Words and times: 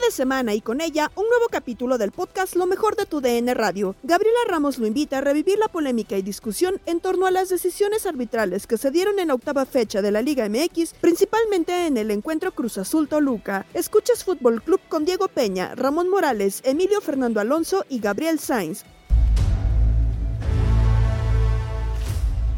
De 0.00 0.10
semana 0.10 0.54
y 0.54 0.60
con 0.60 0.80
ella 0.80 1.10
un 1.14 1.28
nuevo 1.28 1.46
capítulo 1.50 1.98
del 1.98 2.10
podcast 2.10 2.56
Lo 2.56 2.66
mejor 2.66 2.96
de 2.96 3.06
tu 3.06 3.20
DN 3.20 3.52
Radio. 3.54 3.94
Gabriela 4.02 4.38
Ramos 4.48 4.78
lo 4.78 4.86
invita 4.86 5.18
a 5.18 5.20
revivir 5.20 5.58
la 5.58 5.68
polémica 5.68 6.16
y 6.16 6.22
discusión 6.22 6.80
en 6.86 7.00
torno 7.00 7.26
a 7.26 7.30
las 7.30 7.48
decisiones 7.48 8.06
arbitrales 8.06 8.66
que 8.66 8.78
se 8.78 8.90
dieron 8.90 9.18
en 9.18 9.28
la 9.28 9.34
octava 9.34 9.66
fecha 9.66 10.02
de 10.02 10.10
la 10.10 10.22
Liga 10.22 10.48
MX, 10.48 10.94
principalmente 11.00 11.86
en 11.86 11.96
el 11.96 12.10
encuentro 12.10 12.52
Cruz 12.52 12.78
Azul 12.78 13.08
Toluca. 13.08 13.66
Escuchas 13.74 14.24
Fútbol 14.24 14.62
Club 14.62 14.80
con 14.88 15.04
Diego 15.04 15.28
Peña, 15.28 15.74
Ramón 15.74 16.08
Morales, 16.08 16.62
Emilio 16.64 17.00
Fernando 17.00 17.40
Alonso 17.40 17.84
y 17.88 18.00
Gabriel 18.00 18.38
Sainz. 18.38 18.84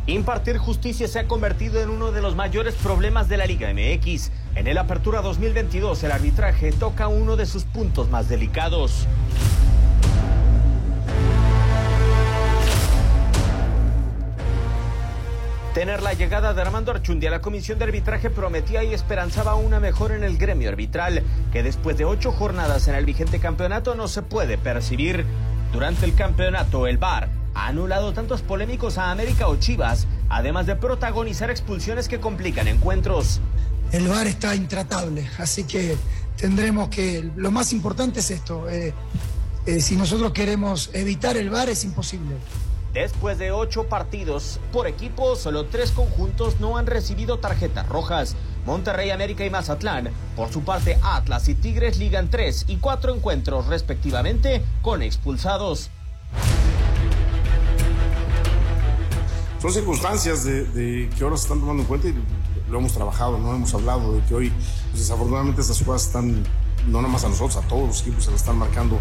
Impartir 0.06 0.58
justicia 0.58 1.06
se 1.06 1.20
ha 1.20 1.28
convertido 1.28 1.80
en 1.80 1.88
uno 1.88 2.10
de 2.10 2.20
los 2.20 2.34
mayores 2.34 2.74
problemas 2.74 3.28
de 3.28 3.36
la 3.36 3.46
Liga 3.46 3.72
MX. 3.72 4.32
En 4.56 4.66
el 4.66 4.76
Apertura 4.76 5.22
2022 5.22 6.02
el 6.02 6.10
arbitraje 6.10 6.72
toca 6.72 7.06
uno 7.06 7.36
de 7.36 7.46
sus 7.46 7.62
puntos 7.62 8.10
más 8.10 8.28
delicados. 8.28 9.06
Tener 15.72 16.02
la 16.02 16.14
llegada 16.14 16.52
de 16.52 16.60
Armando 16.60 16.90
Archundi 16.90 17.28
a 17.28 17.30
la 17.30 17.40
comisión 17.40 17.78
de 17.78 17.84
arbitraje 17.84 18.28
prometía 18.28 18.82
y 18.82 18.92
esperanzaba 18.92 19.54
una 19.54 19.78
mejora 19.78 20.16
en 20.16 20.24
el 20.24 20.36
gremio 20.36 20.68
arbitral, 20.68 21.22
que 21.52 21.62
después 21.62 21.96
de 21.96 22.04
ocho 22.04 22.32
jornadas 22.32 22.88
en 22.88 22.96
el 22.96 23.06
vigente 23.06 23.38
campeonato 23.38 23.94
no 23.94 24.08
se 24.08 24.22
puede 24.22 24.58
percibir. 24.58 25.24
Durante 25.72 26.04
el 26.04 26.14
campeonato, 26.14 26.88
el 26.88 26.98
VAR 26.98 27.41
ha 27.54 27.68
anulado 27.68 28.12
tantos 28.12 28.42
polémicos 28.42 28.98
a 28.98 29.10
América 29.10 29.48
o 29.48 29.56
Chivas, 29.56 30.06
además 30.28 30.66
de 30.66 30.76
protagonizar 30.76 31.50
expulsiones 31.50 32.08
que 32.08 32.20
complican 32.20 32.68
encuentros. 32.68 33.40
El 33.92 34.08
VAR 34.08 34.26
está 34.26 34.54
intratable, 34.54 35.28
así 35.38 35.64
que 35.64 35.96
tendremos 36.36 36.88
que, 36.88 37.30
lo 37.36 37.50
más 37.50 37.72
importante 37.72 38.20
es 38.20 38.30
esto, 38.30 38.68
eh, 38.68 38.94
eh, 39.66 39.80
si 39.80 39.96
nosotros 39.96 40.32
queremos 40.32 40.90
evitar 40.92 41.36
el 41.36 41.50
VAR 41.50 41.68
es 41.68 41.84
imposible. 41.84 42.36
Después 42.92 43.38
de 43.38 43.52
ocho 43.52 43.84
partidos 43.84 44.60
por 44.70 44.86
equipo, 44.86 45.34
solo 45.34 45.64
tres 45.64 45.92
conjuntos 45.92 46.60
no 46.60 46.76
han 46.76 46.86
recibido 46.86 47.38
tarjetas 47.38 47.88
rojas. 47.88 48.36
Monterrey, 48.66 49.10
América 49.10 49.46
y 49.46 49.50
Mazatlán. 49.50 50.10
Por 50.36 50.52
su 50.52 50.62
parte, 50.62 50.98
Atlas 51.02 51.48
y 51.48 51.54
Tigres 51.54 51.98
ligan 51.98 52.28
tres 52.28 52.66
y 52.68 52.76
cuatro 52.76 53.14
encuentros 53.14 53.66
respectivamente 53.66 54.62
con 54.82 55.02
expulsados. 55.02 55.90
Son 59.62 59.72
circunstancias 59.72 60.42
de, 60.42 60.64
de 60.64 61.08
que 61.16 61.22
ahora 61.22 61.36
se 61.36 61.44
están 61.44 61.60
tomando 61.60 61.82
en 61.82 61.88
cuenta 61.88 62.08
y 62.08 62.14
lo 62.68 62.78
hemos 62.80 62.92
trabajado, 62.94 63.38
no 63.38 63.54
hemos 63.54 63.72
hablado 63.72 64.14
de 64.14 64.20
que 64.24 64.34
hoy, 64.34 64.52
pues, 64.90 65.02
desafortunadamente, 65.02 65.60
estas 65.60 65.78
jugadas 65.78 66.06
están, 66.06 66.42
no 66.88 67.00
nada 67.00 67.06
más 67.06 67.22
a 67.22 67.28
nosotros, 67.28 67.54
a 67.64 67.68
todos 67.68 67.86
los 67.86 68.00
equipos 68.00 68.24
se 68.24 68.30
le 68.30 68.36
están 68.38 68.58
marcando 68.58 68.98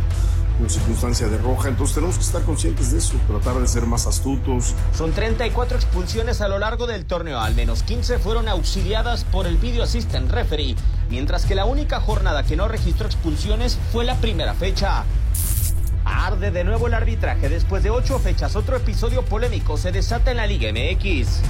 como 0.57 0.69
circunstancia 0.69 1.27
de 1.29 1.39
roja. 1.39 1.69
Entonces 1.69 1.95
tenemos 1.95 2.16
que 2.17 2.23
estar 2.23 2.44
conscientes 2.44 2.91
de 2.91 2.99
eso, 2.99 3.16
tratar 3.27 3.59
de 3.59 3.67
ser 3.67 3.88
más 3.88 4.05
astutos. 4.05 4.75
Son 4.95 5.11
34 5.11 5.77
expulsiones 5.77 6.41
a 6.41 6.47
lo 6.47 6.59
largo 6.59 6.85
del 6.85 7.05
torneo, 7.05 7.39
al 7.39 7.55
menos 7.55 7.81
15 7.81 8.19
fueron 8.19 8.47
auxiliadas 8.47 9.23
por 9.23 9.47
el 9.47 9.57
Video 9.57 9.81
Assistant 9.81 10.29
Referee, 10.29 10.75
mientras 11.09 11.47
que 11.47 11.55
la 11.55 11.66
única 11.66 11.99
jornada 12.01 12.43
que 12.43 12.55
no 12.55 12.67
registró 12.67 13.07
expulsiones 13.07 13.79
fue 13.91 14.05
la 14.05 14.16
primera 14.17 14.53
fecha. 14.53 15.05
Arde 16.11 16.51
de 16.51 16.63
nuevo 16.66 16.88
el 16.88 16.94
arbitraje 16.94 17.47
después 17.47 17.83
de 17.83 17.89
ocho 17.89 18.19
fechas. 18.19 18.55
Otro 18.55 18.75
episodio 18.75 19.23
polémico 19.23 19.77
se 19.77 19.91
desata 19.91 20.31
en 20.31 20.38
la 20.38 20.45
Liga 20.45 20.72
MX. 20.72 21.41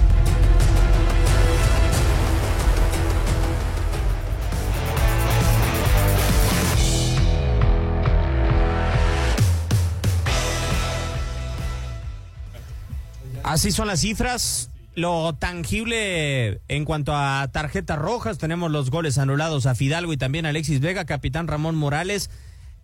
Así 13.43 13.71
son 13.71 13.87
las 13.87 13.99
cifras. 13.99 14.69
Lo 14.93 15.33
tangible 15.33 16.61
en 16.67 16.85
cuanto 16.85 17.15
a 17.15 17.49
tarjetas 17.51 17.97
rojas, 17.97 18.37
tenemos 18.37 18.71
los 18.71 18.91
goles 18.91 19.17
anulados 19.17 19.65
a 19.65 19.73
Fidalgo 19.73 20.13
y 20.13 20.17
también 20.17 20.45
a 20.45 20.49
Alexis 20.49 20.81
Vega, 20.81 21.05
capitán 21.05 21.47
Ramón 21.47 21.75
Morales. 21.75 22.29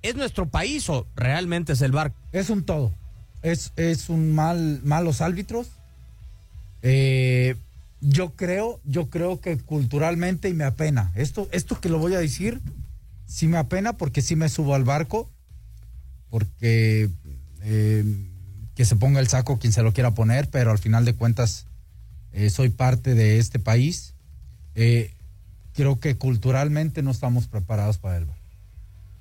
¿Es 0.02 0.16
nuestro 0.16 0.48
país 0.48 0.90
o 0.90 1.08
realmente 1.16 1.74
es 1.74 1.82
el 1.82 1.92
bar? 1.92 2.14
Es 2.32 2.50
un 2.50 2.64
todo. 2.64 2.92
Es, 3.42 3.74
es 3.76 4.10
un 4.10 4.34
mal, 4.34 4.82
malos 4.84 5.22
árbitros. 5.22 5.68
Eh, 6.82 7.56
yo 8.00 8.32
creo, 8.36 8.80
yo 8.84 9.10
creo 9.10 9.42
que 9.42 9.58
culturalmente 9.58 10.50
y 10.50 10.54
me 10.54 10.64
apena. 10.64 11.12
Esto, 11.16 11.50
esto 11.52 11.80
que 11.80 11.90
lo 11.90 11.98
voy 11.98 12.14
a 12.14 12.20
decir, 12.20 12.62
sí 13.26 13.48
me 13.48 13.58
apena 13.58 13.94
porque 13.94 14.22
sí 14.22 14.36
me 14.36 14.50
subo 14.50 14.76
al 14.76 14.84
barco, 14.84 15.30
porque 16.30 17.10
eh, 17.64 18.06
que 18.76 18.86
se 18.86 18.96
ponga 18.96 19.20
el 19.20 19.28
saco 19.28 19.58
quien 19.58 19.74
se 19.74 19.82
lo 19.82 19.94
quiera 19.94 20.12
poner, 20.12 20.50
pero 20.50 20.72
al 20.72 20.78
final 20.78 21.06
de 21.06 21.16
cuentas 21.16 21.66
eh, 22.34 22.50
soy 22.52 22.70
parte 22.70 23.16
de 23.16 23.40
este 23.40 23.60
país. 23.60 24.14
Creo 25.74 26.00
que 26.00 26.18
culturalmente 26.18 27.02
no 27.02 27.10
estamos 27.10 27.48
preparados 27.48 27.98
para 27.98 28.18
el 28.18 28.26
bar. 28.26 28.37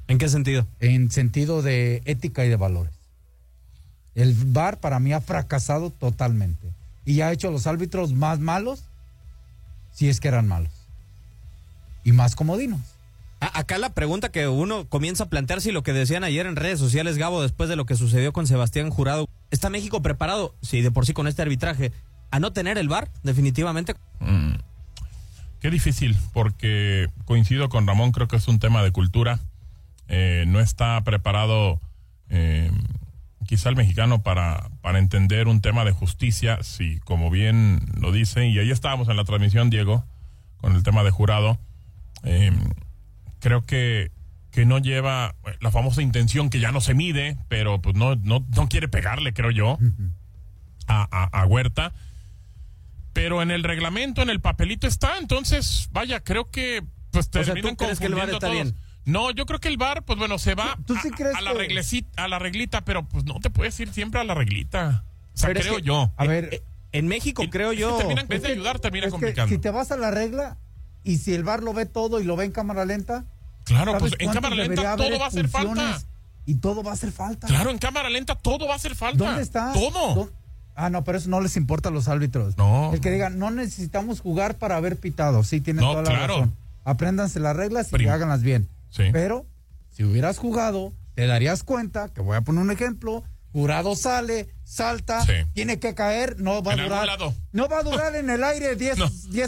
¿En 0.08 0.18
qué 0.18 0.28
sentido? 0.28 0.66
En 0.80 1.10
sentido 1.10 1.62
de 1.62 2.02
ética 2.04 2.44
y 2.44 2.48
de 2.48 2.56
valores. 2.56 2.92
El 4.14 4.34
VAR 4.34 4.78
para 4.78 4.98
mí 4.98 5.12
ha 5.12 5.20
fracasado 5.20 5.90
totalmente 5.90 6.68
y 7.04 7.20
ha 7.20 7.32
hecho 7.32 7.48
a 7.48 7.50
los 7.50 7.66
árbitros 7.66 8.12
más 8.12 8.40
malos 8.40 8.84
si 9.92 10.08
es 10.08 10.20
que 10.20 10.28
eran 10.28 10.46
malos. 10.48 10.72
Y 12.04 12.12
más 12.12 12.36
comodinos. 12.36 12.80
Acá 13.40 13.78
la 13.78 13.90
pregunta 13.90 14.30
que 14.30 14.48
uno 14.48 14.86
comienza 14.88 15.24
a 15.24 15.28
plantearse 15.28 15.68
y 15.68 15.72
lo 15.72 15.82
que 15.82 15.92
decían 15.92 16.24
ayer 16.24 16.46
en 16.46 16.56
redes 16.56 16.78
sociales, 16.78 17.18
Gabo, 17.18 17.42
después 17.42 17.68
de 17.68 17.76
lo 17.76 17.84
que 17.84 17.94
sucedió 17.94 18.32
con 18.32 18.46
Sebastián 18.46 18.90
Jurado, 18.90 19.28
¿está 19.50 19.68
México 19.68 20.00
preparado, 20.00 20.54
sí, 20.62 20.80
de 20.80 20.90
por 20.90 21.04
sí 21.04 21.12
con 21.12 21.26
este 21.26 21.42
arbitraje, 21.42 21.92
a 22.30 22.40
no 22.40 22.52
tener 22.52 22.78
el 22.78 22.88
VAR, 22.88 23.10
definitivamente? 23.22 23.94
Mm, 24.20 24.54
qué 25.60 25.70
difícil, 25.70 26.16
porque 26.32 27.08
coincido 27.26 27.68
con 27.68 27.86
Ramón, 27.86 28.12
creo 28.12 28.28
que 28.28 28.36
es 28.36 28.48
un 28.48 28.58
tema 28.58 28.82
de 28.82 28.92
cultura. 28.92 29.38
Eh, 30.08 30.44
no 30.46 30.60
está 30.60 31.02
preparado 31.02 31.80
eh, 32.28 32.70
quizá 33.46 33.68
el 33.68 33.76
mexicano 33.76 34.22
para, 34.22 34.70
para 34.82 34.98
entender 34.98 35.48
un 35.48 35.60
tema 35.60 35.84
de 35.84 35.92
justicia, 35.92 36.62
si 36.62 36.98
como 37.00 37.30
bien 37.30 37.80
lo 38.00 38.12
dice, 38.12 38.46
y 38.48 38.58
ahí 38.58 38.70
estábamos 38.70 39.08
en 39.08 39.16
la 39.16 39.24
transmisión, 39.24 39.70
Diego, 39.70 40.04
con 40.58 40.74
el 40.74 40.82
tema 40.82 41.02
de 41.02 41.10
jurado. 41.10 41.58
Eh, 42.24 42.52
creo 43.40 43.62
que, 43.62 44.10
que 44.50 44.66
no 44.66 44.78
lleva 44.78 45.34
la 45.60 45.70
famosa 45.70 46.02
intención 46.02 46.50
que 46.50 46.60
ya 46.60 46.72
no 46.72 46.80
se 46.80 46.94
mide, 46.94 47.38
pero 47.48 47.80
pues 47.80 47.94
no, 47.96 48.16
no, 48.16 48.44
no 48.54 48.68
quiere 48.68 48.88
pegarle, 48.88 49.32
creo 49.32 49.50
yo, 49.50 49.78
a, 50.86 51.02
a, 51.24 51.46
Huerta. 51.46 51.92
Pero 53.12 53.42
en 53.42 53.50
el 53.50 53.62
reglamento, 53.62 54.22
en 54.22 54.30
el 54.30 54.40
papelito 54.40 54.86
está, 54.86 55.18
entonces, 55.18 55.88
vaya, 55.92 56.20
creo 56.20 56.50
que 56.50 56.84
pues 57.12 57.30
terminan 57.30 57.74
o 57.74 57.76
que 57.76 58.06
el 58.06 58.18
está 58.18 58.50
bien? 58.50 58.74
No, 59.06 59.30
yo 59.30 59.46
creo 59.46 59.60
que 59.60 59.68
el 59.68 59.78
bar, 59.78 60.02
pues 60.04 60.18
bueno, 60.18 60.38
se 60.38 60.54
va 60.54 60.72
a, 60.72 61.40
la 61.40 61.52
reglita, 61.54 62.22
a 62.22 62.28
la 62.28 62.38
reglita, 62.38 62.84
pero 62.84 63.06
pues 63.06 63.24
no 63.24 63.40
te 63.40 63.50
puedes 63.50 63.78
ir 63.80 63.92
siempre 63.92 64.20
a 64.20 64.24
la 64.24 64.34
reglita. 64.34 65.04
O 65.34 65.38
sea, 65.38 65.54
creo 65.54 65.78
yo. 65.78 66.12
A 66.16 66.26
ver, 66.26 66.52
eh, 66.52 66.62
en 66.92 67.06
México 67.06 67.42
creo 67.50 67.72
yo. 67.72 67.98
en 68.00 68.28
vez 68.28 68.42
de 68.42 68.52
ayudar, 68.52 68.80
termina 68.80 69.08
complicando. 69.08 69.54
Si 69.54 69.58
te 69.58 69.70
vas 69.70 69.90
a 69.92 69.96
la 69.96 70.10
regla 70.10 70.58
y 71.04 71.18
si 71.18 71.34
el 71.34 71.44
bar 71.44 71.62
lo 71.62 71.72
ve 71.72 71.86
todo 71.86 72.20
y 72.20 72.24
lo 72.24 72.36
ve 72.36 72.44
en 72.44 72.52
cámara 72.52 72.84
lenta, 72.84 73.24
Claro, 73.66 73.98
pues 73.98 74.14
en 74.18 74.30
cámara 74.30 74.54
lenta 74.54 74.96
todo 74.96 75.18
va 75.18 75.24
a 75.24 75.28
hacer 75.28 75.48
falta. 75.48 76.02
Y 76.48 76.54
todo 76.54 76.84
va 76.84 76.92
a 76.92 76.94
hacer 76.94 77.10
falta. 77.10 77.48
Claro, 77.48 77.70
en 77.70 77.78
cámara 77.78 78.08
lenta 78.08 78.36
todo 78.36 78.68
va 78.68 78.74
a 78.74 78.76
hacer 78.76 78.94
falta. 78.94 79.24
¿Dónde 79.24 79.42
está? 79.42 79.72
Todo. 79.72 80.30
Ah, 80.76 80.90
no, 80.90 81.02
pero 81.02 81.18
eso 81.18 81.28
no 81.28 81.40
les 81.40 81.56
importa 81.56 81.88
a 81.88 81.92
los 81.92 82.06
árbitros. 82.06 82.56
No. 82.56 82.92
El 82.92 83.00
que 83.00 83.10
digan, 83.10 83.38
no 83.38 83.50
necesitamos 83.50 84.20
jugar 84.20 84.56
para 84.56 84.76
haber 84.76 84.98
pitado. 84.98 85.42
Sí, 85.42 85.60
tienen 85.60 85.84
toda 85.84 86.02
la 86.02 86.26
razón. 86.26 86.54
Apréndanse 86.84 87.40
las 87.40 87.56
reglas 87.56 87.88
y 87.92 88.06
háganlas 88.06 88.42
bien. 88.42 88.68
Sí. 88.96 89.04
Pero, 89.12 89.46
si 89.90 90.04
hubieras 90.04 90.38
jugado, 90.38 90.92
te 91.14 91.26
darías 91.26 91.62
cuenta, 91.62 92.08
que 92.08 92.20
voy 92.20 92.36
a 92.36 92.40
poner 92.40 92.62
un 92.62 92.70
ejemplo, 92.70 93.24
Jurado 93.52 93.96
sale, 93.96 94.48
salta, 94.64 95.24
tiene 95.54 95.78
que 95.78 95.94
caer, 95.94 96.38
no 96.38 96.62
va 96.62 96.74
a 96.74 96.76
durar. 96.76 97.08
No 97.52 97.68
va 97.68 97.78
a 97.78 97.82
durar 97.82 98.14
en 98.14 98.28
el 98.28 98.44
aire 98.44 98.76
10 98.76 99.00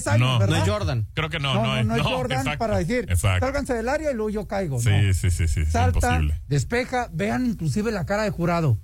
años, 0.06 0.38
¿verdad? 0.38 0.48
No 0.48 0.56
es 0.56 0.68
Jordan. 0.68 1.06
Creo 1.12 1.28
que 1.28 1.38
no, 1.38 1.52
no, 1.52 1.76
no, 1.76 1.84
no 1.84 1.96
es 1.96 2.02
Jordan 2.02 2.56
para 2.56 2.78
decir, 2.78 3.06
sálganse 3.18 3.74
del 3.74 3.86
área 3.86 4.10
y 4.10 4.14
luego 4.14 4.30
yo 4.30 4.48
caigo. 4.48 4.80
Sí, 4.80 5.12
sí, 5.12 5.30
sí, 5.30 5.46
sí. 5.46 5.66
Salta, 5.66 6.22
despeja, 6.46 7.10
vean 7.12 7.44
inclusive 7.44 7.92
la 7.92 8.06
cara 8.06 8.22
de 8.22 8.30
Jurado. 8.30 8.78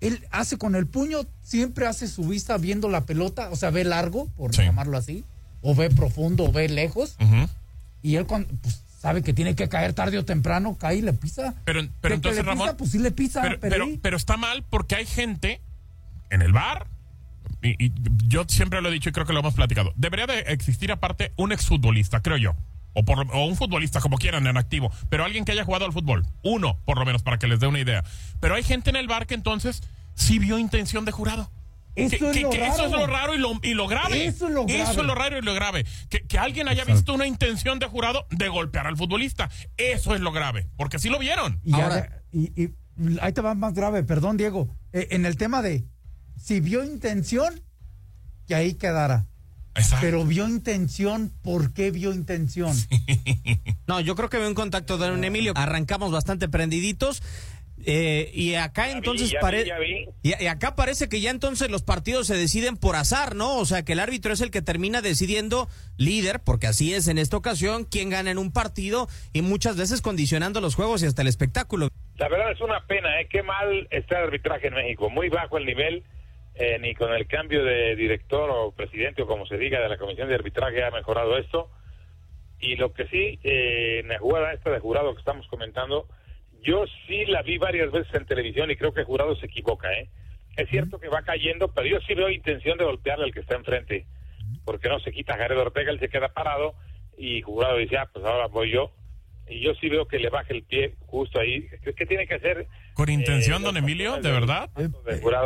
Él 0.00 0.26
hace 0.30 0.58
con 0.58 0.74
el 0.74 0.86
puño, 0.86 1.20
siempre 1.40 1.86
hace 1.86 2.06
su 2.06 2.24
vista 2.24 2.58
viendo 2.58 2.90
la 2.90 3.06
pelota, 3.06 3.48
o 3.50 3.56
sea, 3.56 3.70
ve 3.70 3.84
largo, 3.84 4.28
por 4.36 4.52
llamarlo 4.52 4.98
así, 4.98 5.24
o 5.62 5.74
ve 5.74 5.88
profundo, 5.88 6.44
o 6.44 6.52
ve 6.52 6.68
lejos. 6.68 7.16
Y 8.02 8.16
él 8.16 8.26
cuando, 8.26 8.54
pues, 8.60 8.84
sabe 8.98 9.22
que 9.22 9.32
tiene 9.32 9.54
que 9.54 9.68
caer 9.68 9.94
tarde 9.94 10.18
o 10.18 10.24
temprano, 10.24 10.76
cae 10.76 10.96
y 10.96 11.02
le 11.02 11.12
pisa. 11.12 11.54
Pero, 11.64 11.80
pero 12.00 12.14
entonces, 12.16 12.44
Ramón. 12.44 12.74
pues 12.76 12.90
sí 12.90 12.98
le 12.98 13.12
pisa. 13.12 13.42
Pero, 13.60 13.86
pero, 14.02 14.16
está 14.16 14.36
mal 14.36 14.64
porque 14.68 14.96
hay 14.96 15.06
gente 15.06 15.60
en 16.30 16.42
el 16.42 16.52
bar. 16.52 16.88
Y, 17.62 17.92
yo 18.26 18.44
siempre 18.48 18.82
lo 18.82 18.88
he 18.88 18.92
dicho 18.92 19.08
y 19.08 19.12
creo 19.12 19.24
que 19.24 19.32
lo 19.32 19.40
hemos 19.40 19.54
platicado. 19.54 19.92
Debería 19.96 20.26
de 20.26 20.40
existir 20.48 20.90
aparte 20.90 21.32
un 21.36 21.52
exfutbolista, 21.52 22.20
creo 22.20 22.36
yo. 22.36 22.54
O, 22.92 23.04
por, 23.04 23.20
o 23.32 23.44
un 23.44 23.54
futbolista, 23.54 24.00
como 24.00 24.18
quieran, 24.18 24.46
en 24.48 24.56
activo. 24.56 24.90
Pero 25.08 25.24
alguien 25.24 25.44
que 25.44 25.52
haya 25.52 25.64
jugado 25.64 25.84
al 25.84 25.92
fútbol. 25.92 26.26
Uno, 26.42 26.78
por 26.84 26.98
lo 26.98 27.04
menos, 27.04 27.22
para 27.22 27.38
que 27.38 27.46
les 27.46 27.60
dé 27.60 27.68
una 27.68 27.78
idea. 27.78 28.02
Pero 28.40 28.56
hay 28.56 28.64
gente 28.64 28.90
en 28.90 28.96
el 28.96 29.06
bar 29.06 29.26
que 29.26 29.34
entonces 29.34 29.82
sí 30.14 30.40
vio 30.40 30.58
intención 30.58 31.04
de 31.04 31.12
jurado. 31.12 31.50
Eso, 31.98 32.30
es, 32.30 32.92
lo 32.92 33.06
raro 33.06 33.34
y 33.34 33.38
lo, 33.38 33.58
y 33.62 33.74
lo 33.74 33.88
grave. 33.88 34.26
Eso 34.26 34.46
es 34.46 34.54
lo 34.54 34.64
grave. 34.64 34.82
Eso 34.82 35.00
es 35.00 35.06
lo 35.06 35.14
raro 35.14 35.38
y 35.38 35.42
lo 35.42 35.54
grave. 35.54 35.84
Que, 36.08 36.20
que 36.20 36.38
alguien 36.38 36.68
haya 36.68 36.84
visto 36.84 37.12
una 37.12 37.26
intención 37.26 37.78
de 37.78 37.86
jurado 37.86 38.26
de 38.30 38.48
golpear 38.48 38.86
al 38.86 38.96
futbolista. 38.96 39.50
Eso 39.76 40.14
es 40.14 40.20
lo 40.20 40.32
grave. 40.32 40.66
Porque 40.76 40.98
sí 40.98 41.08
lo 41.08 41.18
vieron. 41.18 41.60
Y, 41.64 41.74
Ahora, 41.74 42.22
y, 42.32 42.70
ahí 43.20 43.32
te 43.32 43.40
va 43.40 43.54
más 43.54 43.74
grave, 43.74 44.04
perdón, 44.04 44.36
Diego. 44.36 44.68
Eh, 44.92 45.08
en 45.10 45.26
el 45.26 45.36
tema 45.36 45.62
de 45.62 45.84
si 46.40 46.60
vio 46.60 46.84
intención, 46.84 47.62
que 48.46 48.54
ahí 48.54 48.74
quedara. 48.74 49.26
Exacto. 49.74 49.98
Pero 50.00 50.24
vio 50.24 50.48
intención, 50.48 51.32
¿por 51.42 51.72
qué 51.72 51.90
vio 51.90 52.12
intención? 52.12 52.76
no, 53.86 54.00
yo 54.00 54.16
creo 54.16 54.28
que 54.28 54.38
veo 54.38 54.48
un 54.48 54.54
contacto 54.54 54.98
de 54.98 55.10
un 55.10 55.22
Emilio. 55.24 55.52
Arrancamos 55.56 56.10
bastante 56.10 56.48
prendiditos. 56.48 57.22
Eh, 57.86 58.30
y 58.34 58.54
acá 58.56 58.90
entonces 58.90 59.32
parece 59.40 59.70
y, 60.22 60.46
acá 60.46 60.74
parece 60.74 61.08
que 61.08 61.20
ya 61.20 61.30
entonces 61.30 61.70
los 61.70 61.82
partidos 61.82 62.26
se 62.26 62.36
deciden 62.36 62.76
por 62.76 62.96
azar, 62.96 63.34
¿no? 63.34 63.56
O 63.56 63.64
sea 63.64 63.84
que 63.84 63.92
el 63.92 64.00
árbitro 64.00 64.32
es 64.32 64.40
el 64.40 64.50
que 64.50 64.62
termina 64.62 65.00
decidiendo 65.00 65.68
líder, 65.96 66.40
porque 66.44 66.66
así 66.66 66.92
es 66.92 67.08
en 67.08 67.18
esta 67.18 67.36
ocasión, 67.36 67.84
quién 67.84 68.10
gana 68.10 68.30
en 68.30 68.38
un 68.38 68.52
partido 68.52 69.06
y 69.32 69.42
muchas 69.42 69.76
veces 69.76 70.02
condicionando 70.02 70.60
los 70.60 70.74
juegos 70.74 71.02
y 71.02 71.06
hasta 71.06 71.22
el 71.22 71.28
espectáculo. 71.28 71.88
La 72.16 72.28
verdad 72.28 72.50
es 72.50 72.60
una 72.60 72.84
pena, 72.86 73.20
¿eh? 73.20 73.28
Qué 73.30 73.42
mal 73.42 73.86
está 73.90 74.18
el 74.18 74.24
arbitraje 74.24 74.66
en 74.66 74.74
México, 74.74 75.08
muy 75.08 75.28
bajo 75.28 75.56
el 75.56 75.64
nivel, 75.64 76.04
eh, 76.56 76.78
ni 76.80 76.94
con 76.94 77.12
el 77.14 77.28
cambio 77.28 77.64
de 77.64 77.94
director 77.94 78.50
o 78.50 78.72
presidente 78.72 79.22
o 79.22 79.26
como 79.26 79.46
se 79.46 79.56
diga 79.56 79.80
de 79.80 79.88
la 79.88 79.96
comisión 79.96 80.28
de 80.28 80.34
arbitraje 80.34 80.82
ha 80.82 80.90
mejorado 80.90 81.38
esto. 81.38 81.70
Y 82.60 82.74
lo 82.74 82.92
que 82.92 83.06
sí, 83.06 83.38
eh, 83.44 84.00
en 84.00 84.08
la 84.08 84.18
jugada 84.18 84.52
esta 84.52 84.70
de 84.70 84.80
jurado 84.80 85.14
que 85.14 85.20
estamos 85.20 85.46
comentando, 85.46 86.08
yo 86.64 86.84
sí 87.06 87.24
la 87.26 87.42
vi 87.42 87.58
varias 87.58 87.90
veces 87.90 88.12
en 88.14 88.26
televisión 88.26 88.70
y 88.70 88.76
creo 88.76 88.92
que 88.92 89.00
el 89.00 89.06
jurado 89.06 89.36
se 89.36 89.46
equivoca, 89.46 89.92
¿eh? 89.92 90.08
Es 90.56 90.68
cierto 90.70 90.98
que 90.98 91.08
va 91.08 91.22
cayendo, 91.22 91.72
pero 91.72 91.86
yo 91.86 91.98
sí 92.06 92.14
veo 92.14 92.30
intención 92.30 92.78
de 92.78 92.84
golpearle 92.84 93.26
al 93.26 93.32
que 93.32 93.40
está 93.40 93.54
enfrente, 93.54 94.06
porque 94.64 94.88
no 94.88 94.98
se 94.98 95.12
quita 95.12 95.36
Jared 95.36 95.58
Ortega, 95.58 95.92
él 95.92 96.00
se 96.00 96.08
queda 96.08 96.32
parado 96.32 96.74
y 97.16 97.42
jurado 97.42 97.76
dice, 97.76 97.96
ah, 97.96 98.08
pues 98.12 98.24
ahora 98.24 98.48
voy 98.48 98.72
yo. 98.72 98.92
Y 99.46 99.62
yo 99.62 99.72
sí 99.80 99.88
veo 99.88 100.06
que 100.06 100.18
le 100.18 100.28
baja 100.28 100.48
el 100.50 100.62
pie 100.62 100.96
justo 101.06 101.40
ahí. 101.40 101.66
¿Qué 101.96 102.04
tiene 102.04 102.26
que 102.26 102.34
hacer? 102.34 102.66
¿Con 102.92 103.08
intención, 103.08 103.62
eh, 103.62 103.64
don 103.64 103.76
Emilio? 103.78 104.16
¿De 104.16 104.30
verdad? 104.30 104.68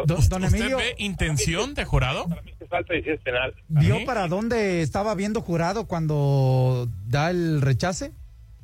don, 0.07 0.45
Emilio, 0.45 0.79
ve 0.79 0.97
intención 0.99 1.75
de 1.75 1.85
jurado? 1.85 2.29
Para 2.29 2.43
mí 2.43 2.53
falta 2.73 2.97
y 2.97 3.03
es 3.07 3.21
penal. 3.21 3.55
¿Vio 3.69 4.05
para 4.05 4.27
dónde 4.27 4.81
estaba 4.81 5.15
viendo 5.15 5.43
jurado 5.43 5.87
cuando 5.87 6.89
da 7.07 7.31
el 7.31 7.61
rechace? 7.61 8.13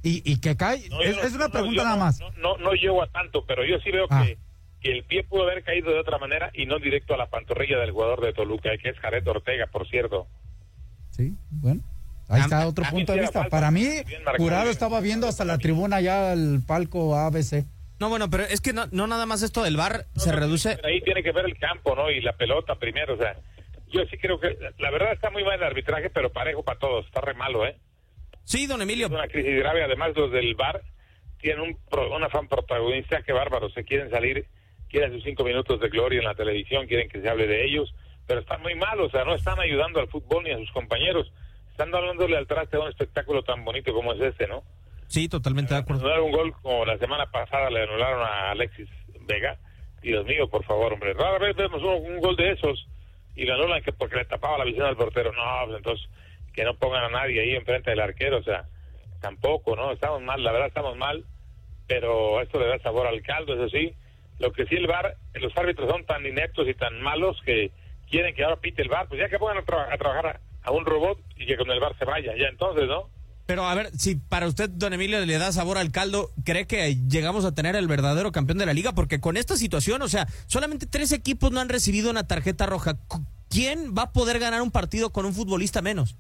Y, 0.02 0.22
y 0.30 0.40
que 0.40 0.56
cae. 0.56 0.88
es, 1.02 1.34
una 1.34 1.48
pregunta 1.48 1.84
nada 1.84 1.96
más. 1.96 2.20
No, 2.36 2.56
no, 2.58 2.72
llego 2.72 3.02
a 3.02 3.08
tanto, 3.08 3.44
pero 3.46 3.64
yo 3.64 3.78
sí 3.80 3.90
veo 3.90 4.06
ah. 4.10 4.24
que, 4.24 4.38
que, 4.80 4.92
el 4.92 5.04
pie 5.04 5.24
pudo 5.24 5.42
haber 5.42 5.62
caído 5.64 5.90
de 5.90 6.00
otra 6.00 6.18
manera 6.18 6.50
y 6.54 6.66
no 6.66 6.78
directo 6.78 7.14
a 7.14 7.16
la 7.16 7.26
pantorrilla 7.26 7.78
del 7.78 7.92
jugador 7.92 8.20
de 8.20 8.32
Toluca, 8.32 8.70
que 8.82 8.90
es 8.90 8.98
Jared 8.98 9.26
Ortega, 9.26 9.66
por 9.66 9.88
cierto. 9.88 10.26
Sí, 11.10 11.34
bueno. 11.50 11.82
Ahí 12.28 12.42
está 12.42 12.66
otro 12.66 12.84
punto 12.90 13.12
de 13.14 13.20
vista. 13.20 13.48
Para 13.48 13.70
mí, 13.70 13.86
Jurado 14.36 14.70
estaba 14.70 15.00
viendo 15.00 15.26
hasta 15.26 15.44
la 15.44 15.58
tribuna 15.58 16.00
ya 16.00 16.32
el 16.32 16.62
palco 16.66 17.16
ABC. 17.16 17.64
No, 18.00 18.08
bueno, 18.10 18.30
pero 18.30 18.44
es 18.44 18.60
que 18.60 18.72
no, 18.72 18.86
no 18.92 19.06
nada 19.06 19.26
más 19.26 19.42
esto 19.42 19.64
del 19.64 19.76
bar 19.76 20.06
se 20.14 20.30
reduce. 20.30 20.78
ahí 20.84 21.00
tiene 21.00 21.22
que 21.22 21.32
ver 21.32 21.46
el 21.46 21.58
campo, 21.58 21.96
¿no? 21.96 22.10
Y 22.10 22.20
la 22.20 22.34
pelota 22.34 22.76
primero, 22.76 23.14
o 23.14 23.16
sea, 23.16 23.34
yo 23.90 24.04
sí 24.10 24.18
creo 24.18 24.38
que 24.38 24.56
la 24.78 24.90
verdad 24.90 25.12
está 25.12 25.30
muy 25.30 25.42
mal 25.42 25.54
el 25.54 25.64
arbitraje, 25.64 26.10
pero 26.10 26.30
parejo 26.30 26.62
para 26.62 26.78
todos, 26.78 27.06
está 27.06 27.20
re 27.20 27.34
malo, 27.34 27.66
¿eh? 27.66 27.76
Sí, 28.48 28.66
don 28.66 28.80
Emilio. 28.80 29.08
Es 29.08 29.12
una 29.12 29.28
crisis 29.28 29.58
grave, 29.58 29.84
además 29.84 30.16
los 30.16 30.32
del 30.32 30.54
bar 30.54 30.80
tienen 31.38 31.60
un, 31.60 31.78
una 32.10 32.30
fan 32.30 32.48
protagonista, 32.48 33.22
que 33.22 33.34
bárbaro, 33.34 33.68
se 33.68 33.84
quieren 33.84 34.08
salir, 34.08 34.46
quieren 34.88 35.12
sus 35.12 35.22
cinco 35.22 35.44
minutos 35.44 35.78
de 35.78 35.90
gloria 35.90 36.20
en 36.20 36.24
la 36.24 36.34
televisión, 36.34 36.86
quieren 36.86 37.10
que 37.10 37.20
se 37.20 37.28
hable 37.28 37.46
de 37.46 37.66
ellos, 37.66 37.94
pero 38.26 38.40
están 38.40 38.62
muy 38.62 38.74
mal, 38.74 38.98
o 39.00 39.10
sea, 39.10 39.24
no 39.24 39.34
están 39.34 39.60
ayudando 39.60 40.00
al 40.00 40.08
fútbol 40.08 40.44
ni 40.44 40.50
a 40.50 40.56
sus 40.56 40.72
compañeros, 40.72 41.30
están 41.70 41.90
dándole 41.90 42.38
al 42.38 42.46
traste 42.46 42.78
a 42.78 42.80
un 42.80 42.88
espectáculo 42.88 43.42
tan 43.42 43.66
bonito 43.66 43.92
como 43.92 44.14
es 44.14 44.20
este, 44.22 44.48
¿no? 44.48 44.62
Sí, 45.08 45.28
totalmente 45.28 45.74
de 45.74 45.80
acuerdo. 45.80 46.00
Anular 46.00 46.20
un 46.22 46.32
gol 46.32 46.52
como 46.62 46.86
la 46.86 46.96
semana 46.96 47.26
pasada 47.26 47.68
le 47.68 47.82
anularon 47.82 48.22
a 48.22 48.52
Alexis 48.52 48.88
Vega, 49.26 49.58
Dios 50.00 50.24
mío, 50.24 50.48
por 50.48 50.64
favor, 50.64 50.94
hombre, 50.94 51.12
rara 51.12 51.38
vez 51.38 51.54
vemos 51.54 51.82
un, 51.82 52.18
gol 52.20 52.34
de 52.36 52.52
esos 52.52 52.88
y 53.36 53.44
le 53.44 53.52
anulan 53.52 53.82
que 53.82 53.92
porque 53.92 54.16
le 54.16 54.24
tapaba 54.24 54.56
la 54.56 54.64
visión 54.64 54.86
al 54.86 54.96
portero, 54.96 55.32
no, 55.34 55.66
pues 55.66 55.76
entonces 55.76 56.08
que 56.58 56.64
no 56.64 56.74
pongan 56.74 57.04
a 57.04 57.08
nadie 57.08 57.40
ahí 57.40 57.54
enfrente 57.54 57.90
del 57.90 58.00
arquero, 58.00 58.38
o 58.38 58.42
sea, 58.42 58.66
tampoco, 59.20 59.76
¿no? 59.76 59.92
Estamos 59.92 60.20
mal, 60.22 60.42
la 60.42 60.50
verdad 60.50 60.66
estamos 60.66 60.96
mal, 60.96 61.24
pero 61.86 62.42
esto 62.42 62.58
le 62.58 62.66
da 62.66 62.80
sabor 62.80 63.06
al 63.06 63.22
caldo, 63.22 63.54
eso 63.54 63.68
sí. 63.68 63.94
Lo 64.40 64.52
que 64.52 64.66
sí 64.66 64.74
el 64.74 64.88
VAR, 64.88 65.14
los 65.34 65.56
árbitros 65.56 65.88
son 65.88 66.04
tan 66.04 66.26
ineptos 66.26 66.66
y 66.66 66.74
tan 66.74 67.00
malos 67.00 67.40
que 67.44 67.70
quieren 68.10 68.34
que 68.34 68.42
ahora 68.42 68.56
pite 68.56 68.82
el 68.82 68.88
VAR, 68.88 69.06
pues 69.06 69.20
ya 69.20 69.28
que 69.28 69.38
pongan 69.38 69.58
a, 69.58 69.62
trabajar 69.62 70.40
a, 70.64 70.70
un 70.72 70.84
robot 70.84 71.20
y 71.36 71.46
que 71.46 71.56
con 71.56 71.70
el 71.70 71.78
VAR 71.78 71.96
se 71.96 72.04
vaya, 72.04 72.34
ya 72.36 72.48
entonces, 72.48 72.88
¿no? 72.88 73.08
Pero 73.46 73.64
a 73.64 73.74
ver, 73.76 73.92
si 73.96 74.16
para 74.16 74.48
usted, 74.48 74.68
don 74.68 74.92
Emilio, 74.92 75.24
le 75.24 75.38
da 75.38 75.52
sabor 75.52 75.78
al 75.78 75.92
caldo, 75.92 76.32
¿cree 76.44 76.66
que 76.66 76.96
llegamos 77.08 77.44
a 77.44 77.54
tener 77.54 77.76
el 77.76 77.86
verdadero 77.86 78.32
campeón 78.32 78.58
de 78.58 78.66
la 78.66 78.74
liga? 78.74 78.96
Porque 78.96 79.20
con 79.20 79.36
esta 79.36 79.56
situación, 79.56 80.02
o 80.02 80.08
sea, 80.08 80.26
solamente 80.48 80.86
tres 80.86 81.12
equipos 81.12 81.52
no 81.52 81.60
han 81.60 81.68
recibido 81.68 82.10
una 82.10 82.26
tarjeta 82.26 82.66
roja. 82.66 82.96
¿Quién 83.48 83.94
va 83.96 84.02
a 84.02 84.12
poder 84.12 84.40
ganar 84.40 84.60
un 84.60 84.72
partido 84.72 85.10
con 85.10 85.24
un 85.24 85.34
futbolista 85.34 85.82
menos? 85.82 86.16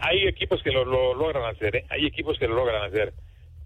Hay 0.00 0.26
equipos 0.26 0.62
que 0.62 0.70
lo, 0.70 0.84
logran 0.84 1.44
hacer, 1.44 1.76
¿eh? 1.76 1.84
hay 1.88 2.06
equipos 2.06 2.38
que 2.38 2.48
lo 2.48 2.54
logran 2.54 2.82
hacer, 2.82 3.12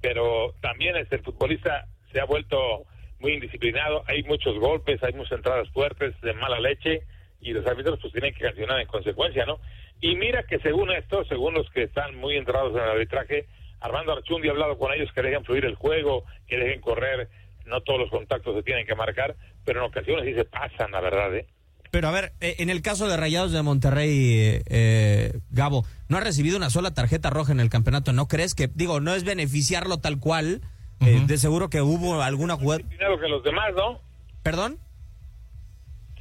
pero 0.01 0.55
también 0.61 0.97
este, 0.97 1.17
el 1.17 1.23
futbolista 1.23 1.87
se 2.13 2.21
ha 2.21 2.25
vuelto 2.25 2.85
muy 3.21 3.35
indisciplinado, 3.35 4.05
hay 4.07 4.23
muchos 4.25 4.59
golpes, 4.59 5.03
hay 5.03 5.13
muchas 5.13 5.39
entradas 5.39 5.69
fuertes 5.71 6.21
de 6.21 6.35
mala 6.35 6.61
leche 6.61 7.03
y 7.41 7.53
los 7.53 7.67
árbitros 7.67 7.99
pues 8.01 8.13
tienen 8.13 8.35
que 8.35 8.45
cancionar 8.45 8.81
en 8.81 8.87
consecuencia, 8.87 9.47
¿no? 9.47 9.59
Y 10.01 10.17
mira 10.17 10.43
que 10.43 10.59
según 10.59 10.91
esto, 10.91 11.25
según 11.25 11.55
los 11.55 11.71
que 11.71 11.85
están 11.85 12.17
muy 12.17 12.37
entrados 12.37 12.73
en 12.73 12.83
el 12.83 12.91
arbitraje, 12.91 13.47
Armando 13.81 14.13
Archundi 14.13 14.49
ha 14.49 14.53
hablado 14.53 14.79
con 14.79 14.93
ellos 14.93 15.13
que 15.13 15.23
dejen 15.23 15.45
fluir 15.45 15.65
el 15.65 15.75
juego, 15.75 16.25
que 16.47 16.59
dejen 16.59 16.81
correr, 16.81 17.29
no 17.67 17.81
todos 17.83 18.01
los 18.01 18.11
contactos 18.11 18.57
se 18.57 18.63
tienen 18.63 18.87
que 18.87 18.95
marcar, 18.95 19.37
pero 19.65 19.81
en 19.81 19.87
ocasiones 19.87 20.25
sí 20.25 20.35
se 20.35 20.45
pasan, 20.45 20.91
la 20.91 21.01
verdad, 21.01 21.35
¿eh? 21.35 21.47
Pero 21.95 22.09
a 22.09 22.11
ver, 22.11 22.33
eh, 22.41 22.57
en 22.59 22.71
el 22.71 22.83
caso 22.83 23.07
de 23.07 23.17
Rayados 23.17 23.53
de 23.53 23.63
Monterrey, 23.63 24.61
eh, 24.67 25.39
Gabo, 25.53 25.87
no 26.09 26.17
ha 26.17 26.21
recibido 26.21 26.57
una 26.57 26.69
sola 26.69 26.93
tarjeta 26.93 27.31
roja 27.31 27.53
en 27.53 27.61
el 27.61 27.71
campeonato. 27.71 28.13
¿No 28.13 28.27
crees 28.27 28.57
que, 28.57 28.69
digo, 28.75 28.99
no 28.99 29.15
es 29.15 29.23
beneficiarlo 29.23 29.99
tal 29.99 30.19
cual? 30.19 30.61
Eh, 31.07 31.23
de 31.25 31.39
seguro 31.39 31.71
que 31.71 31.83
hubo 31.83 32.21
alguna 32.21 32.57
jugada. 32.57 32.83
Más 32.83 32.91
disciplinado 32.91 33.21
que 33.21 33.29
los 33.29 33.45
demás, 33.45 33.75
¿no? 33.77 34.01
¿Perdón? 34.43 34.79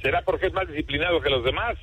¿Será 0.00 0.22
porque 0.24 0.46
es 0.46 0.52
más 0.52 0.68
disciplinado 0.68 1.20
que 1.20 1.30
los 1.30 1.44
demás? 1.44 1.76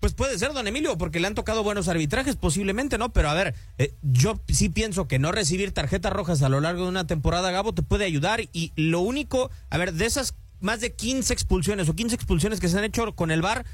Pues 0.00 0.14
puede 0.14 0.38
ser, 0.38 0.54
don 0.54 0.66
Emilio, 0.66 0.96
porque 0.96 1.20
le 1.20 1.26
han 1.26 1.34
tocado 1.34 1.62
buenos 1.62 1.86
arbitrajes, 1.88 2.36
posiblemente, 2.36 2.96
¿no? 2.96 3.12
Pero 3.12 3.28
a 3.28 3.34
ver, 3.34 3.54
yo 4.00 4.40
sí 4.48 4.70
pienso 4.70 5.06
que 5.06 5.18
no 5.18 5.32
recibir 5.32 5.72
tarjetas 5.72 6.14
rojas 6.14 6.40
a 6.40 6.48
lo 6.48 6.62
largo 6.62 6.84
de 6.84 6.88
una 6.88 7.06
temporada, 7.06 7.50
Gabo, 7.50 7.74
te 7.74 7.82
puede 7.82 8.06
ayudar. 8.06 8.40
Y 8.54 8.72
lo 8.76 9.00
único, 9.00 9.50
a 9.68 9.76
ver, 9.76 9.92
de 9.92 10.06
esas 10.06 10.34
más 10.64 10.80
de 10.80 10.94
15 10.94 11.32
expulsiones 11.32 11.88
o 11.88 11.94
15 11.94 12.16
expulsiones 12.16 12.58
que 12.58 12.68
se 12.68 12.78
han 12.78 12.84
hecho 12.84 13.14
con 13.14 13.30
el 13.30 13.42
VAR. 13.42 13.64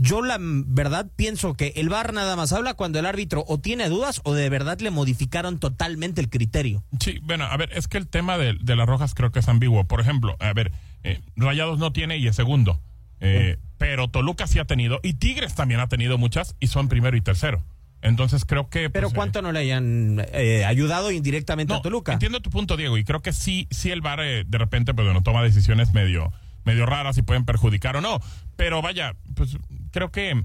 Yo 0.00 0.22
la 0.22 0.38
verdad 0.40 1.10
pienso 1.14 1.54
que 1.54 1.74
el 1.76 1.90
VAR 1.90 2.14
nada 2.14 2.36
más 2.36 2.52
habla 2.54 2.72
cuando 2.72 2.98
el 2.98 3.06
árbitro 3.06 3.44
o 3.46 3.58
tiene 3.58 3.88
dudas 3.90 4.22
o 4.24 4.32
de 4.32 4.48
verdad 4.48 4.80
le 4.80 4.90
modificaron 4.90 5.60
totalmente 5.60 6.22
el 6.22 6.30
criterio. 6.30 6.82
Sí, 7.00 7.18
bueno, 7.22 7.44
a 7.44 7.56
ver, 7.58 7.70
es 7.74 7.86
que 7.86 7.98
el 7.98 8.08
tema 8.08 8.38
de, 8.38 8.56
las 8.64 8.86
rojas 8.86 9.14
creo 9.14 9.30
que 9.30 9.40
es 9.40 9.48
ambiguo. 9.48 9.84
Por 9.84 10.00
ejemplo, 10.00 10.36
a 10.40 10.52
ver, 10.54 10.72
eh, 11.02 11.20
Rayados 11.36 11.78
no 11.78 11.92
tiene 11.92 12.16
y 12.16 12.26
es 12.26 12.34
segundo. 12.34 12.80
Eh, 13.20 13.58
pero 13.78 14.08
Toluca 14.08 14.46
sí 14.46 14.58
ha 14.58 14.64
tenido 14.64 15.00
y 15.02 15.14
Tigres 15.14 15.54
también 15.54 15.80
ha 15.80 15.88
tenido 15.88 16.18
muchas 16.18 16.56
y 16.60 16.68
son 16.68 16.88
primero 16.88 17.16
y 17.16 17.20
tercero. 17.20 17.62
Entonces 18.04 18.44
creo 18.44 18.68
que... 18.68 18.90
Pero 18.90 19.08
pues, 19.08 19.14
¿cuánto 19.14 19.40
no 19.40 19.50
le 19.50 19.60
hayan 19.60 20.22
eh, 20.32 20.64
ayudado 20.66 21.10
indirectamente 21.10 21.72
a 21.72 21.80
Toluca? 21.80 22.12
Entiendo 22.12 22.40
tu 22.40 22.50
punto, 22.50 22.76
Diego, 22.76 22.98
y 22.98 23.04
creo 23.04 23.22
que 23.22 23.32
sí, 23.32 23.66
sí 23.70 23.90
el 23.90 24.02
VAR 24.02 24.20
eh, 24.20 24.44
de 24.46 24.58
repente, 24.58 24.92
pues 24.92 25.06
bueno, 25.06 25.22
toma 25.22 25.42
decisiones 25.42 25.94
medio, 25.94 26.30
medio 26.64 26.84
raras 26.84 27.16
y 27.16 27.22
pueden 27.22 27.46
perjudicar 27.46 27.96
o 27.96 28.02
no. 28.02 28.20
Pero 28.56 28.82
vaya, 28.82 29.16
pues 29.34 29.56
creo 29.90 30.12
que 30.12 30.40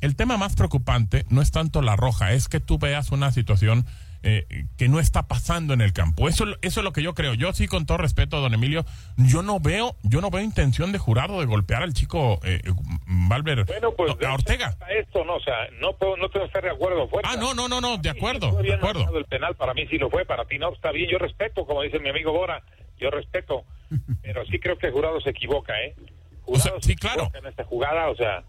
el 0.00 0.16
tema 0.16 0.38
más 0.38 0.54
preocupante 0.54 1.26
no 1.28 1.42
es 1.42 1.50
tanto 1.50 1.82
la 1.82 1.94
roja, 1.94 2.32
es 2.32 2.48
que 2.48 2.60
tú 2.60 2.78
veas 2.78 3.12
una 3.12 3.30
situación 3.32 3.84
eh, 4.26 4.64
que 4.78 4.88
no 4.88 5.00
está 5.00 5.28
pasando 5.28 5.74
en 5.74 5.82
el 5.82 5.92
campo. 5.92 6.30
Eso, 6.30 6.46
eso 6.62 6.80
es 6.80 6.84
lo 6.84 6.94
que 6.94 7.02
yo 7.02 7.12
creo. 7.12 7.34
Yo 7.34 7.52
sí, 7.52 7.68
con 7.68 7.84
todo 7.84 7.98
respeto, 7.98 8.40
don 8.40 8.54
Emilio, 8.54 8.86
yo 9.18 9.42
no 9.42 9.60
veo, 9.60 9.96
yo 10.02 10.22
no 10.22 10.30
veo 10.30 10.42
intención 10.42 10.92
de 10.92 10.98
jurado 10.98 11.40
de 11.40 11.46
golpear 11.46 11.82
al 11.82 11.92
chico 11.92 12.40
eh, 12.42 12.62
Valver 13.06 13.66
bueno, 13.66 13.92
pues, 13.92 14.16
a 14.24 14.32
Ortega. 14.32 14.78
Esto 14.88 15.26
no, 15.26 15.36
o 15.36 15.40
sea, 15.40 15.68
no 15.78 15.92
puedo, 15.92 16.16
no 16.16 16.30
tengo 16.30 16.44
que 16.44 16.48
estar 16.48 16.62
de 16.62 16.70
acuerdo. 16.70 17.06
Ah, 17.22 17.36
no, 17.36 17.52
no, 17.52 17.68
no, 17.68 17.82
no, 17.82 17.98
de 17.98 18.08
acuerdo, 18.08 18.62
de 18.62 18.72
acuerdo. 18.72 19.14
El 19.18 19.26
penal 19.26 19.54
para 19.56 19.74
mí 19.74 19.86
sí 19.88 19.98
lo 19.98 20.08
fue, 20.08 20.24
para 20.24 20.46
ti 20.46 20.58
no 20.58 20.72
está 20.72 20.90
bien. 20.90 21.10
Yo 21.10 21.18
respeto, 21.18 21.66
como 21.66 21.82
dice 21.82 21.98
mi 21.98 22.08
amigo 22.08 22.32
Bora, 22.32 22.62
yo 22.98 23.10
respeto, 23.10 23.64
pero 24.22 24.46
sí 24.46 24.58
creo 24.58 24.78
que 24.78 24.86
el 24.86 24.94
jurado 24.94 25.20
se 25.20 25.30
equivoca, 25.30 25.78
¿eh? 25.82 25.94
Jurado 26.40 26.78
sí, 26.80 26.96
claro. 26.96 27.30
En 27.34 27.44
esta 27.44 27.64
jugada, 27.64 28.08
o 28.08 28.16
sea 28.16 28.42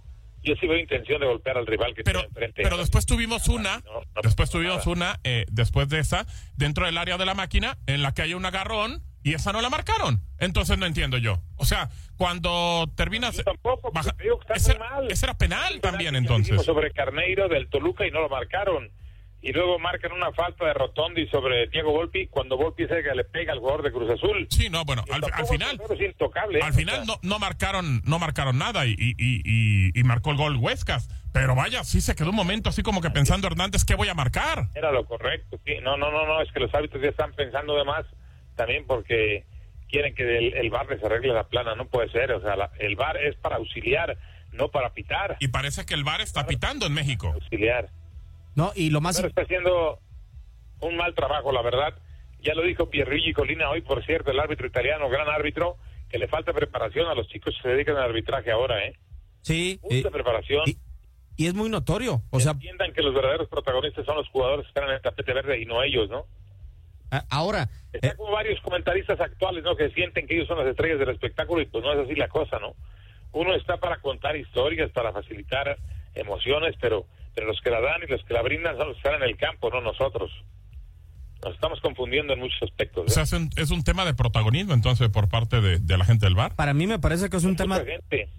yo 0.45 0.55
sí 0.55 0.67
veo 0.67 0.77
intención 0.77 1.19
de 1.19 1.27
golpear 1.27 1.57
al 1.57 1.65
rival 1.65 1.93
que 1.93 2.03
pero, 2.03 2.19
tiene 2.19 2.29
enfrente. 2.29 2.63
Pero 2.63 2.77
después 2.77 3.05
tuvimos 3.05 3.47
una, 3.47 3.81
después 4.23 4.49
tuvimos 4.49 4.87
una, 4.87 5.19
eh, 5.23 5.45
después 5.51 5.89
de 5.89 5.99
esa, 5.99 6.25
dentro 6.55 6.85
del 6.85 6.97
área 6.97 7.17
de 7.17 7.25
la 7.25 7.33
máquina, 7.33 7.77
en 7.87 8.01
la 8.01 8.13
que 8.13 8.21
hay 8.21 8.33
un 8.33 8.45
agarrón 8.45 9.03
y 9.23 9.33
esa 9.33 9.51
no 9.51 9.61
la 9.61 9.69
marcaron. 9.69 10.21
Entonces 10.39 10.77
no 10.77 10.85
entiendo 10.85 11.17
yo. 11.17 11.41
O 11.55 11.65
sea, 11.65 11.89
cuando 12.15 12.91
terminas... 12.95 13.35
tampoco, 13.43 13.91
baja, 13.91 14.15
ese, 14.53 14.77
era 15.23 15.37
penal 15.37 15.81
también 15.81 16.15
entonces. 16.15 16.61
Sobre 16.63 16.91
Carneiro 16.91 17.47
del 17.47 17.67
Toluca 17.67 18.05
y 18.05 18.11
no 18.11 18.21
lo 18.21 18.29
marcaron 18.29 18.91
y 19.45 19.53
luego 19.53 19.77
marcan 19.77 20.11
una 20.11 20.31
falta 20.31 20.65
de 20.65 20.73
Rotondi 20.73 21.27
sobre 21.27 21.67
Diego 21.67 21.91
Volpi 21.91 22.25
cuando 22.25 22.57
Volpi 22.57 22.87
se 22.87 22.99
le 23.13 23.23
pega 23.25 23.53
al 23.53 23.59
jugador 23.59 23.83
de 23.83 23.91
Cruz 23.91 24.09
Azul. 24.09 24.47
Sí, 24.49 24.69
no, 24.71 24.83
bueno, 24.85 25.05
al, 25.11 25.21
final 25.45 25.79
al 26.63 26.73
final 26.73 27.05
no, 27.05 27.19
no 27.21 27.37
marcaron 27.37 28.01
no 28.05 28.17
marcaron 28.17 28.57
nada 28.57 28.87
y, 28.87 28.95
y, 28.97 29.91
y, 29.93 30.03
marcó 30.03 30.31
el 30.31 30.37
gol 30.37 30.57
Huescas, 30.57 31.09
pero 31.31 31.53
vaya, 31.53 31.83
sí 31.83 32.01
se 32.01 32.15
quedó 32.15 32.31
un 32.31 32.35
momento 32.35 32.69
así 32.69 32.81
como 32.81 33.01
que 33.01 33.11
pensando 33.11 33.45
Hernández, 33.45 33.85
¿qué 33.85 33.93
voy 33.93 34.07
a 34.07 34.15
marcar? 34.15 34.69
Era 34.73 34.91
lo 34.91 35.05
correcto, 35.05 35.59
sí, 35.63 35.75
no, 35.83 35.95
no, 35.95 36.09
no, 36.09 36.25
no, 36.25 36.41
es 36.41 36.51
que 36.51 36.59
los 36.59 36.73
hábitos 36.73 36.99
ya 36.99 37.09
están 37.09 37.31
pensando 37.33 37.75
de 37.75 37.85
más 37.85 38.03
también 38.55 38.87
porque 38.87 39.45
quieren 39.89 40.15
que 40.15 40.23
el, 40.39 40.55
el 40.55 40.71
bar 40.71 40.89
les 40.89 41.03
arregle 41.03 41.35
la 41.35 41.43
plana, 41.43 41.75
no 41.75 41.85
puede 41.85 42.09
ser, 42.09 42.31
o 42.31 42.41
sea, 42.41 42.71
el 42.79 42.95
bar 42.95 43.17
es 43.17 43.35
para 43.35 43.57
auxiliar, 43.57 44.17
no 44.53 44.69
para 44.69 44.91
pitar. 44.93 45.37
Y 45.39 45.49
parece 45.49 45.85
que 45.85 45.93
el 45.93 46.03
bar 46.03 46.21
está 46.21 46.47
pitando 46.47 46.87
en 46.87 46.95
México. 46.95 47.31
Auxiliar. 47.31 47.91
No, 48.55 48.71
y 48.75 48.89
lo 48.89 49.01
más... 49.01 49.17
Pero 49.17 49.27
está 49.27 49.41
haciendo 49.41 49.99
un 50.81 50.95
mal 50.95 51.13
trabajo, 51.13 51.51
la 51.51 51.61
verdad. 51.61 51.93
Ya 52.41 52.53
lo 52.53 52.63
dijo 52.63 52.89
Pierluigi 52.89 53.33
Colina 53.33 53.69
hoy, 53.69 53.81
por 53.81 54.05
cierto, 54.05 54.31
el 54.31 54.39
árbitro 54.39 54.67
italiano, 54.67 55.09
gran 55.09 55.27
árbitro, 55.27 55.77
que 56.09 56.17
le 56.17 56.27
falta 56.27 56.53
preparación 56.53 57.07
a 57.07 57.15
los 57.15 57.27
chicos 57.27 57.55
que 57.55 57.61
se 57.61 57.69
dedican 57.69 57.97
al 57.97 58.03
arbitraje 58.03 58.51
ahora, 58.51 58.85
¿eh? 58.85 58.95
Sí. 59.41 59.79
Mucha 59.83 60.09
preparación. 60.09 60.63
Y, 61.37 61.47
es 61.47 61.53
muy 61.53 61.69
notorio. 61.69 62.23
O 62.29 62.39
sea, 62.39 62.53
entiendan 62.53 62.93
que 62.93 63.01
los 63.01 63.13
verdaderos 63.13 63.49
protagonistas 63.49 64.05
son 64.05 64.15
los 64.15 64.29
jugadores 64.29 64.65
que 64.65 64.69
están 64.69 64.85
en 64.85 64.95
el 64.95 65.01
tapete 65.01 65.33
verde 65.33 65.59
y 65.59 65.65
no 65.65 65.83
ellos, 65.83 66.09
¿no? 66.09 66.25
Ahora. 67.29 67.69
Está 67.91 68.09
eh, 68.09 68.13
como 68.15 68.31
varios 68.31 68.59
comentaristas 68.61 69.19
actuales, 69.19 69.63
¿no? 69.63 69.75
Que 69.75 69.89
sienten 69.89 70.27
que 70.27 70.35
ellos 70.35 70.47
son 70.47 70.57
las 70.57 70.67
estrellas 70.67 70.99
del 70.99 71.09
espectáculo 71.09 71.61
y 71.61 71.65
pues 71.65 71.83
no 71.83 71.93
es 71.93 71.99
así 71.99 72.15
la 72.15 72.27
cosa, 72.27 72.59
¿no? 72.59 72.75
Uno 73.31 73.53
está 73.53 73.77
para 73.77 73.99
contar 73.99 74.35
historias, 74.35 74.91
para 74.91 75.11
facilitar 75.11 75.77
emociones, 76.13 76.75
pero 76.79 77.05
pero 77.35 77.47
los 77.47 77.59
que 77.61 77.69
la 77.69 77.81
dan 77.81 78.01
y 78.07 78.11
los 78.11 78.23
que 78.23 78.33
la 78.33 78.41
brindan 78.41 78.77
son 78.77 78.87
los 78.87 78.95
que 78.95 79.07
están 79.07 79.21
en 79.21 79.29
el 79.29 79.37
campo, 79.37 79.69
no 79.69 79.81
nosotros. 79.81 80.31
Nos 81.43 81.53
estamos 81.53 81.79
confundiendo 81.81 82.33
en 82.33 82.39
muchos 82.39 82.63
aspectos. 82.63 83.05
O 83.05 83.09
sea, 83.09 83.23
¿eh? 83.23 83.49
es 83.57 83.69
un, 83.69 83.83
tema 83.83 84.05
de 84.05 84.15
protagonismo 84.15 84.73
entonces 84.73 85.09
por 85.09 85.27
parte 85.27 85.61
de, 85.61 85.97
la 85.97 86.05
gente 86.05 86.25
del 86.25 86.33
bar. 86.33 86.55
Para 86.55 86.73
mí 86.73 86.87
me 86.87 86.97
parece 86.97 87.29
que 87.29 87.37
es 87.37 87.43
un 87.43 87.55
tema 87.55 87.81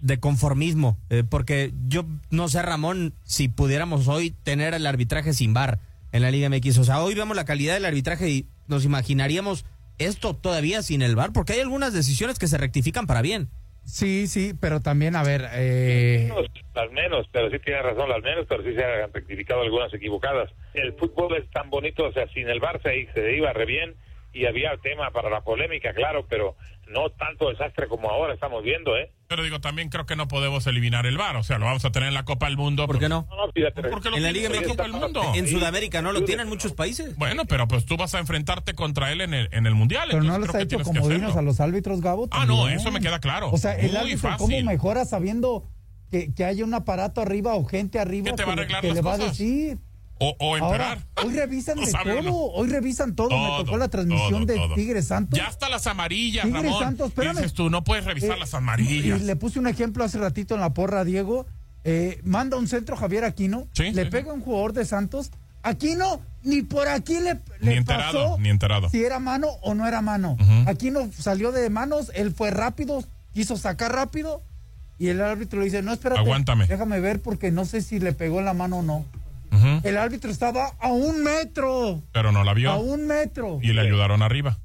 de 0.01 0.19
conformismo, 0.19 0.97
eh, 1.09 1.23
porque 1.23 1.71
yo 1.87 2.05
no 2.31 2.49
sé, 2.49 2.61
Ramón, 2.63 3.13
si 3.23 3.47
pudiéramos 3.47 4.07
hoy 4.07 4.31
tener 4.31 4.73
el 4.73 4.85
arbitraje 4.85 5.33
sin 5.33 5.53
bar 5.53 5.79
en 6.11 6.23
la 6.23 6.31
Liga 6.31 6.49
MX. 6.49 6.79
O 6.79 6.83
sea, 6.83 7.01
hoy 7.01 7.13
vemos 7.13 7.35
la 7.35 7.45
calidad 7.45 7.75
del 7.75 7.85
arbitraje 7.85 8.29
y 8.29 8.47
nos 8.67 8.83
imaginaríamos 8.83 9.65
esto 9.99 10.35
todavía 10.35 10.81
sin 10.81 11.01
el 11.01 11.15
bar, 11.15 11.31
porque 11.33 11.53
hay 11.53 11.59
algunas 11.59 11.93
decisiones 11.93 12.39
que 12.39 12.47
se 12.47 12.57
rectifican 12.57 13.07
para 13.07 13.21
bien. 13.21 13.49
Sí, 13.87 14.27
sí, 14.27 14.53
pero 14.59 14.81
también, 14.81 15.15
a 15.15 15.23
ver... 15.23 15.47
Eh... 15.53 16.29
Al 16.75 16.91
menos, 16.91 17.25
pero 17.31 17.49
sí 17.49 17.57
tiene 17.59 17.81
razón, 17.81 18.11
al 18.11 18.21
menos, 18.21 18.45
pero 18.47 18.61
sí 18.61 18.75
se 18.75 18.83
han 18.83 19.11
rectificado 19.13 19.61
algunas 19.61 19.91
equivocadas. 19.93 20.51
El 20.73 20.93
fútbol 20.93 21.37
es 21.37 21.49
tan 21.51 21.69
bonito, 21.69 22.05
o 22.05 22.11
sea, 22.11 22.27
sin 22.27 22.49
el 22.49 22.61
Barça 22.61 22.91
se 23.13 23.35
iba 23.35 23.53
re 23.53 23.65
bien 23.65 23.95
y 24.37 24.45
había 24.45 24.77
tema 24.77 25.09
para 25.11 25.29
la 25.29 25.41
polémica, 25.41 25.93
claro, 25.93 26.25
pero 26.29 26.55
no 26.89 27.09
tanto 27.09 27.49
desastre 27.49 27.87
como 27.87 28.09
ahora 28.09 28.33
estamos 28.33 28.63
viendo, 28.63 28.95
¿eh? 28.95 29.11
Pero 29.27 29.43
digo, 29.43 29.59
también 29.59 29.89
creo 29.89 30.05
que 30.05 30.15
no 30.15 30.27
podemos 30.27 30.67
eliminar 30.67 31.05
el 31.05 31.17
VAR, 31.17 31.35
o 31.37 31.43
sea, 31.43 31.57
lo 31.57 31.65
vamos 31.65 31.83
a 31.85 31.91
tener 31.91 32.07
en 32.07 32.13
la 32.13 32.23
Copa 32.23 32.45
del 32.45 32.55
Mundo. 32.55 32.85
¿Por 32.85 32.99
qué 32.99 33.09
no? 33.09 33.27
en 33.55 34.23
la 34.23 34.31
Liga 34.31 34.49
Copa 34.65 34.83
del 34.83 34.93
Mundo. 34.93 35.21
En 35.33 35.47
Sudamérica 35.47 36.01
no 36.01 36.11
lo 36.11 36.23
tienen 36.23 36.47
muchos 36.47 36.73
países. 36.73 37.15
Bueno, 37.17 37.45
pero 37.45 37.67
pues 37.67 37.85
tú 37.85 37.97
vas 37.97 38.13
a 38.13 38.19
enfrentarte 38.19 38.75
contra 38.75 39.11
él 39.11 39.21
en 39.21 39.33
el, 39.33 39.49
en 39.51 39.65
el 39.65 39.73
Mundial. 39.73 40.09
Pero 40.11 40.23
no 40.23 40.37
les 40.37 40.53
ha 40.53 40.61
hecho 40.61 40.79
comodinos 40.79 41.35
a 41.35 41.41
los 41.41 41.59
árbitros, 41.59 42.01
Gabo. 42.01 42.27
Ah, 42.31 42.45
no, 42.45 42.69
eso 42.69 42.91
me 42.91 43.01
queda 43.01 43.19
claro. 43.19 43.49
O 43.51 43.57
sea, 43.57 43.75
el 43.77 43.97
árbitro, 43.97 44.29
¿cómo 44.37 44.61
mejora 44.61 45.05
sabiendo 45.05 45.67
que, 46.11 46.33
que 46.33 46.45
hay 46.45 46.61
un 46.61 46.73
aparato 46.73 47.21
arriba 47.21 47.55
o 47.55 47.65
gente 47.65 47.99
arriba 47.99 48.31
que, 48.35 48.67
que 48.81 48.93
le 48.93 49.01
va 49.01 49.13
a 49.13 49.17
decir? 49.17 49.79
O, 50.19 50.35
o 50.39 50.51
hoy 51.23 51.33
revisan 51.33 51.77
de 51.83 51.91
todo, 51.91 52.35
hoy 52.53 52.69
revisan 52.69 53.15
todo. 53.15 53.29
Me 53.29 53.63
tocó 53.63 53.77
la 53.77 53.87
transmisión 53.87 54.45
de 54.45 54.59
Tigre 54.75 55.01
Santos. 55.01 55.37
Ya 55.37 55.47
hasta 55.47 55.69
las 55.69 55.87
amarillas, 55.87 56.45
Tigre 56.45 56.71
Santos, 56.79 57.11
Dices 57.15 57.53
tú, 57.53 57.69
no 57.69 57.83
puedes 57.83 58.05
revisar 58.05 58.37
eh, 58.37 58.39
las 58.39 58.53
amarillas. 58.53 59.21
Y 59.21 59.23
le 59.25 59.35
puse 59.35 59.59
un 59.59 59.67
ejemplo 59.67 60.03
hace 60.03 60.17
ratito 60.17 60.55
en 60.55 60.61
la 60.61 60.73
porra, 60.73 61.03
Diego. 61.03 61.45
Eh, 61.83 62.19
manda 62.23 62.57
un 62.57 62.67
centro 62.67 62.97
Javier 62.97 63.23
Aquino, 63.23 63.67
le 63.77 64.05
pega 64.07 64.33
un 64.33 64.41
jugador 64.41 64.73
de 64.73 64.85
Santos. 64.85 65.31
Aquino 65.63 66.21
ni 66.43 66.61
por 66.61 66.87
aquí 66.87 67.19
le, 67.19 67.39
ni 67.61 67.73
enterado, 67.73 68.37
ni 68.37 68.49
enterado. 68.49 68.89
si 68.89 69.03
era 69.03 69.19
mano 69.19 69.47
o 69.61 69.73
no 69.73 69.87
era 69.87 70.01
mano. 70.01 70.37
Aquino 70.65 71.09
salió 71.17 71.51
de 71.51 71.69
manos, 71.69 72.11
él 72.15 72.33
fue 72.33 72.51
rápido, 72.51 73.03
quiso 73.33 73.57
sacar 73.57 73.93
rápido 73.93 74.43
y 74.99 75.09
el 75.09 75.21
árbitro 75.21 75.59
le 75.59 75.65
dice, 75.65 75.81
no, 75.81 75.93
espérate, 75.93 76.21
Aguántame. 76.21 76.65
déjame 76.67 76.99
ver 76.99 77.21
porque 77.21 77.51
no 77.51 77.65
sé 77.65 77.81
si 77.81 77.99
le 77.99 78.13
pegó 78.13 78.41
la 78.41 78.53
mano 78.53 78.77
o 78.79 78.83
no. 78.83 79.05
El 79.83 79.97
árbitro 79.97 80.31
estaba 80.31 80.73
a 80.79 80.89
un 80.89 81.23
metro. 81.23 82.03
Pero 82.11 82.31
no 82.31 82.43
la 82.43 82.53
vio. 82.53 82.71
A 82.71 82.77
un 82.77 83.07
metro. 83.07 83.59
Y 83.61 83.73
le 83.73 83.81
ayudaron 83.81 84.21
arriba. 84.21 84.59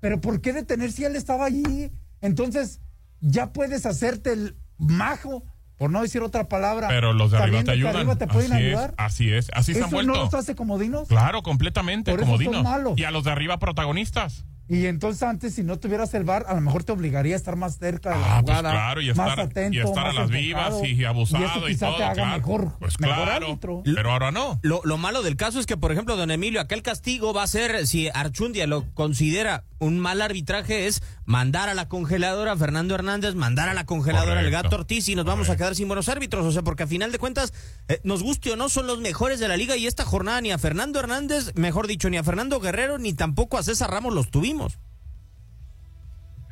Pero 0.00 0.20
¿por 0.20 0.40
qué 0.40 0.52
detener 0.52 0.92
si 0.92 1.04
él 1.04 1.16
estaba 1.16 1.46
allí? 1.46 1.90
Entonces, 2.20 2.80
ya 3.20 3.52
puedes 3.52 3.86
hacerte 3.86 4.32
el 4.32 4.56
majo 4.78 5.44
por 5.76 5.90
no 5.90 6.02
decir 6.02 6.20
otra 6.20 6.46
palabra. 6.46 6.88
Pero 6.88 7.14
los 7.14 7.30
de 7.30 7.38
arriba 7.38 7.64
te 7.64 7.70
ayudan. 7.70 8.18
te 8.18 8.26
pueden 8.26 8.52
así 8.52 8.64
ayudar. 8.66 8.90
Es, 8.90 8.94
así 8.98 9.32
es, 9.32 9.48
así 9.54 9.72
se 9.72 9.82
han 9.82 9.90
vuelto. 9.90 10.12
no 10.12 10.24
los 10.24 10.34
hace 10.34 10.54
comodinos? 10.54 11.08
Claro, 11.08 11.42
completamente, 11.42 12.14
comodinos. 12.16 12.66
Y 12.98 13.04
a 13.04 13.10
los 13.10 13.24
de 13.24 13.30
arriba 13.30 13.58
protagonistas. 13.58 14.44
Y 14.70 14.86
entonces 14.86 15.24
antes, 15.24 15.54
si 15.54 15.64
no 15.64 15.80
tuvieras 15.80 16.14
el 16.14 16.22
bar, 16.22 16.44
a 16.46 16.54
lo 16.54 16.60
mejor 16.60 16.84
te 16.84 16.92
obligaría 16.92 17.34
a 17.34 17.36
estar 17.36 17.56
más 17.56 17.76
cerca 17.76 18.10
de 18.10 18.20
la 18.20 18.36
ah, 18.36 18.40
pues 18.40 18.56
jugada, 18.56 18.70
claro, 18.70 19.00
y 19.02 19.10
estar, 19.10 19.36
más 19.36 19.38
atento, 19.46 19.76
y 19.76 19.80
estar 19.80 20.06
a 20.06 20.12
las 20.12 20.30
vivas 20.30 20.74
y, 20.84 21.04
abusado 21.04 21.68
y, 21.68 21.76
todo, 21.76 21.96
te 21.96 22.12
claro. 22.12 22.36
Mejor, 22.36 22.78
pues 22.78 22.96
claro, 22.96 23.58
pero 23.60 24.12
ahora 24.12 24.30
no. 24.30 24.60
Lo, 24.62 24.80
lo, 24.84 24.96
malo 24.96 25.22
del 25.22 25.34
caso 25.34 25.58
es 25.58 25.66
que, 25.66 25.76
por 25.76 25.90
ejemplo, 25.90 26.16
don 26.16 26.30
Emilio, 26.30 26.60
acá 26.60 26.76
el 26.76 26.82
castigo 26.82 27.34
va 27.34 27.42
a 27.42 27.48
ser, 27.48 27.84
si 27.88 28.10
Archundia 28.14 28.68
lo 28.68 28.84
considera 28.94 29.64
un 29.80 29.98
mal 29.98 30.20
arbitraje, 30.20 30.86
es 30.86 31.02
mandar 31.24 31.68
a 31.68 31.74
la 31.74 31.88
congeladora 31.88 32.52
a 32.52 32.56
Fernando 32.56 32.94
Hernández, 32.94 33.34
mandar 33.34 33.68
a 33.70 33.74
la 33.74 33.86
congeladora 33.86 34.40
al 34.40 34.50
Gato 34.50 34.76
Ortiz 34.76 35.08
y 35.08 35.16
nos 35.16 35.24
vamos 35.24 35.48
a 35.48 35.56
quedar 35.56 35.74
sin 35.74 35.88
buenos 35.88 36.08
árbitros. 36.08 36.44
O 36.44 36.52
sea, 36.52 36.62
porque 36.62 36.82
a 36.82 36.86
final 36.86 37.10
de 37.10 37.18
cuentas, 37.18 37.52
eh, 37.88 37.98
nos 38.04 38.22
guste 38.22 38.52
o 38.52 38.56
no, 38.56 38.68
son 38.68 38.86
los 38.86 39.00
mejores 39.00 39.40
de 39.40 39.48
la 39.48 39.56
liga 39.56 39.76
y 39.76 39.86
esta 39.86 40.04
jornada 40.04 40.40
ni 40.42 40.52
a 40.52 40.58
Fernando 40.58 41.00
Hernández, 41.00 41.52
mejor 41.54 41.86
dicho, 41.86 42.10
ni 42.10 42.18
a 42.18 42.22
Fernando 42.22 42.60
Guerrero, 42.60 42.98
ni 42.98 43.14
tampoco 43.14 43.56
a 43.56 43.62
César 43.62 43.90
Ramos 43.90 44.12
los 44.12 44.30
tuvimos. 44.30 44.59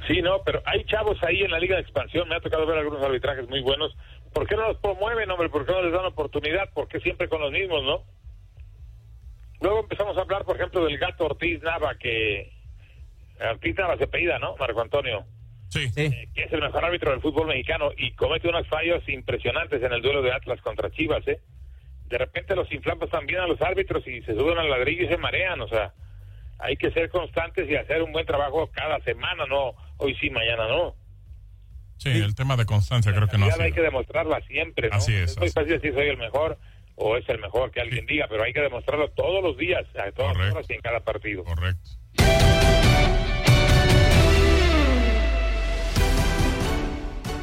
Sí, 0.07 0.23
no, 0.23 0.43
pero 0.45 0.63
hay 0.65 0.85
chavos 0.85 1.23
ahí 1.23 1.43
en 1.43 1.51
la 1.51 1.59
Liga 1.59 1.77
de 1.77 1.83
Expansión, 1.83 2.29
me 2.29 2.37
ha 2.37 2.41
tocado 2.41 2.67
ver 2.67 2.79
algunos 2.79 3.03
arbitrajes 3.03 3.49
muy 3.49 3.61
buenos. 3.61 3.95
¿Por 4.33 4.47
qué 4.47 4.57
no 4.57 4.69
los 4.69 4.79
promueven, 4.79 5.31
hombre? 5.31 5.49
¿Por 5.49 5.67
qué 5.67 5.73
no 5.73 5.83
les 5.83 5.93
dan 5.93 6.07
oportunidad? 6.07 6.73
¿Por 6.73 6.89
qué 6.89 7.01
siempre 7.01 7.29
con 7.29 7.41
los 7.41 7.53
mismos, 7.53 7.83
no? 7.85 8.05
Luego 9.61 9.81
empezamos 9.81 10.17
a 10.17 10.23
hablar, 10.23 10.45
por 10.45 10.57
ejemplo, 10.57 10.85
del 10.85 10.99
gato 10.99 11.27
Ortiz 11.27 11.63
Nava, 11.63 11.97
que 11.97 12.53
Ortiz 13.51 13.77
Nava 13.77 13.97
se 13.97 14.07
pedida, 14.07 14.39
¿no? 14.39 14.57
Marco 14.57 14.81
Antonio. 14.81 15.25
Sí. 15.69 15.87
Eh, 15.97 16.29
que 16.35 16.45
es 16.45 16.53
el 16.53 16.63
mejor 16.63 16.85
árbitro 16.85 17.11
del 17.11 17.21
fútbol 17.21 17.49
mexicano 17.49 17.91
y 17.97 18.13
comete 18.13 18.49
unos 18.49 18.67
fallos 18.69 19.07
impresionantes 19.09 19.83
en 19.83 19.93
el 19.93 20.01
duelo 20.01 20.23
de 20.23 20.33
Atlas 20.33 20.61
contra 20.63 20.91
Chivas, 20.91 21.27
¿eh? 21.29 21.41
De 22.07 22.17
repente 22.17 22.57
los 22.57 22.71
inflamas 22.73 23.11
también 23.11 23.41
a 23.41 23.47
los 23.47 23.61
árbitros 23.61 24.07
y 24.07 24.23
se 24.23 24.35
suben 24.35 24.57
al 24.57 24.71
ladrillo 24.71 25.05
y 25.05 25.09
se 25.09 25.19
marean, 25.19 25.61
o 25.61 25.69
sea, 25.69 25.93
hay 26.59 26.77
que 26.77 26.91
ser 26.91 27.09
constantes 27.11 27.69
y 27.71 27.77
hacer 27.77 28.03
un 28.03 28.13
buen 28.13 28.27
trabajo 28.27 28.71
cada 28.73 29.01
semana, 29.01 29.47
no 29.47 29.75
hoy 29.99 30.15
sí, 30.21 30.31
mañana 30.31 30.69
no. 30.69 30.95
Sí, 31.99 32.11
el 32.11 32.35
tema 32.35 32.57
de 32.57 32.65
constancia 32.65 33.13
creo 33.13 33.27
que 33.27 33.39
no. 33.39 33.49
Hay 33.59 33.73
que 33.73 33.81
demostrarla 33.81 34.41
siempre, 34.43 34.89
¿no? 34.89 34.97
Así 34.97 35.15
es. 35.15 35.33
Es 35.33 35.39
muy 35.39 35.51
fácil 35.51 35.81
si 35.81 35.91
soy 35.93 36.09
el 36.09 36.17
mejor 36.17 36.59
o 36.95 37.17
es 37.17 37.29
el 37.29 37.39
mejor 37.39 37.71
que 37.71 37.81
alguien 37.81 38.07
diga, 38.07 38.27
pero 38.29 38.43
hay 38.45 38.53
que 38.53 38.61
demostrarlo 38.61 39.11
todos 39.11 39.43
los 39.43 39.57
días, 39.57 39.85
a 39.97 40.11
todas 40.13 40.37
las 40.37 40.53
horas 40.53 40.67
y 40.69 40.75
en 40.75 40.81
cada 40.81 41.01
partido. 41.01 41.45
Correcto. 41.45 41.91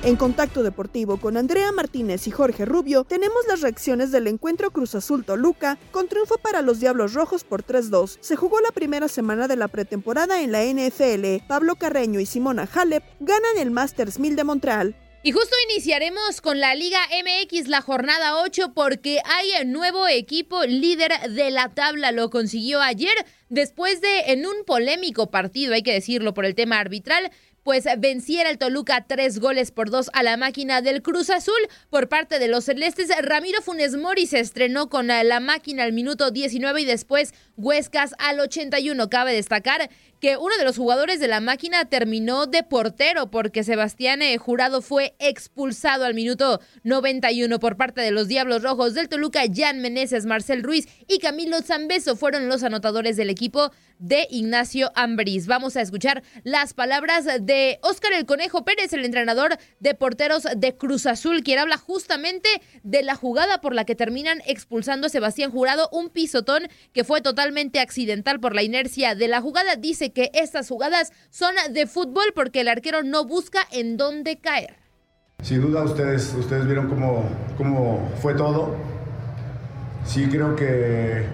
En 0.06 0.18
Contacto 0.18 0.62
Deportivo 0.62 1.18
con 1.18 1.36
Andrea 1.36 1.72
Martínez 1.72 2.28
y 2.28 2.32
Jorge 2.32 2.64
Rubio 2.64 3.06
tenemos 3.06 3.44
las 3.48 3.62
reacciones 3.62 4.12
del 4.12 4.28
encuentro 4.28 4.70
Cruz 4.70 4.94
Azul 4.94 5.26
Toluca 5.26 5.80
con 5.90 6.08
triunfo 6.08 6.38
para 6.38 6.62
los 6.62 6.80
Diablos 6.80 7.16
Rojos 7.16 7.44
por 7.44 7.66
3-2. 7.66 8.20
Se 8.22 8.36
jugó 8.36 8.62
la 8.62 8.70
primera 8.70 9.08
semana 9.08 9.48
de 9.48 9.56
la 9.56 9.68
pretemporada 9.68 10.44
en 10.44 10.52
la 10.52 10.64
NFL. 10.64 11.48
Pablo 11.48 11.74
Carreño 11.78 12.20
y 12.20 12.28
Simona 12.28 12.70
Halep 12.72 13.04
ganan 13.20 13.58
el 13.58 13.72
Masters 13.72 14.20
1000 14.20 14.36
de 14.36 14.44
Montreal. 14.44 14.96
Y 15.24 15.32
justo 15.32 15.56
iniciaremos 15.72 16.40
con 16.40 16.60
la 16.60 16.76
Liga 16.76 17.00
MX 17.10 17.68
la 17.68 17.82
jornada 17.82 18.44
8 18.44 18.74
porque 18.76 19.22
hay 19.26 19.50
un 19.64 19.72
nuevo 19.72 20.08
equipo 20.08 20.66
líder 20.66 21.14
de 21.32 21.50
la 21.50 21.70
tabla. 21.70 22.12
Lo 22.12 22.30
consiguió 22.30 22.80
ayer 22.80 23.16
después 23.50 24.02
de 24.02 24.20
en 24.28 24.46
un 24.46 24.66
polémico 24.68 25.32
partido, 25.32 25.74
hay 25.74 25.82
que 25.82 25.94
decirlo 25.94 26.36
por 26.36 26.46
el 26.46 26.54
tema 26.54 26.80
arbitral, 26.80 27.32
pues 27.66 27.86
venciera 27.98 28.52
el 28.52 28.60
Toluca 28.60 29.06
tres 29.08 29.40
goles 29.40 29.72
por 29.72 29.90
dos 29.90 30.12
a 30.14 30.22
la 30.22 30.38
máquina 30.38 30.84
del 30.84 31.02
Cruz 31.02 31.32
Azul 31.32 31.56
por 31.90 32.08
parte 32.08 32.38
de 32.38 32.48
los 32.48 32.66
celestes. 32.66 33.10
Ramiro 33.24 33.60
Funes 33.64 33.98
Mori 33.98 34.28
se 34.28 34.40
estrenó 34.40 34.88
con 34.88 35.08
la 35.08 35.40
máquina 35.40 35.84
al 35.84 35.92
minuto 35.92 36.30
19 36.30 36.82
y 36.82 36.86
después 36.86 37.34
Huescas 37.58 38.14
al 38.20 38.40
81. 38.40 39.10
Cabe 39.10 39.34
destacar 39.34 39.90
que 40.20 40.38
uno 40.38 40.56
de 40.58 40.64
los 40.64 40.78
jugadores 40.78 41.20
de 41.20 41.28
la 41.28 41.40
máquina 41.40 41.86
terminó 41.86 42.46
de 42.46 42.62
portero 42.62 43.32
porque 43.32 43.64
Sebastián 43.64 44.22
eh, 44.22 44.38
Jurado 44.38 44.84
fue 44.84 45.16
expulsado 45.18 46.06
al 46.06 46.14
minuto 46.14 46.62
91 46.84 47.60
por 47.60 47.78
parte 47.78 48.02
de 48.02 48.12
los 48.12 48.28
Diablos 48.28 48.62
Rojos 48.62 48.94
del 48.94 49.10
Toluca. 49.10 49.42
Jan 49.52 49.82
Meneses, 49.82 50.28
Marcel 50.28 50.62
Ruiz 50.62 50.88
y 51.08 51.18
Camilo 51.18 51.62
Zambeso 51.64 52.16
fueron 52.16 52.48
los 52.48 52.62
anotadores 52.62 53.18
del 53.18 53.32
equipo 53.32 53.72
de 54.00 54.28
Ignacio 54.30 54.92
Ambriz. 54.96 55.48
Vamos 55.48 55.78
a 55.78 55.82
escuchar 55.82 56.24
las 56.44 56.74
palabras 56.74 57.26
de 57.42 57.80
Óscar 57.82 58.14
el 58.14 58.26
Conejo 58.26 58.66
Pérez, 58.66 58.94
el 58.94 59.06
entrenador 59.06 59.58
de 59.80 59.94
porteros 59.94 60.48
de 60.56 60.76
Cruz 60.76 61.06
Azul, 61.06 61.44
quien 61.44 61.60
habla 61.60 61.78
justamente 61.78 62.50
de 62.84 63.04
la 63.04 63.16
jugada 63.16 63.62
por 63.62 63.74
la 63.74 63.86
que 63.86 63.96
terminan 63.96 64.42
expulsando 64.46 65.08
a 65.08 65.10
Sebastián 65.10 65.52
Jurado, 65.52 65.90
un 65.92 66.10
pisotón 66.10 66.64
que 66.94 67.04
fue 67.04 67.22
totalmente 67.22 67.80
accidental 67.80 68.40
por 68.40 68.56
la 68.56 68.64
inercia 68.64 69.16
de 69.16 69.28
la 69.28 69.42
jugada. 69.42 69.76
Dice 69.76 70.12
que 70.12 70.32
estas 70.34 70.68
jugadas 70.68 71.12
son 71.30 71.56
de 71.72 71.88
fútbol 71.88 72.26
porque 72.34 72.62
el 72.62 72.68
arquero 72.68 73.04
no 73.04 73.26
busca 73.26 73.60
en 73.72 73.98
dónde 73.98 74.38
caer. 74.38 74.76
Sin 75.44 75.62
duda 75.62 75.84
ustedes, 75.84 76.34
ustedes 76.34 76.66
vieron 76.66 76.90
cómo, 76.90 77.30
cómo 77.58 78.10
fue 78.22 78.34
todo. 78.34 78.76
Sí 80.06 80.28
creo 80.28 80.56
que 80.56 81.26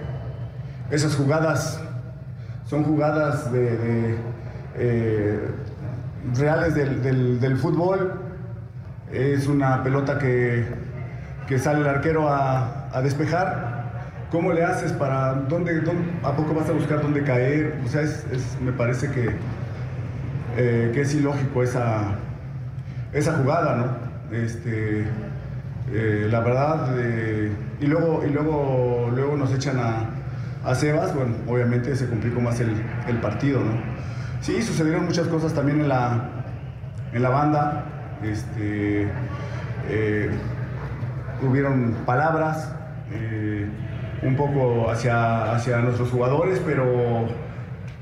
esas 0.89 1.15
jugadas 1.15 1.79
son 2.71 2.85
jugadas 2.85 3.51
de, 3.51 4.15
eh, 4.77 5.39
reales 6.39 6.73
del, 6.73 7.57
fútbol. 7.57 8.13
Es 9.11 9.47
una 9.47 9.83
pelota 9.83 10.17
que, 10.17 10.65
sale 11.59 11.81
el 11.81 11.87
arquero 11.87 12.29
a, 12.29 13.01
despejar. 13.03 13.81
¿Cómo 14.31 14.53
le 14.53 14.63
haces 14.63 14.93
para 14.93 15.33
dónde, 15.33 15.83
a 16.23 16.31
poco 16.31 16.53
vas 16.53 16.69
a 16.69 16.71
buscar 16.71 17.01
dónde 17.01 17.23
caer? 17.23 17.77
O 17.85 17.89
sea, 17.89 18.03
me 18.63 18.71
parece 18.71 19.11
que, 19.11 19.31
eh, 20.55 20.91
que 20.93 21.01
es 21.01 21.13
ilógico 21.13 21.63
esa, 21.63 22.15
esa 23.11 23.33
jugada, 23.33 23.75
¿no? 23.75 24.37
Este, 24.37 25.03
eh, 25.91 26.27
la 26.31 26.39
verdad, 26.39 26.95
y 27.81 27.85
luego, 27.85 28.23
y 28.25 28.29
luego, 28.29 29.11
luego 29.13 29.35
nos 29.35 29.53
echan 29.53 29.77
a, 29.77 30.20
a 30.63 30.75
Sebas, 30.75 31.15
bueno, 31.15 31.35
obviamente 31.47 31.95
se 31.95 32.07
complicó 32.07 32.39
más 32.39 32.59
el, 32.59 32.75
partido, 33.21 33.59
¿no? 33.59 33.71
Sí, 34.41 34.61
sucedieron 34.61 35.05
muchas 35.05 35.27
cosas 35.27 35.53
también 35.53 35.81
en 35.81 35.89
la, 35.89 36.29
en 37.13 37.23
la 37.23 37.29
banda, 37.29 37.85
este, 38.23 39.07
eh, 39.89 40.29
hubieron 41.41 41.95
palabras 42.05 42.73
eh, 43.11 43.67
un 44.21 44.35
poco 44.35 44.89
hacia, 44.89 45.55
hacia 45.55 45.79
nuestros 45.79 46.09
jugadores, 46.11 46.61
pero 46.65 47.27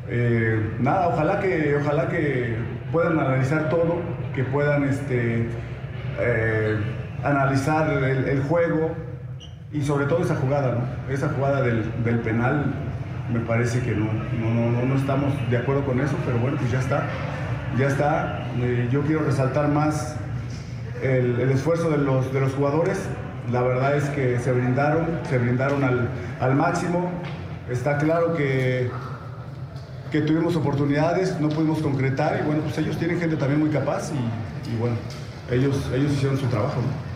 eh, 0.09 0.75
nada, 0.79 1.09
ojalá 1.09 1.39
que, 1.39 1.77
ojalá 1.81 2.09
que 2.09 2.57
puedan 2.91 3.19
analizar 3.19 3.69
todo, 3.69 4.01
que 4.35 4.43
puedan 4.43 4.83
este, 4.83 5.47
analizar 7.23 7.89
el 8.03 8.41
juego, 8.43 8.91
y 9.71 9.81
sobre 9.83 10.05
todo 10.05 10.23
esa 10.23 10.35
jugada, 10.35 10.75
¿no? 10.75 11.13
Esa 11.13 11.29
jugada 11.29 11.61
del, 11.61 12.19
penal, 12.23 12.73
me 13.31 13.39
parece 13.41 13.81
que 13.81 13.95
no, 13.95 14.07
no, 14.39 14.85
no, 14.85 14.95
estamos 14.95 15.31
de 15.49 15.57
acuerdo 15.57 15.85
con 15.85 15.99
eso, 15.99 16.15
pero 16.25 16.39
bueno, 16.39 16.57
pues 16.57 16.71
ya 16.71 16.79
está. 16.79 17.03
Ya 17.77 17.87
está. 17.87 18.47
Eh, 18.59 18.89
yo 18.91 19.01
quiero 19.01 19.21
resaltar 19.21 19.67
más 19.67 20.15
el, 21.03 21.39
esfuerzo 21.51 21.91
de 21.91 21.99
los, 21.99 22.33
de 22.33 22.41
los 22.41 22.53
jugadores. 22.53 22.99
La 23.51 23.61
verdad 23.61 23.95
es 23.95 24.05
que 24.09 24.39
se 24.39 24.51
brindaron, 24.51 25.05
se 25.29 25.37
brindaron 25.37 25.83
al, 25.83 26.55
máximo. 26.55 27.11
Está 27.69 27.97
claro 27.97 28.33
que, 28.33 28.89
que 30.11 30.21
tuvimos 30.21 30.55
oportunidades, 30.55 31.39
no 31.39 31.49
pudimos 31.49 31.79
concretar 31.79 32.39
y 32.41 32.45
bueno, 32.45 32.63
pues 32.63 32.77
ellos 32.79 32.97
tienen 32.97 33.19
gente 33.19 33.35
también 33.35 33.59
muy 33.59 33.69
capaz 33.69 34.11
y, 34.11 34.75
bueno, 34.77 34.95
ellos, 35.51 35.89
ellos 35.93 36.11
hicieron 36.13 36.37
su 36.37 36.47
trabajo. 36.47 36.81
¿no? 36.81 37.08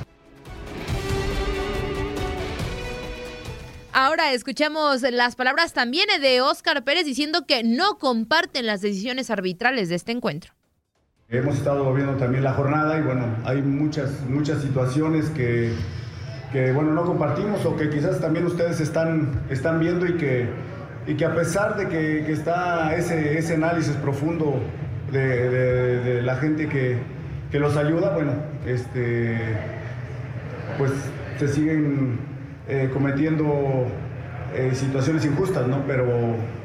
Ahora 3.96 4.34
escuchamos 4.34 5.04
las 5.04 5.36
palabras 5.36 5.72
también 5.74 6.08
de 6.20 6.42
Óscar 6.42 6.84
Pérez 6.84 7.06
diciendo 7.06 7.46
que 7.48 7.64
no 7.64 8.00
comparten 8.00 8.66
las 8.66 8.82
decisiones 8.82 9.30
arbitrales 9.30 9.88
de 9.88 9.94
este 9.94 10.12
encuentro. 10.12 10.52
Hemos 11.30 11.58
estado 11.58 11.94
viendo 11.94 12.16
también 12.16 12.44
la 12.44 12.54
jornada 12.54 12.98
y 12.98 13.04
bueno, 13.04 13.28
hay 13.46 13.62
muchas, 13.62 14.22
muchas 14.28 14.64
situaciones 14.64 15.30
que, 15.30 15.72
bueno, 16.74 16.92
no 16.92 17.06
compartimos 17.06 17.64
o 17.66 17.78
que 17.78 17.92
quizás 17.92 18.20
también 18.20 18.48
ustedes 18.48 18.82
están, 18.82 19.44
están 19.52 19.80
viendo 19.80 20.08
y 20.08 20.18
que, 20.18 20.50
y 21.06 21.14
que 21.14 21.26
a 21.26 21.36
pesar 21.36 21.78
de 21.78 21.88
que, 21.88 22.24
que 22.26 22.32
está 22.32 22.96
ese, 22.96 23.38
ese 23.38 23.54
análisis 23.54 23.96
profundo 23.98 24.60
de, 25.12 26.00
de, 26.00 26.22
la 26.24 26.38
gente 26.38 26.68
que, 26.68 26.98
que, 27.52 27.60
los 27.60 27.78
ayuda, 27.78 28.16
bueno, 28.16 28.34
este, 28.66 29.38
pues 30.80 30.92
se 31.38 31.48
siguen 31.48 32.34
eh, 32.68 32.90
cometiendo 32.94 33.88
eh, 34.56 34.72
situaciones 34.74 35.26
injustas, 35.26 35.68
¿no? 35.68 35.84
Pero, 35.88 36.06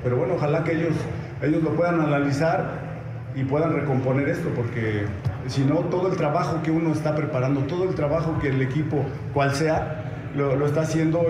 pero 0.02 0.16
bueno, 0.16 0.34
ojalá 0.34 0.64
que 0.64 0.72
ellos, 0.72 0.94
ellos 1.42 1.62
lo 1.62 1.70
puedan 1.70 2.00
analizar 2.00 2.88
y 3.34 3.44
puedan 3.44 3.72
recomponer 3.72 4.28
esto, 4.28 4.48
porque 4.54 5.06
si 5.46 5.64
no, 5.64 5.76
todo 5.76 6.10
el 6.10 6.16
trabajo 6.16 6.62
que 6.62 6.70
uno 6.70 6.92
está 6.92 7.14
preparando, 7.14 7.60
todo 7.62 7.84
el 7.84 7.94
trabajo 7.94 8.38
que 8.40 8.48
el 8.48 8.60
equipo, 8.62 9.04
cual 9.32 9.52
sea, 9.54 10.04
lo, 10.34 10.66
está 10.66 10.82
haciendo 10.82 11.20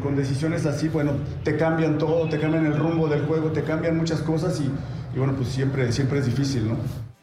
con, 0.00 0.16
decisiones 0.16 0.64
así, 0.66 0.88
bueno, 0.88 1.12
te 1.42 1.56
cambian 1.56 1.98
todo, 1.98 2.28
te 2.28 2.38
cambian 2.38 2.66
el 2.66 2.76
rumbo 2.76 3.08
del 3.08 3.22
juego, 3.26 3.50
te 3.50 3.62
cambian 3.62 3.96
muchas 3.96 4.20
cosas 4.20 4.60
y, 4.60 4.70
y 5.14 5.18
bueno, 5.18 5.34
pues 5.34 5.48
siempre, 5.48 5.90
siempre 5.92 6.20
es 6.20 6.26
difícil, 6.26 6.68
¿no? 6.68 7.13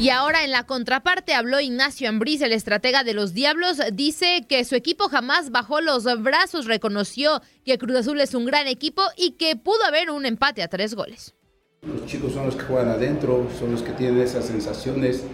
Y 0.00 0.10
ahora 0.10 0.44
en 0.44 0.52
la 0.52 0.62
contraparte 0.62 1.34
habló 1.34 1.58
Ignacio 1.58 2.08
Ambriz, 2.08 2.40
el 2.42 2.52
estratega 2.52 3.02
de 3.02 3.14
los 3.14 3.34
Diablos, 3.34 3.78
dice 3.92 4.46
que 4.48 4.64
su 4.64 4.76
equipo 4.76 5.08
jamás 5.08 5.50
bajó 5.50 5.80
los 5.80 6.04
brazos, 6.22 6.66
reconoció 6.66 7.42
que 7.64 7.78
Cruz 7.78 7.96
Azul 7.96 8.20
es 8.20 8.32
un 8.32 8.44
gran 8.44 8.68
equipo 8.68 9.02
y 9.16 9.32
que 9.32 9.56
pudo 9.56 9.84
haber 9.84 10.10
un 10.10 10.24
empate 10.24 10.62
a 10.62 10.68
tres 10.68 10.94
goles. 10.94 11.34
Los 11.82 12.06
chicos 12.06 12.32
son 12.32 12.46
los 12.46 12.54
que 12.54 12.62
juegan 12.62 12.90
adentro, 12.90 13.48
son 13.58 13.72
los 13.72 13.82
que 13.82 13.90
tienen 13.90 14.20
esas 14.20 14.44
sensaciones 14.44 15.24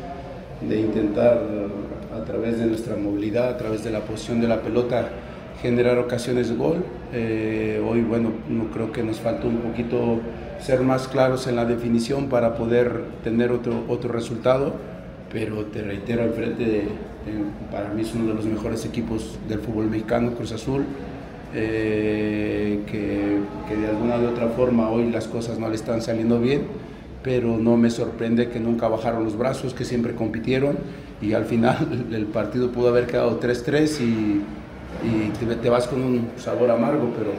de 0.62 0.80
intentar 0.80 1.42
a 2.14 2.24
través 2.24 2.58
de 2.58 2.64
nuestra 2.64 2.96
movilidad, 2.96 3.50
a 3.50 3.58
través 3.58 3.84
de 3.84 3.90
la 3.90 4.00
posición 4.00 4.40
de 4.40 4.48
la 4.48 4.62
pelota, 4.62 5.10
generar 5.64 5.96
ocasiones 5.96 6.50
de 6.50 6.56
gol. 6.56 6.84
Eh, 7.14 7.82
hoy, 7.88 8.02
bueno, 8.02 8.28
no 8.50 8.70
creo 8.70 8.92
que 8.92 9.02
nos 9.02 9.18
faltó 9.18 9.48
un 9.48 9.56
poquito 9.60 10.20
ser 10.60 10.82
más 10.82 11.08
claros 11.08 11.46
en 11.46 11.56
la 11.56 11.64
definición 11.64 12.28
para 12.28 12.54
poder 12.54 13.04
tener 13.24 13.50
otro, 13.50 13.82
otro 13.88 14.12
resultado, 14.12 14.74
pero 15.32 15.64
te 15.64 15.80
reitero, 15.80 16.22
al 16.22 16.32
frente, 16.32 16.82
para 17.72 17.88
mí 17.88 18.02
es 18.02 18.14
uno 18.14 18.26
de 18.26 18.34
los 18.34 18.44
mejores 18.44 18.84
equipos 18.84 19.38
del 19.48 19.60
fútbol 19.60 19.86
mexicano, 19.86 20.32
Cruz 20.32 20.52
Azul, 20.52 20.84
eh, 21.54 22.80
que, 22.84 23.38
que, 23.66 23.76
de 23.80 23.86
alguna 23.86 24.18
u 24.18 24.28
otra 24.28 24.48
forma 24.48 24.90
hoy 24.90 25.10
las 25.10 25.28
cosas 25.28 25.58
no 25.58 25.70
le 25.70 25.76
están 25.76 26.02
saliendo 26.02 26.40
bien, 26.40 26.64
pero 27.22 27.56
no 27.56 27.78
me 27.78 27.88
sorprende 27.88 28.50
que 28.50 28.60
nunca 28.60 28.88
bajaron 28.88 29.24
los 29.24 29.38
brazos, 29.38 29.72
que 29.72 29.86
siempre 29.86 30.14
compitieron 30.14 30.76
y 31.22 31.32
al 31.32 31.46
final 31.46 32.06
el 32.12 32.26
partido 32.26 32.70
pudo 32.70 32.88
haber 32.88 33.06
quedado 33.06 33.40
3-3 33.40 34.00
y, 34.02 34.42
y 35.04 35.30
te, 35.38 35.54
te 35.56 35.68
vas 35.68 35.86
con 35.86 36.02
un 36.02 36.30
sabor 36.36 36.70
amargo, 36.70 37.12
pero 37.16 37.32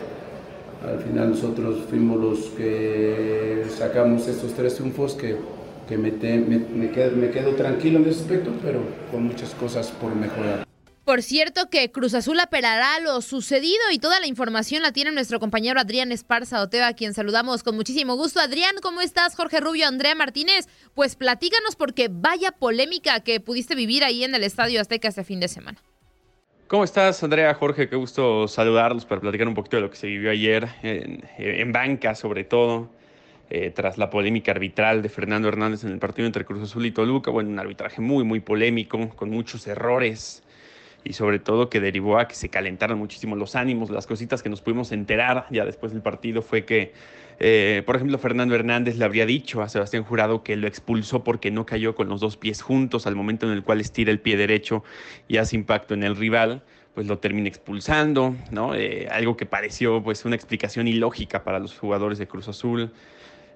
al 0.91 0.99
final 0.99 1.31
nosotros 1.31 1.79
fuimos 1.89 2.19
los 2.19 2.39
que 2.57 3.65
sacamos 3.75 4.27
estos 4.27 4.53
tres 4.53 4.75
triunfos 4.75 5.15
que, 5.15 5.37
que 5.87 5.97
me, 5.97 6.11
me, 6.11 6.91
quedo, 6.91 7.55
tranquilo 7.55 7.99
en 7.99 8.09
ese 8.09 8.21
aspecto, 8.21 8.51
pero 8.61 8.81
con 9.11 9.23
muchas 9.23 9.53
cosas 9.55 9.89
por 9.91 10.15
mejorar. 10.15 10.65
Por 11.03 11.21
cierto 11.21 11.69
que 11.69 11.91
Cruz 11.91 12.15
Azul 12.15 12.39
apelará 12.39 12.99
lo 12.99 13.21
sucedido 13.21 13.91
y 13.91 13.99
toda 13.99 14.19
la 14.19 14.25
información 14.25 14.81
la 14.81 14.91
tiene 14.91 15.11
nuestro 15.11 15.39
compañero 15.39 15.79
Adrián 15.79 16.11
Esparza 16.11 16.61
Oteo, 16.61 16.83
a 16.83 16.93
quien 16.93 17.13
saludamos 17.13 17.61
con 17.61 17.75
muchísimo 17.75 18.15
gusto. 18.15 18.39
Adrián, 18.39 18.75
¿cómo 18.81 19.01
estás? 19.01 19.35
Jorge 19.35 19.59
Rubio, 19.59 19.87
Andrea 19.87 20.15
Martínez, 20.15 20.67
pues 20.95 21.15
platícanos 21.15 21.75
porque 21.75 22.09
vaya 22.11 22.51
polémica 22.51 23.19
que 23.19 23.39
pudiste 23.39 23.75
vivir 23.75 24.03
ahí 24.03 24.23
en 24.23 24.33
el 24.33 24.43
Estadio 24.43 24.81
Azteca 24.81 25.09
este 25.09 25.23
fin 25.23 25.39
de 25.39 25.47
semana. 25.47 25.79
¿Cómo 26.67 26.83
estás, 26.83 27.21
Andrea? 27.21 27.53
Jorge, 27.53 27.87
qué 27.87 27.95
gusto 27.95 28.47
saludarlos 28.47 29.05
para 29.05 29.21
platicar 29.21 29.47
un 29.47 29.53
poquito 29.53 29.77
de 29.77 29.83
lo 29.83 29.91
que 29.91 29.97
se 29.97 30.07
vivió 30.07 30.31
ayer 30.31 30.67
en, 30.81 31.71
banca, 31.71 32.15
sobre 32.15 32.43
todo, 32.43 32.89
eh, 33.51 33.69
tras 33.69 33.99
la 33.99 34.09
polémica 34.09 34.51
arbitral 34.51 35.03
de 35.03 35.09
Fernando 35.09 35.47
Hernández 35.47 35.83
en 35.83 35.91
el 35.91 35.99
partido 35.99 36.25
entre 36.25 36.43
Cruz 36.43 36.63
Azul 36.63 36.87
y 36.87 36.91
Toluca. 36.91 37.29
Bueno, 37.29 37.51
un 37.51 37.59
arbitraje 37.59 38.01
muy, 38.01 38.23
muy 38.23 38.39
polémico, 38.39 39.09
con 39.09 39.29
muchos 39.29 39.67
errores 39.67 40.41
y 41.03 41.13
sobre 41.13 41.37
todo 41.37 41.69
que 41.69 41.79
derivó 41.79 42.17
a 42.17 42.27
que 42.27 42.33
se 42.33 42.49
calentaran 42.49 42.97
muchísimo 42.97 43.35
los 43.35 43.55
ánimos. 43.55 43.91
Las 43.91 44.07
cositas 44.07 44.41
que 44.41 44.49
nos 44.49 44.61
pudimos 44.61 44.91
enterar 44.91 45.45
ya 45.51 45.65
después 45.65 45.93
del 45.93 46.01
partido 46.01 46.41
fue 46.41 46.65
que 46.65 46.93
eh, 47.39 47.83
por 47.85 47.95
ejemplo, 47.95 48.17
Fernando 48.17 48.55
Hernández 48.55 48.97
le 48.97 49.05
habría 49.05 49.25
dicho 49.25 49.61
a 49.61 49.69
Sebastián 49.69 50.03
Jurado 50.03 50.43
que 50.43 50.55
lo 50.55 50.67
expulsó 50.67 51.23
porque 51.23 51.51
no 51.51 51.65
cayó 51.65 51.95
con 51.95 52.09
los 52.09 52.21
dos 52.21 52.37
pies 52.37 52.61
juntos 52.61 53.07
al 53.07 53.15
momento 53.15 53.45
en 53.45 53.53
el 53.53 53.63
cual 53.63 53.81
estira 53.81 54.11
el 54.11 54.19
pie 54.19 54.37
derecho 54.37 54.83
y 55.27 55.37
hace 55.37 55.55
impacto 55.55 55.93
en 55.93 56.03
el 56.03 56.15
rival 56.15 56.63
pues 56.93 57.07
lo 57.07 57.19
termina 57.19 57.49
expulsando, 57.49 58.35
¿no? 58.51 58.73
Eh, 58.73 59.07
algo 59.11 59.35
que 59.35 59.45
pareció 59.45 60.01
pues 60.01 60.23
una 60.23 60.35
explicación 60.37 60.87
ilógica 60.87 61.43
para 61.43 61.59
los 61.59 61.77
jugadores 61.77 62.17
de 62.17 62.27
Cruz 62.27 62.47
Azul. 62.47 62.93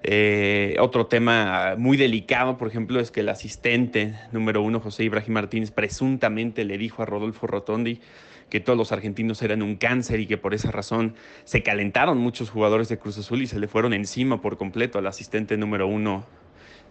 Eh, 0.02 0.76
otro 0.78 1.06
tema 1.06 1.74
muy 1.78 1.96
delicado, 1.96 2.58
por 2.58 2.68
ejemplo, 2.68 3.00
es 3.00 3.10
que 3.10 3.20
el 3.20 3.30
asistente 3.30 4.14
número 4.30 4.62
uno, 4.62 4.80
José 4.80 5.04
Ibrahim 5.04 5.32
Martínez, 5.32 5.70
presuntamente 5.70 6.64
le 6.64 6.76
dijo 6.76 7.02
a 7.02 7.06
Rodolfo 7.06 7.46
Rotondi 7.46 8.00
que 8.50 8.60
todos 8.60 8.76
los 8.76 8.92
argentinos 8.92 9.40
eran 9.42 9.62
un 9.62 9.76
cáncer 9.76 10.20
y 10.20 10.26
que 10.26 10.36
por 10.36 10.52
esa 10.52 10.70
razón 10.70 11.14
se 11.44 11.62
calentaron 11.62 12.18
muchos 12.18 12.50
jugadores 12.50 12.88
de 12.88 12.98
Cruz 12.98 13.16
Azul 13.16 13.42
y 13.42 13.46
se 13.46 13.58
le 13.58 13.68
fueron 13.68 13.94
encima 13.94 14.42
por 14.42 14.58
completo 14.58 14.98
al 14.98 15.06
asistente 15.06 15.56
número 15.56 15.86
uno 15.86 16.26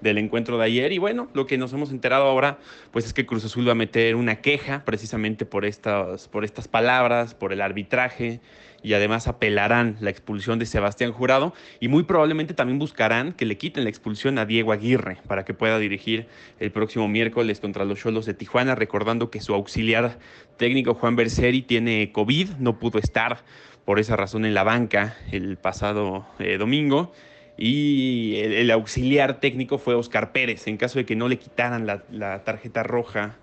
del 0.02 0.18
encuentro 0.18 0.58
de 0.58 0.66
ayer. 0.66 0.92
Y 0.92 0.98
bueno, 0.98 1.28
lo 1.34 1.46
que 1.46 1.58
nos 1.58 1.74
hemos 1.74 1.92
enterado 1.92 2.24
ahora, 2.24 2.58
pues 2.92 3.06
es 3.06 3.14
que 3.14 3.26
Cruz 3.26 3.46
Azul 3.46 3.68
va 3.68 3.74
a 3.74 3.76
meter 3.76 4.16
una 4.16 4.38
queja 4.38 4.84
precisamente 4.86 5.46
por 5.46 5.66
estas, 5.66 6.28
por 6.28 6.46
estas 6.46 6.68
palabras, 6.68 7.36
por 7.36 7.54
el 7.54 7.62
arbitraje 7.62 8.40
y 8.84 8.94
además 8.94 9.28
apelarán 9.28 9.98
la 10.00 10.10
expulsión 10.10 10.60
de 10.60 10.66
Sebastián 10.66 11.12
Jurado 11.12 11.54
y 11.80 11.88
muy 11.88 12.04
probablemente 12.04 12.54
también 12.54 12.80
buscarán 12.80 13.34
que 13.34 13.46
le 13.46 13.58
quiten 13.58 13.84
la 13.84 13.90
expulsión 13.90 14.38
a 14.38 14.46
Diego 14.46 14.72
Aguirre 14.72 15.18
para 15.28 15.46
que 15.46 15.54
pueda 15.54 15.80
dirigir 15.80 16.28
el 16.60 16.72
próximo 16.72 17.08
miércoles 17.08 17.60
contra 17.60 17.86
los 17.86 18.00
Cholos 18.00 18.26
de 18.26 18.34
Tijuana, 18.34 18.76
recordando 18.76 19.30
que 19.30 19.42
su 19.42 19.54
auxiliar 19.54 20.20
técnico 20.58 20.94
Juan 20.94 21.16
Berseri 21.16 21.62
tiene 21.62 22.12
COVID, 22.12 22.52
no 22.60 22.80
pudo 22.80 23.00
estar 23.00 23.44
por 23.86 24.00
esa 24.00 24.16
razón 24.16 24.46
en 24.46 24.54
la 24.54 24.64
banca 24.64 25.18
el 25.32 25.58
pasado 25.58 26.28
eh, 26.38 26.58
domingo 26.58 27.12
y 27.58 28.36
el, 28.38 28.72
auxiliar 28.72 29.42
técnico 29.42 29.78
fue 29.80 29.94
Oscar 29.96 30.32
Pérez. 30.32 30.68
En 30.68 30.78
caso 30.78 31.00
de 31.00 31.06
que 31.06 31.16
no 31.16 31.28
le 31.28 31.38
quitaran 31.38 31.86
la, 31.86 32.04
la 32.10 32.46
tarjeta 32.46 32.84
roja 32.84 33.36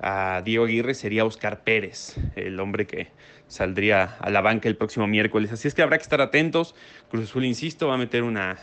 a 0.00 0.42
Diego 0.44 0.64
Aguirre, 0.64 0.94
sería 0.94 1.24
Oscar 1.24 1.62
Pérez, 1.62 2.16
el 2.34 2.58
hombre 2.58 2.86
que 2.86 3.08
saldría 3.46 4.16
a 4.20 4.30
la 4.30 4.40
banca 4.40 4.68
el 4.68 4.76
próximo 4.76 5.06
miércoles. 5.06 5.52
Así 5.52 5.68
es 5.68 5.74
que 5.74 5.82
habrá 5.82 5.96
que 5.98 6.02
estar 6.02 6.20
atentos. 6.20 6.74
Cruz 7.10 7.24
Azul, 7.24 7.44
insisto, 7.44 7.88
va 7.88 7.94
a 7.94 7.98
meter 7.98 8.22
una, 8.22 8.58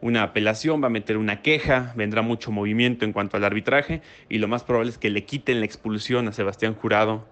una 0.00 0.22
apelación, 0.22 0.82
va 0.82 0.86
a 0.86 0.90
meter 0.90 1.16
una 1.16 1.42
queja, 1.42 1.92
vendrá 1.96 2.22
mucho 2.22 2.50
movimiento 2.50 3.04
en 3.04 3.12
cuanto 3.12 3.36
al 3.36 3.44
arbitraje 3.44 4.02
y 4.28 4.38
lo 4.38 4.48
más 4.48 4.64
probable 4.64 4.90
es 4.90 4.98
que 4.98 5.10
le 5.10 5.24
quiten 5.24 5.60
la 5.60 5.66
expulsión 5.66 6.28
a 6.28 6.32
Sebastián 6.32 6.74
Jurado 6.74 7.26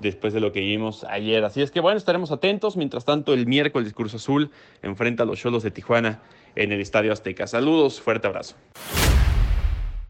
después 0.00 0.32
de 0.32 0.40
lo 0.40 0.52
que 0.52 0.60
vimos 0.60 1.04
ayer. 1.04 1.44
Así 1.44 1.62
es 1.62 1.70
que 1.70 1.80
bueno, 1.80 1.98
estaremos 1.98 2.30
atentos. 2.30 2.76
Mientras 2.76 3.04
tanto, 3.04 3.34
el 3.34 3.46
miércoles 3.46 3.92
Cruz 3.92 4.14
Azul 4.14 4.50
enfrenta 4.82 5.22
a 5.22 5.26
los 5.26 5.40
Cholos 5.40 5.62
de 5.62 5.70
Tijuana 5.70 6.22
en 6.54 6.72
el 6.72 6.80
Estadio 6.80 7.12
Azteca. 7.12 7.46
Saludos, 7.46 8.00
fuerte 8.00 8.26
abrazo. 8.26 8.56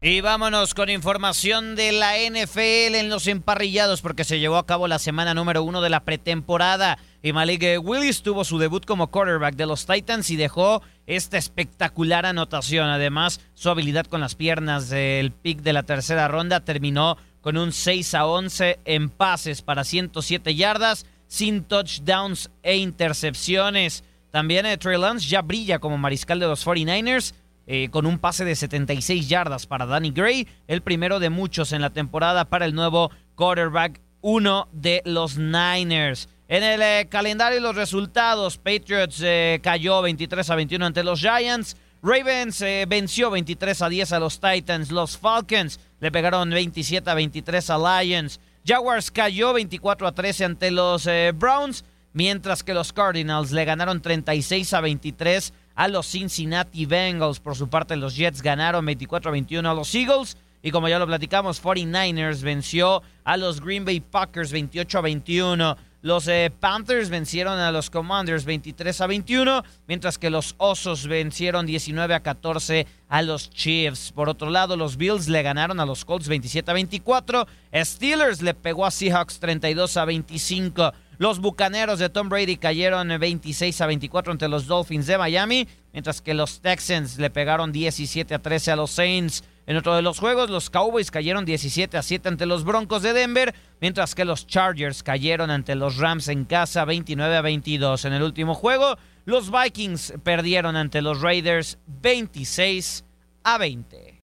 Y 0.03 0.21
vámonos 0.21 0.75
con 0.75 0.91
información 0.91 1.75
de 1.75 1.91
la 1.91 2.19
NFL 2.19 2.97
en 2.97 3.09
los 3.09 3.27
emparrillados 3.27 4.03
porque 4.03 4.25
se 4.25 4.39
llevó 4.39 4.59
a 4.59 4.67
cabo 4.67 4.89
la 4.89 4.99
semana 4.99 5.33
número 5.33 5.63
uno 5.63 5.81
de 5.81 5.89
la 5.89 6.05
pretemporada 6.05 6.99
y 7.23 7.33
Malik 7.33 7.65
Willis 7.83 8.23
tuvo 8.23 8.45
su 8.45 8.59
debut 8.59 8.85
como 8.85 9.07
quarterback 9.07 9.57
de 9.57 9.65
los 9.65 9.87
Titans 9.87 10.29
y 10.29 10.37
dejó 10.37 10.83
esta 11.07 11.39
espectacular 11.39 12.27
anotación. 12.27 12.91
Además, 12.91 13.41
su 13.55 13.71
habilidad 13.71 14.05
con 14.05 14.21
las 14.21 14.35
piernas 14.35 14.91
del 14.91 15.33
pick 15.33 15.63
de 15.63 15.73
la 15.73 15.83
tercera 15.83 16.29
ronda 16.29 16.61
terminó 16.61 17.17
con 17.41 17.57
un 17.57 17.73
6 17.73 18.15
a 18.15 18.27
11 18.27 18.81
en 18.85 19.09
pases 19.09 19.63
para 19.63 19.83
107 19.83 20.55
yardas, 20.55 21.07
sin 21.27 21.65
touchdowns 21.65 22.51
e 22.63 22.77
intercepciones. 22.77 24.05
También 24.31 24.67
eh, 24.67 24.77
Trey 24.77 24.99
Lance 24.99 25.27
ya 25.27 25.41
brilla 25.41 25.79
como 25.79 25.97
mariscal 25.97 26.39
de 26.39 26.47
los 26.47 26.67
49ers 26.67 27.33
eh, 27.69 27.89
con 27.91 28.07
un 28.07 28.21
pase 28.21 28.45
de 28.45 28.55
76 28.55 29.29
yardas 29.29 29.67
para 29.67 29.87
Danny 29.87 30.13
Gray, 30.13 30.47
el 30.69 30.83
primero 30.83 31.19
de 31.19 31.31
muchos 31.31 31.73
en 31.73 31.83
la 31.83 31.91
temporada 31.91 32.45
para 32.45 32.65
el 32.65 32.77
nuevo 32.77 33.11
quarterback, 33.35 34.01
uno 34.21 34.69
de 34.71 35.03
los 35.05 35.37
Niners. 35.37 36.29
En 36.47 36.63
el 36.63 36.81
eh, 36.81 37.09
calendario 37.11 37.59
y 37.59 37.63
los 37.63 37.75
resultados, 37.75 38.57
Patriots 38.57 39.21
eh, 39.21 39.59
cayó 39.65 40.01
23 40.01 40.49
a 40.49 40.55
21 40.55 40.87
ante 40.87 41.03
los 41.03 41.19
Giants. 41.19 41.77
Ravens 42.03 42.61
venció 42.87 43.33
23 43.33 43.83
a 43.83 43.89
10 43.89 44.13
a 44.13 44.21
los 44.21 44.39
Titans. 44.39 44.93
Los 44.93 45.19
Falcons 45.19 45.81
le 45.99 46.13
pegaron 46.13 46.51
27 46.51 47.11
a 47.11 47.15
23 47.15 47.71
a 47.71 48.03
Lions. 48.03 48.39
Jaguars 48.65 49.11
cayó 49.11 49.53
24 49.53 50.07
a 50.07 50.13
13 50.13 50.45
ante 50.45 50.71
los 50.71 51.09
Browns. 51.35 51.85
Mientras 52.13 52.63
que 52.63 52.75
los 52.75 52.93
Cardinals 52.93 53.51
le 53.51 53.65
ganaron 53.65 54.01
36 54.01 54.73
a 54.73 54.81
23 54.81 55.53
a 55.77 55.89
los 55.89 56.11
Cincinnati 56.11 56.87
Bengals. 56.87 57.39
Por 57.39 57.55
su 57.55 57.69
parte, 57.69 57.97
los 57.97 58.17
Jets 58.17 58.43
ganaron 58.43 58.85
24 58.85 59.29
a 59.29 59.33
21 59.33 59.71
a 59.71 59.75
los 59.75 59.95
Eagles. 59.95 60.37
Y 60.63 60.73
como 60.73 60.89
ya 60.89 60.99
lo 60.99 61.07
platicamos, 61.07 61.63
49ers 61.63 62.43
venció 62.43 63.03
a 63.23 63.37
los 63.37 63.61
Green 63.61 63.85
Bay 63.85 64.01
Packers 64.01 64.51
28 64.51 64.99
a 64.99 65.01
21. 65.03 65.77
Los 66.03 66.29
eh, 66.29 66.53
Panthers 66.61 67.11
vencieron 67.11 67.59
a 67.59 67.73
los 67.73 67.91
Commanders 67.91 68.45
23 68.45 69.01
a 69.01 69.07
21, 69.09 69.65
mientras 69.89 70.19
que 70.19 70.31
los 70.31 70.55
Osos 70.59 71.09
vencieron 71.09 71.67
19 71.67 72.15
a 72.15 72.21
14 72.21 72.87
a 73.09 73.23
los 73.23 73.51
Chiefs. 73.51 74.13
Por 74.13 74.29
otro 74.29 74.51
lado, 74.51 74.77
los 74.77 74.97
Bills 74.97 75.29
le 75.29 75.43
ganaron 75.43 75.81
a 75.81 75.87
los 75.87 76.05
Colts 76.05 76.29
27 76.29 76.71
a 76.71 76.75
24. 76.75 77.47
Steelers 77.75 78.41
le 78.41 78.55
pegó 78.55 78.87
a 78.87 78.91
Seahawks 78.91 79.41
32 79.41 79.97
a 79.97 80.05
25. 80.05 80.93
Los 81.19 81.41
Bucaneros 81.41 81.99
de 81.99 82.11
Tom 82.11 82.29
Brady 82.29 82.57
cayeron 82.57 83.09
26 83.09 83.81
a 83.81 83.87
24 83.87 84.33
ante 84.33 84.49
los 84.49 84.67
Dolphins 84.67 85.07
de 85.07 85.17
Miami, 85.17 85.67
mientras 85.93 86.21
que 86.21 86.35
los 86.35 86.61
Texans 86.61 87.19
le 87.19 87.31
pegaron 87.31 87.73
17 87.73 88.35
a 88.35 88.39
13 88.39 88.73
a 88.73 88.77
los 88.77 88.91
Saints. 88.91 89.43
En 89.67 89.79
otro 89.79 89.97
de 89.97 90.03
los 90.03 90.19
juegos, 90.19 90.51
los 90.51 90.69
Cowboys 90.69 91.11
cayeron 91.11 91.47
17 91.47 91.97
a 91.97 92.03
7 92.03 92.29
ante 92.29 92.45
los 92.45 92.65
Broncos 92.65 93.03
de 93.03 93.15
Denver, 93.15 93.55
mientras 93.81 94.15
que 94.15 94.27
los 94.27 94.47
Chargers 94.47 95.03
cayeron 95.03 95.51
ante 95.51 95.75
los 95.75 95.97
Rams 95.97 96.29
en 96.29 96.45
casa 96.45 96.85
29 96.85 97.35
a 97.35 97.41
22. 97.41 98.05
En 98.05 98.13
el 98.13 98.23
último 98.23 98.55
juego, 98.55 98.99
los 99.25 99.51
Vikings 99.51 100.15
perdieron 100.23 100.77
ante 100.77 101.01
los 101.01 101.23
Raiders 101.23 101.79
26 101.87 103.05
a 103.43 103.57
20. 103.57 104.21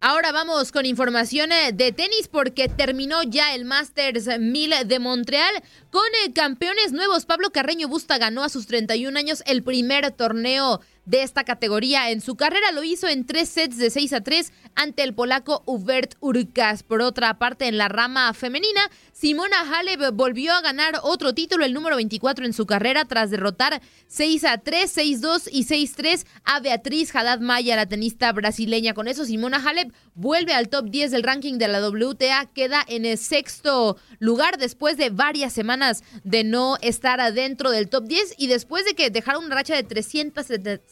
Ahora 0.00 0.30
vamos 0.30 0.72
con 0.72 0.84
información 0.84 1.52
eh, 1.52 1.72
de 1.72 1.90
tenis 1.90 2.28
porque 2.30 2.68
terminó 2.68 3.22
ya 3.22 3.54
el 3.54 3.64
Masters 3.64 4.26
1000 4.38 4.86
de 4.86 4.98
Montreal 4.98 5.62
con 5.90 6.04
eh, 6.26 6.34
campeones 6.34 6.92
nuevos. 6.92 7.24
Pablo 7.24 7.50
Carreño 7.50 7.88
Busta 7.88 8.18
ganó 8.18 8.44
a 8.44 8.50
sus 8.50 8.66
31 8.66 9.18
años 9.18 9.42
el 9.46 9.62
primer 9.62 10.10
torneo 10.10 10.82
de 11.06 11.22
esta 11.22 11.44
categoría 11.44 12.10
en 12.10 12.20
su 12.20 12.36
carrera. 12.36 12.72
Lo 12.72 12.84
hizo 12.84 13.08
en 13.08 13.24
tres 13.24 13.48
sets 13.48 13.78
de 13.78 13.90
6 13.90 14.12
a 14.12 14.20
3 14.20 14.52
ante 14.74 15.02
el 15.02 15.14
polaco 15.14 15.62
Hubert 15.64 16.16
Urkas. 16.20 16.82
Por 16.82 17.00
otra 17.00 17.38
parte, 17.38 17.68
en 17.68 17.78
la 17.78 17.88
rama 17.88 18.32
femenina, 18.34 18.90
Simona 19.12 19.60
Halep 19.60 20.12
volvió 20.12 20.52
a 20.52 20.60
ganar 20.60 21.00
otro 21.02 21.32
título, 21.32 21.64
el 21.64 21.72
número 21.72 21.96
24 21.96 22.44
en 22.44 22.52
su 22.52 22.66
carrera, 22.66 23.06
tras 23.06 23.30
derrotar 23.30 23.80
6 24.08 24.44
a 24.44 24.58
3, 24.58 24.90
6 24.90 25.20
2 25.20 25.48
y 25.50 25.62
6 25.62 25.94
3 25.96 26.26
a 26.44 26.60
Beatriz 26.60 27.14
Haddad 27.14 27.40
Maya, 27.40 27.76
la 27.76 27.86
tenista 27.86 28.30
brasileña. 28.32 28.92
Con 28.92 29.08
eso, 29.08 29.24
Simona 29.24 29.62
Halep 29.64 29.92
vuelve 30.14 30.52
al 30.52 30.68
top 30.68 30.90
10 30.90 31.12
del 31.12 31.22
ranking 31.22 31.58
de 31.58 31.68
la 31.68 31.88
WTA, 31.88 32.50
queda 32.52 32.84
en 32.86 33.06
el 33.06 33.16
sexto 33.16 33.96
lugar 34.18 34.58
después 34.58 34.96
de 34.96 35.10
varias 35.10 35.52
semanas 35.52 36.02
de 36.24 36.42
no 36.44 36.76
estar 36.82 37.20
adentro 37.20 37.70
del 37.70 37.88
top 37.88 38.04
10 38.04 38.34
y 38.38 38.48
después 38.48 38.84
de 38.84 38.94
que 38.94 39.10
dejaron 39.10 39.44
una 39.44 39.54
racha 39.54 39.74
de 39.74 39.84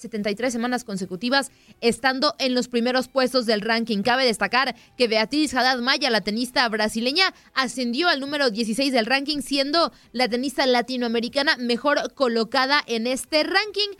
373 0.08 0.52
semanas 0.52 0.84
consecutivas 0.84 1.50
estando 1.80 2.34
en 2.38 2.54
los 2.54 2.68
primeros 2.68 3.08
puestos 3.08 3.46
del 3.46 3.60
ranking. 3.60 4.02
Cabe 4.02 4.24
destacar 4.24 4.74
que 4.96 5.08
Beatriz 5.08 5.54
Haddad 5.54 5.78
Maya, 5.78 6.10
la 6.10 6.20
tenista 6.20 6.68
brasileña, 6.68 7.34
ascendió 7.54 8.08
al 8.08 8.20
número 8.20 8.50
16 8.50 8.92
del 8.92 9.06
ranking, 9.06 9.40
siendo 9.40 9.92
la 10.12 10.28
tenista 10.28 10.66
latinoamericana 10.66 11.56
mejor 11.56 12.14
colocada 12.14 12.82
en 12.86 13.06
este 13.06 13.42
ranking. 13.42 13.90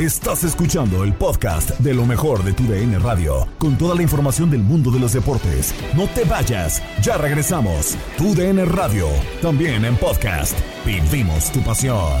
Estás 0.00 0.42
escuchando 0.42 1.04
el 1.04 1.14
podcast 1.14 1.70
de 1.78 1.94
lo 1.94 2.04
mejor 2.04 2.42
de 2.42 2.52
tu 2.52 2.64
DN 2.64 2.98
Radio, 2.98 3.46
con 3.58 3.78
toda 3.78 3.94
la 3.94 4.02
información 4.02 4.50
del 4.50 4.60
mundo 4.60 4.90
de 4.90 4.98
los 4.98 5.12
deportes. 5.12 5.72
No 5.94 6.08
te 6.08 6.24
vayas, 6.24 6.82
ya 7.00 7.16
regresamos. 7.16 7.96
Tu 8.18 8.34
DN 8.34 8.64
Radio, 8.64 9.06
también 9.40 9.84
en 9.84 9.96
podcast. 9.96 10.58
Vivimos 10.84 11.52
tu 11.52 11.62
pasión. 11.62 12.20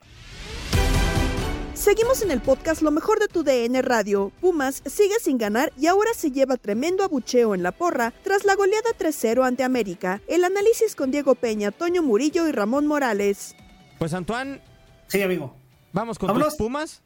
Seguimos 1.81 2.21
en 2.21 2.29
el 2.29 2.41
podcast 2.41 2.83
Lo 2.83 2.91
mejor 2.91 3.19
de 3.19 3.27
tu 3.27 3.43
DN 3.43 3.81
Radio. 3.81 4.31
Pumas 4.39 4.83
sigue 4.85 5.15
sin 5.19 5.39
ganar 5.39 5.73
y 5.79 5.87
ahora 5.87 6.11
se 6.15 6.29
lleva 6.29 6.55
tremendo 6.55 7.03
abucheo 7.03 7.55
en 7.55 7.63
la 7.63 7.71
porra 7.71 8.13
tras 8.23 8.45
la 8.45 8.55
goleada 8.55 8.91
3-0 8.99 9.43
ante 9.43 9.63
América. 9.63 10.21
El 10.27 10.43
análisis 10.43 10.95
con 10.95 11.09
Diego 11.09 11.33
Peña, 11.33 11.71
Toño 11.71 12.03
Murillo 12.03 12.47
y 12.47 12.51
Ramón 12.51 12.85
Morales. 12.85 13.55
Pues 13.97 14.13
Antoine. 14.13 14.61
Sí, 15.07 15.23
amigo. 15.23 15.55
Vamos 15.91 16.19
con 16.19 16.37
los 16.37 16.55
Pumas. 16.55 17.01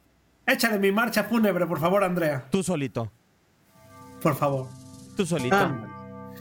Échale 0.46 0.78
mi 0.78 0.92
marcha 0.92 1.24
fúnebre, 1.24 1.66
por 1.66 1.80
favor, 1.80 2.04
Andrea. 2.04 2.46
Tú 2.50 2.62
solito. 2.62 3.10
Por 4.20 4.36
favor. 4.36 4.68
Tú 5.16 5.24
solito. 5.24 5.56
Ah. 5.56 6.32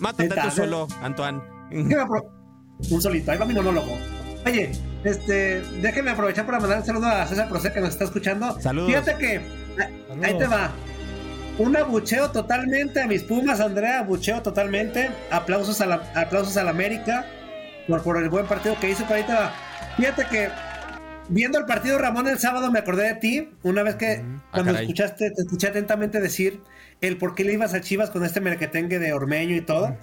Mátate 0.00 0.28
tú 0.28 0.50
solo, 0.50 0.88
Antoine. 1.00 1.40
Un 1.70 3.00
solito, 3.00 3.30
ahí 3.30 3.38
va 3.38 3.44
mi 3.44 3.54
monólogo. 3.54 4.19
Oye, 4.46 4.72
este, 5.04 5.62
déjeme 5.80 6.10
aprovechar 6.10 6.46
para 6.46 6.60
mandar 6.60 6.78
un 6.80 6.86
saludo 6.86 7.06
a 7.06 7.26
César 7.26 7.48
Procé 7.48 7.72
que 7.72 7.80
nos 7.80 7.90
está 7.90 8.04
escuchando. 8.04 8.60
Saludos. 8.60 8.88
Fíjate 8.90 9.14
que 9.16 9.40
ahí 10.22 10.38
te 10.38 10.46
va. 10.46 10.70
Un 11.58 11.76
abucheo 11.76 12.30
totalmente 12.30 13.02
a 13.02 13.06
mis 13.06 13.22
Pumas, 13.22 13.60
Andrea, 13.60 14.00
abucheo 14.00 14.40
totalmente. 14.42 15.10
Aplausos 15.30 15.80
a 15.80 15.86
la, 15.86 16.12
aplausos 16.14 16.56
a 16.56 16.64
la 16.64 16.70
América 16.70 17.26
por, 17.86 18.02
por 18.02 18.16
el 18.16 18.30
buen 18.30 18.46
partido 18.46 18.76
que 18.80 18.90
hizo. 18.90 19.04
Pero 19.04 19.16
ahí 19.16 19.24
te 19.24 19.34
va. 19.34 19.52
Fíjate 19.96 20.24
que 20.26 20.48
viendo 21.30 21.58
el 21.58 21.64
partido 21.64 21.98
Ramón 21.98 22.28
el 22.28 22.38
sábado 22.38 22.70
me 22.70 22.80
acordé 22.80 23.08
de 23.08 23.14
ti. 23.14 23.48
Una 23.62 23.82
vez 23.82 23.94
que 23.94 24.22
ah, 24.22 24.48
cuando 24.52 24.72
escuchaste, 24.72 25.30
te 25.30 25.42
escuché 25.42 25.68
atentamente 25.68 26.20
decir 26.20 26.60
el 27.00 27.16
por 27.16 27.34
qué 27.34 27.44
le 27.44 27.54
ibas 27.54 27.72
a 27.72 27.80
Chivas 27.80 28.10
con 28.10 28.24
este 28.24 28.40
merquetengue 28.40 28.98
de 28.98 29.12
Ormeño 29.12 29.56
y 29.56 29.62
todo, 29.62 29.96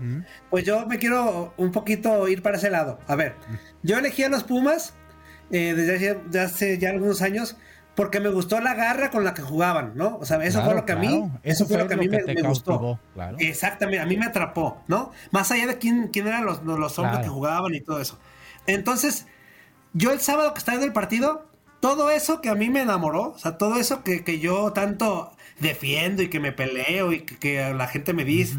pues 0.50 0.63
yo 0.63 0.88
me 0.88 0.98
quiero 0.98 1.54
un 1.58 1.72
poquito 1.72 2.28
ir 2.28 2.42
para 2.42 2.58
ese 2.58 2.72
lado. 2.72 3.00
A 3.08 3.16
ver, 3.16 3.36
yo 3.84 3.98
elegí 4.00 4.24
a 4.24 4.30
los 4.30 4.44
Pumas 4.44 4.96
eh, 5.52 5.74
desde 5.76 6.40
hace, 6.40 6.78
ya 6.80 6.90
algunos 6.90 7.22
años 7.22 7.58
porque 7.94 8.20
me 8.20 8.30
gustó 8.30 8.60
la 8.62 8.76
garra 8.76 9.10
con 9.10 9.24
la 9.24 9.34
que 9.34 9.42
jugaban, 9.42 9.94
¿no? 9.96 10.18
O 10.18 10.26
sea, 10.26 10.44
eso 10.44 10.63
fue 10.63 10.76
lo 10.76 10.86
que 10.86 10.94
a 10.94 10.96
mí, 10.98 11.32
eso, 11.44 11.66
fue 11.66 11.78
lo 11.78 11.88
que 11.88 11.96
a 11.96 11.98
mí 11.98 12.08
me, 12.08 12.22
gustó. 12.44 13.00
Exactamente, 13.40 14.00
a 14.00 14.06
mí 14.06 14.18
me 14.18 14.26
atrapó, 14.26 14.84
¿no? 14.88 15.12
Más 15.32 15.52
allá 15.52 15.66
de 15.66 15.78
quién, 15.78 16.10
quién 16.10 16.28
eran 16.28 16.46
los, 16.46 16.63
los 16.63 17.00
hombres 17.00 17.22
que 17.22 17.28
jugaban 17.28 17.74
y 17.74 17.82
todo 17.82 18.00
eso. 18.00 18.20
Entonces, 18.68 19.26
yo 19.98 20.12
el 20.12 20.20
sábado 20.20 20.54
que 20.54 20.60
estaba 20.60 20.78
en 20.78 20.84
el 20.84 20.94
partido, 20.94 21.50
todo 21.80 22.12
eso 22.12 22.40
que 22.40 22.50
a 22.50 22.56
mí 22.56 22.70
me 22.70 22.82
enamoró, 22.82 23.32
o 23.32 23.38
sea, 23.38 23.58
todo 23.58 23.78
eso 23.78 24.04
que, 24.04 24.24
que 24.24 24.40
yo 24.40 24.72
tanto 24.74 25.32
defiendo 25.60 26.22
y 26.22 26.30
que 26.30 26.40
me 26.40 26.52
peleo 26.52 27.12
y 27.14 27.22
que, 27.22 27.74
la 27.74 27.88
gente 27.88 28.14
me 28.14 28.24
dice 28.24 28.58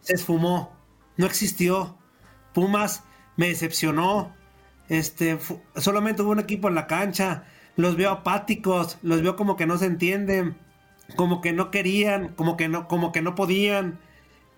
se 0.00 0.14
esfumó, 0.14 0.76
no 1.16 1.26
existió. 1.26 1.98
Pumas 2.54 3.02
me 3.36 3.48
decepcionó, 3.48 4.34
este, 4.88 5.38
solamente 5.74 6.22
hubo 6.22 6.30
un 6.30 6.38
equipo 6.38 6.68
en 6.68 6.74
la 6.74 6.86
cancha, 6.86 7.44
los 7.74 7.96
veo 7.96 8.10
apáticos, 8.10 8.98
los 9.02 9.20
veo 9.22 9.36
como 9.36 9.56
que 9.56 9.66
no 9.66 9.76
se 9.78 9.86
entienden, 9.86 10.56
como 11.16 11.40
que 11.40 11.52
no 11.52 11.70
querían, 11.70 12.28
como 12.28 12.56
que 12.56 12.68
no, 12.68 12.88
como 12.88 13.12
que 13.12 13.22
no 13.22 13.34
podían. 13.34 13.98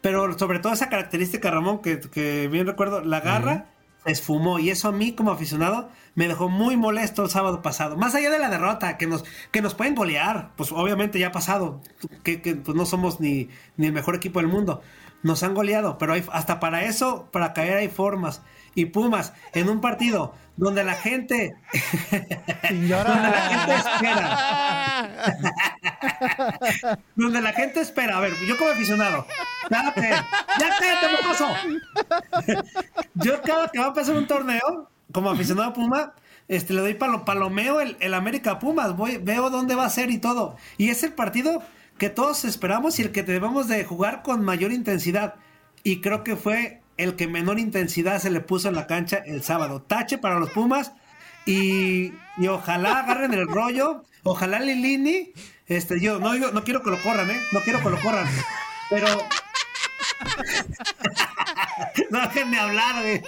Pero 0.01 0.39
sobre 0.39 0.61
todo 0.61 0.73
esa 0.73 0.91
característica, 0.91 1.51
Ramón, 1.51 1.81
que, 1.81 2.49
bien 2.49 2.67
recuerdo, 2.67 3.01
la 3.01 3.21
garra 3.21 3.67
se 4.09 4.13
esfumó. 4.13 4.59
Y 4.59 4.71
eso 4.71 4.89
a 4.89 4.93
mí, 4.93 5.13
como 5.13 5.31
aficionado, 5.31 5.91
me 6.15 6.29
dejó 6.29 6.49
muy 6.49 6.77
molesto 6.77 7.23
el 7.23 7.31
sábado 7.31 7.63
pasado. 7.63 7.97
Más 7.97 8.15
allá 8.15 8.31
de 8.31 8.39
la 8.39 8.51
derrota, 8.51 8.97
que 8.97 9.07
nos, 9.07 9.25
que 9.51 9.63
nos 9.63 9.75
pueden 9.75 9.95
golear, 9.95 10.53
pues 10.57 10.73
obviamente 10.73 11.19
ya 11.19 11.29
ha 11.29 11.33
pasado, 11.33 11.81
que, 12.25 12.39
pues 12.39 12.77
no 12.77 12.87
somos 12.87 13.21
ni, 13.21 13.49
ni, 13.77 13.87
el 13.87 13.93
mejor 13.93 14.15
equipo 14.17 14.41
del 14.41 14.49
mundo. 14.49 14.83
Nos 15.23 15.43
han 15.43 15.55
goleado, 15.55 15.99
pero 15.99 16.13
hay, 16.13 16.25
hasta 16.33 16.61
para 16.61 16.85
eso, 16.85 17.29
para 17.33 17.53
caer 17.53 17.79
hay 17.79 17.89
formas. 17.89 18.43
Y 18.75 18.87
Pumas, 18.87 19.33
en 19.53 19.69
un 19.69 19.81
partido 19.81 20.35
donde 20.57 20.85
la 20.85 20.95
gente. 20.95 21.57
donde 22.71 22.89
la 22.89 23.43
gente 23.51 23.75
espera. 23.75 25.35
donde 27.15 27.41
la 27.41 27.53
gente 27.53 27.81
espera. 27.81 28.19
A 28.19 28.21
ver, 28.21 28.33
yo 28.47 28.57
como 28.57 28.71
aficionado. 28.71 29.27
ya 29.71 29.93
cállate, 29.95 31.23
mocoso. 31.23 31.49
yo 33.15 33.43
cada 33.43 33.69
que 33.69 33.79
va 33.79 33.87
a 33.87 33.95
pasar 33.95 34.17
un 34.17 34.27
torneo, 34.27 34.91
como 35.13 35.31
aficionado 35.31 35.71
a 35.71 35.73
Puma, 35.73 36.15
este, 36.49 36.73
le 36.73 36.81
doy 36.81 36.95
palo, 36.95 37.25
palomeo 37.25 37.81
el, 37.81 37.97
el 38.01 38.15
América 38.15 38.59
Pumas, 38.59 38.97
voy, 38.97 39.19
veo 39.19 39.51
dónde 39.51 39.75
va 39.75 39.85
a 39.85 39.91
ser 39.91 40.11
y 40.11 40.19
todo. 40.19 40.57
Y 40.77 40.91
es 40.91 41.03
el 41.03 41.13
partido 41.13 41.63
que 41.99 42.11
todos 42.11 42.45
esperamos 42.45 42.99
y 42.99 43.03
el 43.03 43.13
que 43.13 43.23
debemos 43.23 43.69
de 43.69 43.85
jugar 43.85 44.23
con 44.23 44.45
mayor 44.45 44.73
intensidad. 44.73 45.35
Y 45.83 46.01
creo 46.01 46.25
que 46.25 46.37
fue 46.37 46.81
el 46.97 47.17
que 47.17 47.27
menor 47.27 47.59
intensidad 47.59 48.21
se 48.21 48.31
le 48.31 48.41
puso 48.41 48.69
en 48.69 48.75
la 48.75 48.87
cancha 48.87 49.19
el 49.25 49.43
sábado. 49.43 49.83
Tache 49.83 50.19
para 50.19 50.39
los 50.39 50.51
Pumas 50.51 50.93
y, 51.47 52.13
y 52.37 52.49
ojalá 52.49 53.01
agarren 53.01 53.35
el 53.35 53.49
rollo. 53.49 54.05
Ojalá 54.25 54.61
Lilini, 54.61 55.33
este, 55.67 56.01
yo 56.01 56.19
no, 56.19 56.35
no 56.35 56.65
quiero 56.65 56.83
que 56.83 56.91
lo 56.91 57.01
corran, 57.03 57.31
¿eh? 57.31 57.41
No 57.53 57.61
quiero 57.61 57.83
que 57.83 57.91
lo 57.91 58.01
corran. 58.01 58.27
Pero 58.91 59.07
no 62.11 62.21
déjenme 62.21 62.59
hablar, 62.59 63.03
güey. 63.03 63.23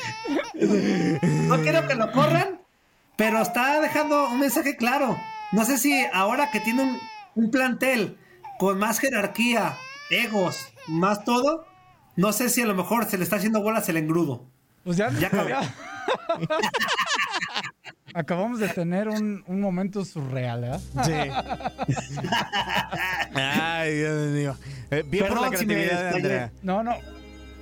No 1.48 1.60
quiero 1.62 1.86
que 1.86 1.94
lo 1.94 2.10
corran, 2.12 2.60
pero 3.16 3.42
está 3.42 3.80
dejando 3.80 4.28
un 4.28 4.40
mensaje 4.40 4.76
claro. 4.76 5.18
No 5.52 5.64
sé 5.64 5.78
si 5.78 5.92
ahora 6.12 6.50
que 6.50 6.60
tiene 6.60 7.00
un, 7.34 7.50
plantel 7.50 8.18
con 8.58 8.78
más 8.78 8.98
jerarquía, 8.98 9.76
egos, 10.10 10.58
más 10.86 11.24
todo, 11.24 11.66
no 12.16 12.32
sé 12.32 12.48
si 12.48 12.62
a 12.62 12.66
lo 12.66 12.74
mejor 12.74 13.08
se 13.08 13.18
le 13.18 13.24
está 13.24 13.36
haciendo 13.36 13.62
bolas 13.62 13.88
el 13.88 13.96
engrudo. 13.96 14.46
Pues 14.84 14.96
ya, 14.96 15.10
ya 15.10 15.26
acabé. 15.28 15.54
Acabamos 18.14 18.60
de 18.60 18.68
tener 18.68 19.08
un, 19.08 19.42
un 19.46 19.60
momento 19.60 20.04
surreal, 20.04 20.64
¿eh? 20.64 20.78
Sí. 21.04 21.12
Ay, 23.34 23.94
Dios 23.96 24.28
mío. 24.30 24.56
Eh, 24.90 25.04
bien 25.06 25.26
por 25.28 25.40
la 25.40 25.48
creatividad 25.48 26.10
de 26.10 26.16
Andrea. 26.16 26.52
No, 26.62 26.82
no. 26.82 26.94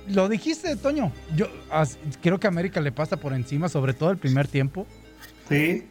Lo 0.07 0.27
dijiste, 0.27 0.75
Toño. 0.75 1.11
Yo 1.35 1.47
as- 1.71 1.97
creo 2.21 2.39
que 2.39 2.47
a 2.47 2.49
América 2.49 2.81
le 2.81 2.91
pasa 2.91 3.17
por 3.17 3.33
encima, 3.33 3.69
sobre 3.69 3.93
todo 3.93 4.09
el 4.11 4.17
primer 4.17 4.47
tiempo. 4.47 4.87
Sí. 5.47 5.87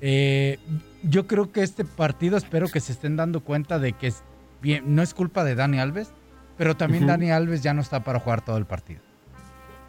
Eh, 0.00 0.58
yo 1.02 1.26
creo 1.26 1.52
que 1.52 1.62
este 1.62 1.84
partido, 1.84 2.36
espero 2.36 2.68
que 2.68 2.80
se 2.80 2.92
estén 2.92 3.16
dando 3.16 3.40
cuenta 3.40 3.78
de 3.78 3.92
que 3.92 4.06
es 4.08 4.22
bien, 4.62 4.94
no 4.94 5.02
es 5.02 5.12
culpa 5.12 5.44
de 5.44 5.54
Dani 5.54 5.78
Alves, 5.80 6.10
pero 6.56 6.76
también. 6.76 7.06
Dani 7.06 7.30
Alves 7.30 7.62
ya 7.62 7.74
no 7.74 7.82
está 7.82 8.02
para 8.04 8.20
jugar 8.20 8.42
todo 8.44 8.56
el 8.56 8.64
partido. 8.64 9.00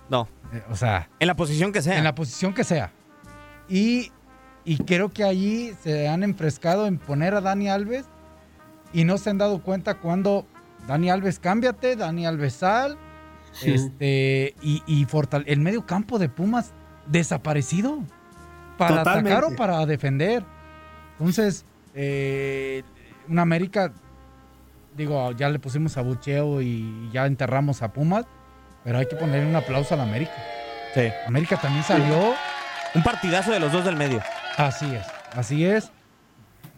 No. 0.09 0.27
Eh, 0.53 0.61
o 0.69 0.75
sea. 0.75 1.09
En 1.19 1.27
la 1.27 1.35
posición 1.35 1.71
que 1.71 1.81
sea. 1.81 1.97
En 1.97 2.03
la 2.03 2.15
posición 2.15 2.53
que 2.53 2.63
sea. 2.63 2.91
Y, 3.69 4.11
y 4.65 4.77
creo 4.79 5.09
que 5.09 5.23
allí 5.23 5.73
se 5.83 6.07
han 6.07 6.23
enfrescado 6.23 6.87
en 6.87 6.97
poner 6.97 7.33
a 7.35 7.41
Dani 7.41 7.69
Alves 7.69 8.05
y 8.93 9.03
no 9.03 9.17
se 9.17 9.29
han 9.29 9.37
dado 9.37 9.61
cuenta 9.61 9.95
cuando 9.95 10.45
Dani 10.87 11.09
Alves 11.09 11.39
cámbiate, 11.39 11.95
Dani 11.95 12.25
Alves 12.25 12.53
sal, 12.53 12.97
Sí. 13.51 13.71
este, 13.73 14.53
y, 14.61 14.83
y 14.85 15.07
el 15.47 15.59
medio 15.59 15.85
campo 15.85 16.19
de 16.19 16.29
Pumas 16.29 16.71
desaparecido. 17.07 17.99
Para 18.77 18.97
Totalmente. 18.97 19.31
atacar 19.33 19.51
o 19.51 19.55
para 19.55 19.85
defender. 19.85 20.43
Entonces, 21.17 21.65
eh, 21.95 22.83
una 23.27 23.41
América, 23.41 23.91
digo, 24.95 25.31
ya 25.33 25.49
le 25.49 25.59
pusimos 25.59 25.97
a 25.97 26.01
Bucheo 26.01 26.61
y 26.61 27.09
ya 27.11 27.25
enterramos 27.25 27.81
a 27.81 27.91
Pumas, 27.91 28.25
pero 28.83 28.99
hay 28.99 29.07
que 29.07 29.15
ponerle 29.15 29.49
un 29.49 29.55
aplauso 29.55 29.95
a 29.95 29.97
la 29.97 30.03
América. 30.03 30.31
Sí. 30.93 31.09
América 31.27 31.57
también 31.59 31.83
salió. 31.83 32.33
Un 32.95 33.03
partidazo 33.03 33.51
de 33.51 33.59
los 33.59 33.71
dos 33.71 33.85
del 33.85 33.95
medio. 33.95 34.21
Así 34.57 34.85
es, 34.93 35.05
así 35.33 35.65
es. 35.65 35.91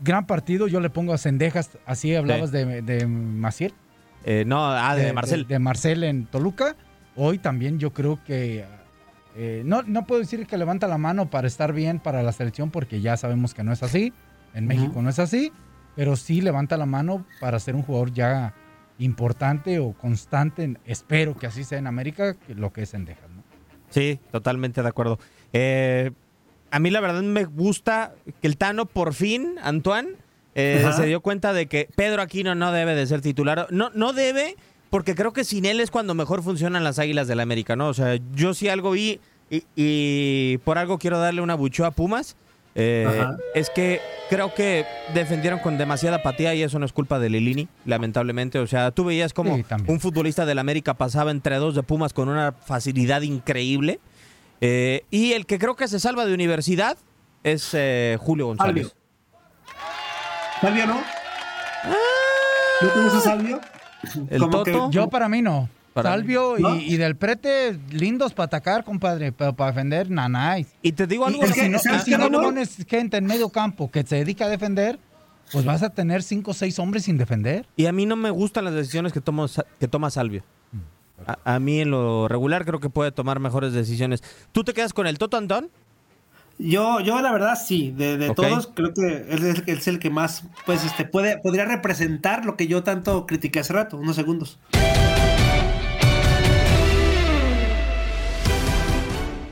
Gran 0.04 0.26
partido, 0.26 0.67
yo 0.67 0.80
le 0.80 0.89
pongo 0.89 1.13
a 1.13 1.17
Cendejas, 1.17 1.78
así 1.86 2.15
hablabas 2.15 2.52
de, 2.52 2.82
de 2.82 3.06
Maciel. 3.08 3.74
Eh, 4.24 4.43
no, 4.45 4.65
ah, 4.65 4.95
de, 4.95 5.13
Marcel. 5.13 5.47
De, 5.47 5.60
Marcel 5.60 6.04
en 6.04 6.26
Toluca. 6.26 6.76
Hoy 7.15 7.38
también 7.38 7.80
yo 7.80 7.91
creo 7.93 8.19
que... 8.24 8.65
eh, 9.36 9.63
no, 9.65 9.84
no 9.84 10.06
puedo 10.06 10.21
decir 10.21 10.45
que 10.47 10.58
levanta 10.58 10.88
la 10.88 10.97
mano 10.97 11.30
para 11.30 11.47
estar 11.47 11.74
bien 11.74 12.00
para 12.00 12.24
la 12.24 12.32
selección 12.32 12.71
porque 12.71 13.02
ya 13.02 13.17
sabemos 13.17 13.54
que 13.54 13.63
no 13.63 13.71
es 13.71 13.84
así. 13.84 14.13
En 14.54 14.67
México 14.67 15.02
no 15.02 15.10
es 15.10 15.19
así. 15.19 15.52
Pero 15.95 16.15
sí 16.15 16.41
levanta 16.41 16.78
la 16.78 16.86
mano 16.86 17.26
para 17.39 17.60
ser 17.60 17.76
un 17.76 17.84
jugador 17.84 18.13
ya 18.13 18.54
importante 18.97 19.80
o 19.80 19.93
constante. 19.93 20.78
Espero 20.86 21.36
que 21.38 21.47
así 21.47 21.63
sea 21.63 21.80
en 21.80 21.88
América, 21.88 22.34
que 22.34 22.56
lo 22.56 22.71
que 22.71 22.84
es 22.84 22.91
Cendejas. 22.91 23.30
¿no? 23.30 23.43
Sí, 23.89 24.19
totalmente 24.32 24.82
de 24.82 24.88
acuerdo. 24.88 25.19
Eh, 25.54 26.12
a 26.72 26.80
mí 26.80 26.90
la 26.90 27.02
verdad 27.02 27.22
me 27.22 27.46
gusta 27.46 28.14
que 28.42 28.48
el 28.48 28.58
Tano 28.58 28.86
por 28.86 29.14
fin, 29.14 29.56
Antoine, 29.62 30.10
eh, 30.56 30.90
se 30.96 31.06
dio 31.06 31.22
cuenta 31.22 31.54
de 31.54 31.68
que 31.68 31.90
Pedro 31.96 32.22
Aquino 32.22 32.56
no 32.56 32.72
debe 32.72 32.96
de 32.96 33.06
ser 33.08 33.22
titular. 33.22 33.68
No, 33.72 33.90
no 33.94 34.14
debe, 34.14 34.56
porque 34.90 35.16
creo 35.16 35.34
que 35.34 35.44
sin 35.44 35.66
él 35.66 35.80
es 35.80 35.92
cuando 35.92 36.14
mejor 36.14 36.44
funcionan 36.44 36.84
las 36.84 37.00
Águilas 37.00 37.28
del 37.28 37.38
la 37.38 37.44
América, 37.44 37.76
¿no? 37.76 37.88
O 37.90 37.94
sea, 37.94 38.18
yo 38.34 38.54
sí 38.54 38.70
algo 38.70 38.92
vi 38.92 39.20
y, 39.50 39.64
y 39.76 40.58
por 40.60 40.78
algo 40.78 40.98
quiero 40.98 41.20
darle 41.20 41.42
una 41.42 41.56
buchó 41.56 41.86
a 41.86 41.92
Pumas. 41.92 42.36
eh, 42.74 43.26
es 43.54 43.70
que 43.70 44.00
creo 44.30 44.54
que 44.54 44.86
defendieron 45.14 45.60
con 45.60 45.78
demasiada 45.78 46.18
apatía 46.18 46.56
y 46.56 46.64
eso 46.64 46.80
no 46.80 46.86
es 46.86 46.94
culpa 46.94 47.20
de 47.20 47.30
Lilini, 47.30 47.68
lamentablemente. 47.86 48.60
O 48.60 48.68
sea, 48.68 48.92
tú 48.92 49.04
veías 49.04 49.34
como 49.34 49.58
Sí, 49.58 49.66
un 49.88 50.00
futbolista 50.00 50.46
del 50.46 50.58
América 50.58 50.94
pasaba 50.94 51.32
entre 51.32 51.58
dos 51.58 51.76
de 51.76 51.84
Pumas 51.84 52.14
con 52.14 52.30
una 52.30 52.54
facilidad 52.54 53.24
increíble. 53.24 54.00
Eh, 54.62 55.04
y 55.10 55.34
el 55.34 55.45
que 55.45 55.58
creo 55.60 55.76
que 55.76 55.88
se 55.88 56.00
salva 56.00 56.26
de 56.26 56.34
universidad 56.34 56.97
es 57.43 57.69
eh, 57.74 58.17
Julio 58.21 58.45
González. 58.47 58.95
Salvio 60.62 60.86
no. 60.88 61.02
¿No 62.82 62.88
te 62.89 63.00
gusta 63.04 63.19
Salvio? 63.21 63.60
El 64.30 64.41
que- 64.43 64.50
Toto. 64.50 64.91
Yo 64.91 65.10
para 65.10 65.28
mí 65.30 65.41
no. 65.41 65.69
Para 65.93 66.12
Salvio 66.12 66.56
mí. 66.56 66.62
¿No? 66.62 66.76
y, 66.76 66.93
y 66.93 66.97
del 66.97 67.15
prete, 67.15 67.78
lindos 67.91 68.34
para 68.34 68.45
atacar, 68.45 68.84
compadre, 68.84 69.32
pero 69.32 69.54
para 69.54 69.71
defender, 69.71 70.10
nanáis. 70.10 70.67
Y 70.82 70.93
te 70.93 71.06
digo 71.06 71.26
algo. 71.26 71.43
Y 71.45 71.47
si 71.52 71.67
no, 71.67 71.80
¿sabes 71.80 72.08
y 72.08 72.12
si 72.12 72.17
no 72.17 72.30
pones 72.32 72.78
gente 72.88 73.17
en 73.17 73.26
medio 73.26 73.50
campo 73.50 73.91
que 73.91 74.04
se 74.04 74.17
dedica 74.17 74.45
a 74.45 74.50
defender, 74.50 75.00
pues 75.52 75.65
vas 75.65 75.84
a 75.84 75.89
tener 75.89 76.24
cinco 76.24 76.52
o 76.52 76.54
seis 76.54 76.80
hombres 76.80 77.04
sin 77.04 77.17
defender. 77.17 77.65
Y 77.76 77.88
a 77.88 77.91
mí 77.91 78.06
no 78.06 78.15
me 78.15 78.30
gustan 78.30 78.63
las 78.65 78.74
decisiones 78.74 79.12
que 79.12 79.21
que 79.80 79.88
toma 79.88 80.10
Salvio. 80.12 80.43
A, 81.27 81.55
a 81.55 81.60
mí 81.60 81.81
en 81.81 81.91
lo 81.91 82.27
regular 82.27 82.65
creo 82.65 82.79
que 82.79 82.89
puede 82.89 83.12
tomar 83.12 83.39
mejores 83.39 83.73
decisiones. 83.73 84.23
¿Tú 84.51 84.63
te 84.63 84.73
quedas 84.73 84.93
con 84.93 85.07
el 85.07 85.17
Toto 85.17 85.38
Antón? 85.38 85.69
Yo, 86.57 86.99
yo 86.99 87.19
la 87.21 87.31
verdad 87.31 87.55
sí, 87.55 87.91
de, 87.95 88.17
de 88.17 88.34
todos 88.36 88.69
creo 88.75 88.93
que 88.93 89.25
es, 89.29 89.41
el 89.41 89.63
que- 89.65 89.71
es 89.71 89.88
el 89.88 89.97
que 89.97 90.12
más, 90.12 90.43
pues, 90.65 90.84
este, 90.84 91.05
puede, 91.05 91.39
podría 91.39 91.65
representar 91.65 92.45
lo 92.45 92.55
que 92.55 92.67
yo 92.67 92.84
tanto 92.84 93.25
critiqué 93.25 93.62
hace 93.62 93.73
rato, 93.73 93.97
unos 93.97 94.15
segundos. 94.15 94.60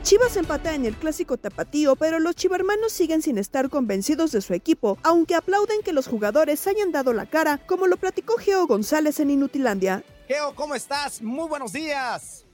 Chivas 0.01 0.37
empata 0.37 0.73
en 0.73 0.85
el 0.85 0.95
clásico 0.95 1.37
tapatío, 1.37 1.95
pero 1.95 2.19
los 2.19 2.35
chivermanos 2.35 2.91
siguen 2.93 3.21
sin 3.21 3.37
estar 3.37 3.69
convencidos 3.69 4.31
de 4.31 4.41
su 4.41 4.53
equipo, 4.53 4.97
aunque 5.03 5.35
aplauden 5.35 5.81
que 5.83 5.93
los 5.93 6.07
jugadores 6.07 6.65
hayan 6.67 6.91
dado 6.91 7.13
la 7.13 7.25
cara, 7.25 7.59
como 7.67 7.85
lo 7.85 7.97
platicó 7.97 8.37
Geo 8.37 8.65
González 8.65 9.19
en 9.19 9.29
Inutilandia. 9.29 10.03
Geo, 10.27 10.55
¿cómo 10.55 10.73
estás? 10.73 11.21
Muy 11.21 11.47
buenos 11.47 11.73
días. 11.73 12.45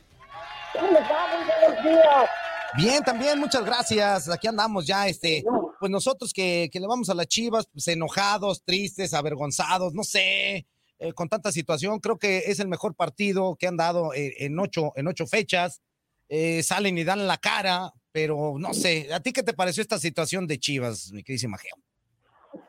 ¿Cómo 0.74 0.88
buenos 0.88 1.84
días. 1.84 2.30
Bien, 2.78 3.04
también, 3.04 3.40
muchas 3.40 3.64
gracias. 3.64 4.28
Aquí 4.30 4.48
andamos 4.48 4.86
ya, 4.86 5.08
este, 5.08 5.44
pues 5.80 5.90
nosotros 5.90 6.34
que, 6.34 6.70
que 6.72 6.80
le 6.80 6.88
vamos 6.88 7.10
a 7.10 7.14
las 7.14 7.28
chivas, 7.28 7.68
pues 7.72 7.88
enojados, 7.88 8.64
tristes, 8.66 9.14
avergonzados, 9.14 9.94
no 9.94 10.04
sé, 10.04 10.66
eh, 11.00 11.14
con 11.14 11.30
tanta 11.30 11.52
situación. 11.52 12.00
Creo 12.00 12.18
que 12.18 12.40
es 12.48 12.60
el 12.60 12.68
mejor 12.68 12.96
partido 12.96 13.56
que 13.56 13.68
han 13.68 13.78
dado 13.78 14.14
eh, 14.14 14.34
en, 14.40 14.60
ocho, 14.60 14.92
en 14.96 15.08
ocho 15.08 15.28
fechas. 15.28 15.82
Eh, 16.28 16.64
salen 16.64 16.98
y 16.98 17.04
dan 17.04 17.28
la 17.28 17.38
cara, 17.38 17.92
pero 18.12 18.56
no 18.58 18.74
sé, 18.74 19.14
¿a 19.14 19.20
ti 19.20 19.32
qué 19.32 19.44
te 19.44 19.54
pareció 19.54 19.82
esta 19.82 20.00
situación 20.00 20.48
de 20.48 20.58
Chivas, 20.58 21.12
mi 21.12 21.24
queridísima 21.24 21.58
Geo? 21.58 21.76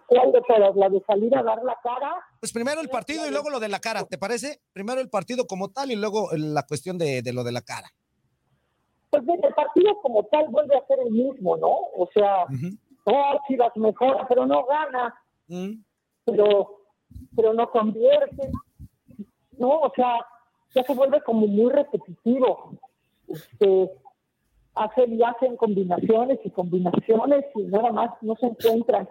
¿Cuál 0.07 0.31
de 0.33 0.41
todas? 0.47 0.77
¿La 0.77 0.89
de 0.89 1.03
salir 1.07 1.37
a 1.37 1.43
dar 1.43 1.63
la 1.65 1.77
cara? 1.83 2.15
Pues 2.39 2.53
primero 2.53 2.81
el 2.81 2.89
partido 2.89 3.27
y 3.27 3.31
luego 3.31 3.51
lo 3.51 3.59
de 3.59 3.69
la 3.69 3.81
cara, 3.81 4.05
¿te 4.05 4.19
parece? 4.19 4.61
Primero 4.73 5.01
el 5.01 5.09
partido 5.09 5.47
como 5.47 5.71
tal 5.71 5.91
y 5.91 5.97
luego 5.97 6.29
la 6.33 6.63
cuestión 6.65 6.99
de, 6.99 7.23
de 7.23 7.33
lo 7.33 7.43
de 7.43 7.53
la 7.53 7.63
cara. 7.63 7.89
Pues 9.11 9.23
mira, 9.25 9.49
el 9.49 9.55
partido 9.55 10.01
como 10.03 10.25
tal 10.25 10.47
vuelve 10.49 10.77
a 10.77 10.87
ser 10.87 10.99
el 11.01 11.11
mismo, 11.11 11.57
¿no? 11.57 11.69
O 11.69 12.09
sea, 12.13 12.45
oh, 13.05 13.41
Chivas 13.49 13.75
mejora, 13.77 14.27
pero 14.29 14.47
no 14.47 14.65
gana. 14.67 15.15
Pero, 16.25 16.83
pero 17.35 17.55
no 17.55 17.71
convierte. 17.71 18.51
No, 19.59 19.81
o 19.81 19.93
sea, 19.95 20.19
ya 20.75 20.83
se 20.83 20.95
vuelve 20.95 21.23
como 21.23 21.47
muy 21.47 21.73
repetitivo. 21.73 22.73
Este, 23.29 23.91
hacen 24.77 25.15
y 25.15 25.23
hacen 25.23 25.57
combinaciones 25.57 26.39
y 26.45 26.51
combinaciones 26.51 27.45
y 27.55 27.63
nada 27.63 27.91
más 27.93 28.11
no 28.23 28.37
se 28.37 28.47
encuentran. 28.47 29.09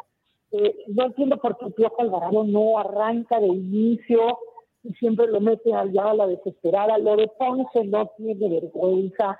Eh, 0.52 0.86
no 0.88 1.06
entiendo 1.06 1.38
por 1.38 1.58
qué 1.58 1.70
Piojo 1.72 2.02
Alvarado 2.02 2.44
no 2.44 2.78
arranca 2.78 3.40
de 3.40 3.48
inicio 3.48 4.38
y 4.84 4.94
siempre 4.94 5.28
lo 5.28 5.42
mete 5.42 5.74
allá 5.74 6.12
a 6.12 6.14
la 6.14 6.28
desesperada. 6.28 6.98
Lo 7.00 7.16
de 7.16 7.28
Ponce 7.28 7.84
no 7.86 8.08
tiene 8.16 8.48
vergüenza. 8.48 9.40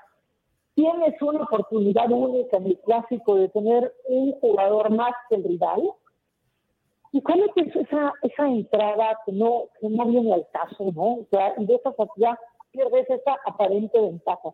Tienes 0.74 1.14
una 1.22 1.44
oportunidad 1.44 2.10
única 2.10 2.58
en 2.58 2.66
el 2.66 2.78
clásico 2.80 3.36
de 3.36 3.48
tener 3.48 3.94
un 4.08 4.32
jugador 4.40 4.90
más 4.90 5.12
que 5.28 5.36
el 5.36 5.44
rival. 5.44 5.90
Y 7.12 7.22
cometes 7.22 7.74
esa, 7.74 8.12
esa 8.22 8.46
entrada 8.46 9.18
que 9.24 9.32
no, 9.32 9.66
que 9.80 9.88
no 9.88 10.04
viene 10.06 10.34
al 10.34 10.46
caso, 10.52 10.92
¿no? 10.94 11.14
O 11.14 11.26
sea, 11.30 11.54
y 11.56 11.64
de 11.64 11.76
esa 11.76 11.94
ya 12.16 12.38
pierdes 12.72 13.08
esa 13.08 13.36
aparente 13.46 13.98
ventaja. 13.98 14.50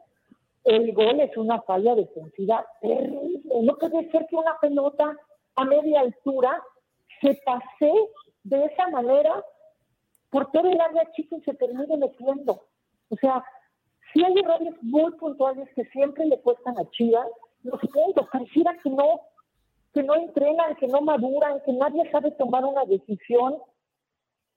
El 0.65 0.93
gol 0.93 1.21
es 1.21 1.37
una 1.37 1.61
falla 1.63 1.95
defensiva 1.95 2.65
terrible. 2.81 3.41
No 3.63 3.77
puede 3.77 4.11
ser 4.11 4.27
que 4.27 4.37
una 4.37 4.59
pelota 4.61 5.17
a 5.57 5.65
media 5.65 6.01
altura 6.01 6.63
se 7.21 7.35
pase 7.45 7.93
de 8.45 8.65
esa 8.67 8.89
manera 8.89 9.45
por 10.31 10.51
todo 10.53 10.69
el 10.69 10.81
área 10.81 11.11
chica 11.13 11.37
y 11.37 11.43
se 11.43 11.55
termine 11.55 11.97
metiendo. 11.97 12.63
O 13.11 13.17
sea, 13.17 13.45
sí 14.13 14.25
hay 14.25 14.39
errores 14.39 14.75
muy 14.83 15.11
puntuales 15.13 15.69
que 15.75 15.85
siempre 15.87 16.25
le 16.27 16.41
cuestan 16.41 16.79
a 16.79 16.89
Chivas 16.91 17.27
los 17.65 17.81
puntos. 17.81 18.29
Pareciera 18.33 18.77
que 18.83 18.91
no, 18.91 19.21
que 19.93 20.03
no 20.03 20.15
entrenan, 20.15 20.75
que 20.77 20.87
no 20.87 21.01
maduran, 21.01 21.61
que 21.67 21.73
nadie 21.73 22.11
sabe 22.11 22.31
tomar 22.33 22.65
una 22.65 22.85
decisión. 22.85 23.59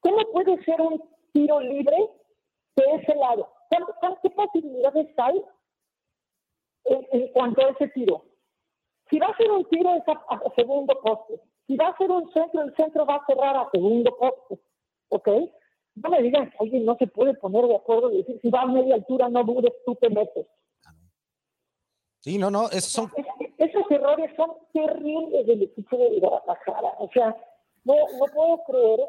¿Cómo 0.01 0.17
puede 0.31 0.63
ser 0.63 0.79
un 0.81 1.03
tiro 1.33 1.59
libre 1.59 1.97
de 2.75 2.83
ese 2.95 3.15
lado? 3.15 3.49
¿Cuántas- 3.69 4.19
¿Qué 4.21 4.29
posibilidades 4.29 5.07
hay 5.17 5.43
en, 6.85 7.07
en 7.11 7.27
cuanto 7.29 7.65
a 7.65 7.69
ese 7.69 7.87
tiro? 7.89 8.25
Si 9.09 9.19
va 9.19 9.27
a 9.27 9.37
ser 9.37 9.51
un 9.51 9.65
tiro 9.65 9.95
es 9.95 10.07
a, 10.07 10.11
a 10.11 10.55
segundo 10.55 10.93
poste. 11.01 11.39
Si 11.67 11.75
va 11.75 11.89
a 11.89 11.97
ser 11.97 12.11
un 12.11 12.31
centro, 12.31 12.61
el 12.61 12.75
centro 12.75 13.05
va 13.05 13.15
a 13.15 13.25
cerrar 13.25 13.55
a 13.57 13.69
segundo 13.71 14.15
poste. 14.17 14.59
¿ok? 15.09 15.29
No 15.95 16.09
me 16.09 16.21
digan 16.21 16.49
que 16.49 16.57
alguien 16.59 16.85
no 16.85 16.95
se 16.97 17.07
puede 17.07 17.33
poner 17.35 17.65
de 17.67 17.75
acuerdo 17.75 18.11
y 18.11 18.17
decir, 18.17 18.39
si 18.41 18.49
va 18.49 18.61
a 18.61 18.65
media 18.65 18.95
altura, 18.95 19.29
no 19.29 19.43
dudes, 19.43 19.73
tú 19.85 19.95
te 19.95 20.09
metes. 20.09 20.45
Sí, 22.19 22.37
no, 22.37 22.49
no, 22.49 22.65
esos 22.65 22.91
son... 22.91 23.11
esos 23.57 23.83
errores 23.89 24.31
son 24.35 24.51
terribles 24.73 25.45
del 25.45 25.63
equipo 25.63 25.97
de 25.97 26.19
Guadalajara. 26.19 26.95
O 26.99 27.09
sea, 27.13 27.35
no, 27.83 27.93
no 27.93 28.25
puedo 28.33 28.63
creer 28.65 28.99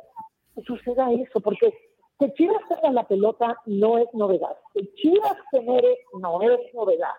que 0.54 0.62
suceda 0.62 1.10
eso, 1.12 1.40
porque 1.40 1.72
que 2.18 2.32
Chivas 2.34 2.62
tenga 2.68 2.92
la 2.92 3.06
pelota 3.06 3.58
no 3.66 3.98
es 3.98 4.12
novedad. 4.14 4.56
Que 4.72 4.92
Chivas 4.94 5.36
genere 5.50 5.98
no 6.20 6.40
es 6.42 6.74
novedad. 6.74 7.14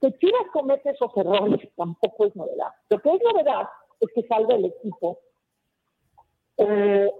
Que 0.00 0.12
Chivas 0.18 0.46
comete 0.52 0.90
esos 0.90 1.10
errores 1.16 1.68
tampoco 1.76 2.26
es 2.26 2.36
novedad. 2.36 2.72
Lo 2.90 3.00
que 3.00 3.14
es 3.14 3.22
novedad 3.22 3.68
es 4.00 4.10
que 4.14 4.26
salga 4.26 4.54
el 4.54 4.66
equipo. 4.66 5.18
Eh, 6.58 7.10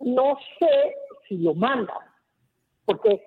no 0.00 0.36
sé 0.58 0.94
si 1.28 1.38
lo 1.38 1.54
mandan, 1.54 1.98
porque 2.84 3.24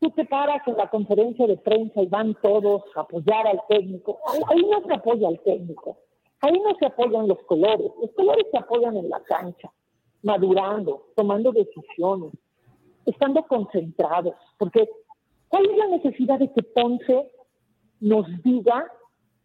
tú 0.00 0.10
te 0.10 0.24
paras 0.24 0.66
en 0.66 0.76
la 0.76 0.88
conferencia 0.88 1.46
de 1.46 1.56
prensa 1.56 2.00
y 2.00 2.06
van 2.06 2.34
todos 2.42 2.82
a 2.94 3.00
apoyar 3.00 3.46
al 3.46 3.60
técnico. 3.68 4.18
Ahí 4.48 4.64
no 4.64 4.82
se 4.86 4.94
apoya 4.94 5.28
al 5.28 5.40
técnico. 5.40 5.98
Ahí 6.40 6.58
no 6.60 6.74
se 6.78 6.86
apoyan 6.86 7.26
los 7.26 7.42
colores. 7.44 7.90
Los 8.00 8.12
colores 8.12 8.46
se 8.50 8.58
apoyan 8.58 8.96
en 8.96 9.08
la 9.08 9.20
cancha, 9.24 9.72
madurando, 10.22 11.08
tomando 11.16 11.50
decisiones, 11.50 12.32
estando 13.06 13.42
concentrados. 13.44 14.34
Porque, 14.56 14.88
¿cuál 15.48 15.70
es 15.70 15.76
la 15.76 15.86
necesidad 15.88 16.38
de 16.38 16.52
que 16.52 16.62
Ponce 16.62 17.30
nos 18.00 18.26
diga 18.42 18.90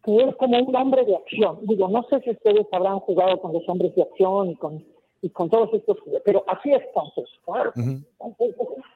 que 0.04 0.16
es 0.18 0.36
como 0.36 0.60
un 0.60 0.76
hombre 0.76 1.06
de 1.06 1.16
acción? 1.16 1.60
Digo, 1.64 1.88
no 1.88 2.04
sé 2.04 2.20
si 2.22 2.32
ustedes 2.32 2.68
habrán 2.72 3.00
jugado 3.00 3.40
con 3.40 3.54
los 3.54 3.68
hombres 3.68 3.96
de 3.96 4.04
acción 4.04 4.50
y 4.50 4.56
con 4.56 4.86
y 5.24 5.30
con 5.30 5.50
todos 5.50 5.74
estos, 5.74 5.98
pero 6.26 6.44
así 6.48 6.70
es 6.70 6.84
entonces. 6.84 7.30
Claro. 7.46 7.72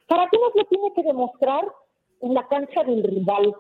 ¿Para 0.07 0.29
qué 0.29 0.37
nos 0.37 0.55
lo 0.55 0.65
tiene 0.65 0.93
que 0.93 1.01
demostrar 1.01 1.65
en 2.19 2.33
la 2.33 2.45
cancha 2.49 2.83
del 2.83 3.01
rival? 3.01 3.55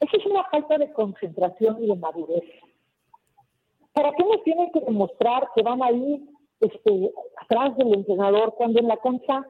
Eso 0.00 0.16
es 0.16 0.26
una 0.26 0.42
falta 0.50 0.78
de 0.78 0.92
concentración 0.92 1.84
y 1.84 1.86
de 1.86 1.94
madurez. 1.94 2.42
¿Para 3.92 4.10
qué 4.14 4.24
nos 4.24 4.42
tienen 4.42 4.72
que 4.72 4.80
demostrar 4.80 5.48
que 5.54 5.62
van 5.62 5.80
ahí 5.80 6.28
este, 6.58 7.12
atrás 7.36 7.76
del 7.76 7.94
entrenador 7.94 8.54
cuando 8.56 8.80
en 8.80 8.88
la 8.88 8.96
cancha 8.96 9.46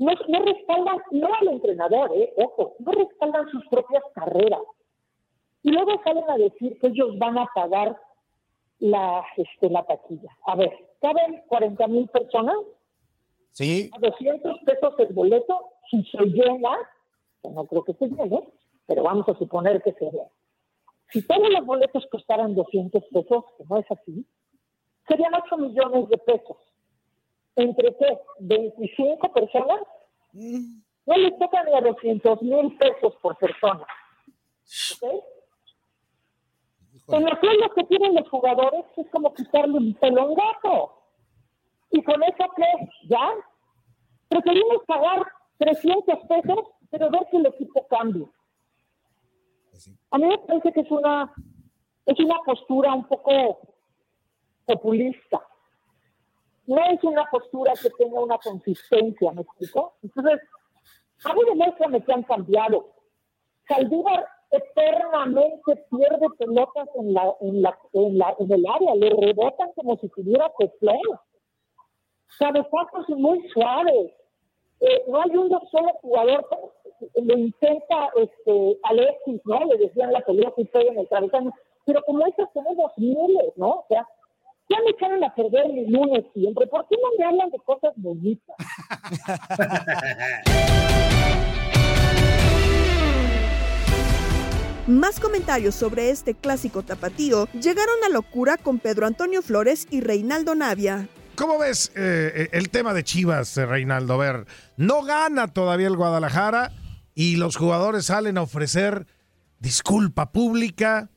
no, 0.00 0.12
no 0.28 0.44
respaldan, 0.46 0.98
no 1.10 1.28
al 1.34 1.48
entrenador, 1.48 2.10
eh, 2.14 2.32
ojo, 2.38 2.74
no 2.78 2.92
respaldan 2.92 3.46
sus 3.50 3.66
propias 3.68 4.02
carreras? 4.14 4.62
Y 5.62 5.72
luego 5.72 6.00
salen 6.02 6.28
a 6.30 6.38
decir 6.38 6.78
que 6.80 6.86
ellos 6.86 7.18
van 7.18 7.36
a 7.36 7.46
pagar 7.54 8.00
la, 8.78 9.22
este, 9.36 9.68
la 9.68 9.84
taquilla. 9.84 10.34
A 10.46 10.56
ver, 10.56 10.72
¿caben 11.02 11.42
40 11.48 11.86
mil 11.88 12.08
personas? 12.08 12.56
Sí. 13.52 13.90
A 13.94 13.98
200 13.98 14.60
pesos 14.60 14.94
el 15.00 15.12
boleto, 15.12 15.60
si 15.90 16.02
se 16.04 16.24
llena, 16.24 16.78
que 17.42 17.50
no 17.50 17.66
creo 17.66 17.84
que 17.84 17.92
se 17.92 18.08
llene, 18.08 18.48
pero 18.86 19.02
vamos 19.02 19.28
a 19.28 19.34
suponer 19.34 19.82
que 19.82 19.92
se 19.92 20.06
llena. 20.06 20.30
Si 21.12 21.26
todos 21.26 21.50
los 21.50 21.66
boletos 21.66 22.06
costaran 22.10 22.54
200 22.54 23.04
pesos, 23.12 23.44
que 23.58 23.64
no 23.68 23.76
es 23.76 23.90
así, 23.90 24.24
serían 25.06 25.34
8 25.44 25.58
millones 25.58 26.08
de 26.08 26.16
pesos. 26.16 26.56
¿Entre 27.60 27.94
qué? 27.96 28.18
¿25 28.40 29.32
personas? 29.32 29.82
No 30.32 31.16
le 31.16 31.30
tocan 31.32 31.66
ni 31.66 31.74
a 31.74 31.80
200 31.82 32.42
mil 32.42 32.76
pesos 32.78 33.14
por 33.20 33.36
persona. 33.36 33.86
¿Ok? 35.02 35.24
En 37.08 37.24
los 37.24 37.38
sueldos 37.38 37.70
que 37.74 37.84
tienen 37.84 38.14
los 38.14 38.28
jugadores 38.30 38.84
es 38.96 39.10
como 39.10 39.34
quitarle 39.34 39.76
un 39.76 39.94
pelo 39.94 40.22
a 40.22 40.24
un 40.24 40.34
gato. 40.34 41.02
¿Y 41.90 42.02
con 42.02 42.22
eso 42.22 42.44
qué? 42.56 42.88
¿Ya? 43.08 43.30
Preferimos 44.28 44.82
pagar 44.86 45.26
300 45.58 46.18
pesos, 46.28 46.58
pero 46.88 47.10
ver 47.10 47.26
que 47.30 47.36
el 47.36 47.46
equipo 47.46 47.86
cambie. 47.88 48.26
A 50.12 50.18
mí 50.18 50.26
me 50.26 50.38
parece 50.38 50.72
que 50.72 50.80
es 50.80 50.90
una, 50.90 51.32
es 52.06 52.18
una 52.20 52.38
postura 52.44 52.94
un 52.94 53.04
poco 53.04 53.60
populista. 54.64 55.46
No 56.70 56.76
es 56.84 57.02
una 57.02 57.24
postura 57.24 57.72
que 57.82 57.90
tenga 57.98 58.20
una 58.20 58.38
consistencia, 58.38 59.32
¿me 59.32 59.42
explico? 59.42 59.94
Entonces, 60.04 60.40
a 61.24 61.34
mí 61.34 61.40
demuéstrame 61.44 62.00
que 62.04 62.12
han 62.12 62.22
cambiado. 62.22 62.92
Saldívar 63.66 64.24
eternamente 64.52 65.84
pierde 65.90 66.28
pelotas 66.38 66.88
en 66.94 67.12
la, 67.12 67.34
en 67.40 67.62
la, 67.62 67.76
en 67.92 68.18
la, 68.18 68.36
en 68.38 68.52
el 68.52 68.64
área, 68.72 68.94
le 68.94 69.10
rebotan 69.10 69.72
como 69.74 69.96
si 69.96 70.08
tuviera 70.10 70.48
teflón. 70.60 71.00
Cabezazos 72.38 73.08
muy 73.16 73.48
suaves. 73.48 74.12
Eh, 74.78 75.04
no 75.08 75.22
hay 75.22 75.36
un 75.36 75.50
solo 75.72 75.92
jugador, 76.02 76.46
lo 77.16 77.36
intenta 77.36 78.10
este, 78.14 78.78
Alexis, 78.84 79.40
¿no? 79.44 79.64
Le 79.64 79.76
decían 79.76 80.12
la 80.12 80.20
pelota 80.20 80.54
pega 80.72 80.92
en 80.92 81.00
el 81.00 81.08
cabezón. 81.08 81.52
Pero 81.84 82.00
como 82.02 82.24
esas 82.26 82.48
tenemos 82.52 82.92
miles, 82.96 83.56
¿no? 83.56 83.70
O 83.70 83.86
sea, 83.88 84.06
ya 84.70 84.76
me 84.84 84.90
echaron 84.92 85.22
a 85.24 85.34
perder 85.34 85.68
mi 85.72 85.86
lunes 85.88 86.24
siempre. 86.32 86.66
¿Por 86.68 86.86
qué 86.88 86.96
no 86.96 87.08
me 87.18 87.24
hablan 87.24 87.50
de 87.50 87.58
cosas 87.58 87.92
bonitas? 87.96 88.56
Más 94.86 95.20
comentarios 95.20 95.74
sobre 95.74 96.10
este 96.10 96.34
clásico 96.34 96.82
tapatío 96.82 97.48
llegaron 97.52 97.96
a 98.06 98.08
locura 98.08 98.56
con 98.56 98.78
Pedro 98.78 99.06
Antonio 99.06 99.42
Flores 99.42 99.86
y 99.90 100.00
Reinaldo 100.00 100.54
Navia. 100.54 101.08
¿Cómo 101.36 101.58
ves 101.58 101.92
eh, 101.96 102.48
el 102.52 102.70
tema 102.70 102.94
de 102.94 103.04
Chivas, 103.04 103.56
eh, 103.56 103.66
Reinaldo? 103.66 104.14
A 104.14 104.18
ver, 104.18 104.46
no 104.76 105.02
gana 105.02 105.48
todavía 105.48 105.86
el 105.86 105.96
Guadalajara 105.96 106.72
y 107.14 107.36
los 107.36 107.56
jugadores 107.56 108.06
salen 108.06 108.38
a 108.38 108.42
ofrecer 108.42 109.06
disculpa 109.58 110.32
pública 110.32 111.10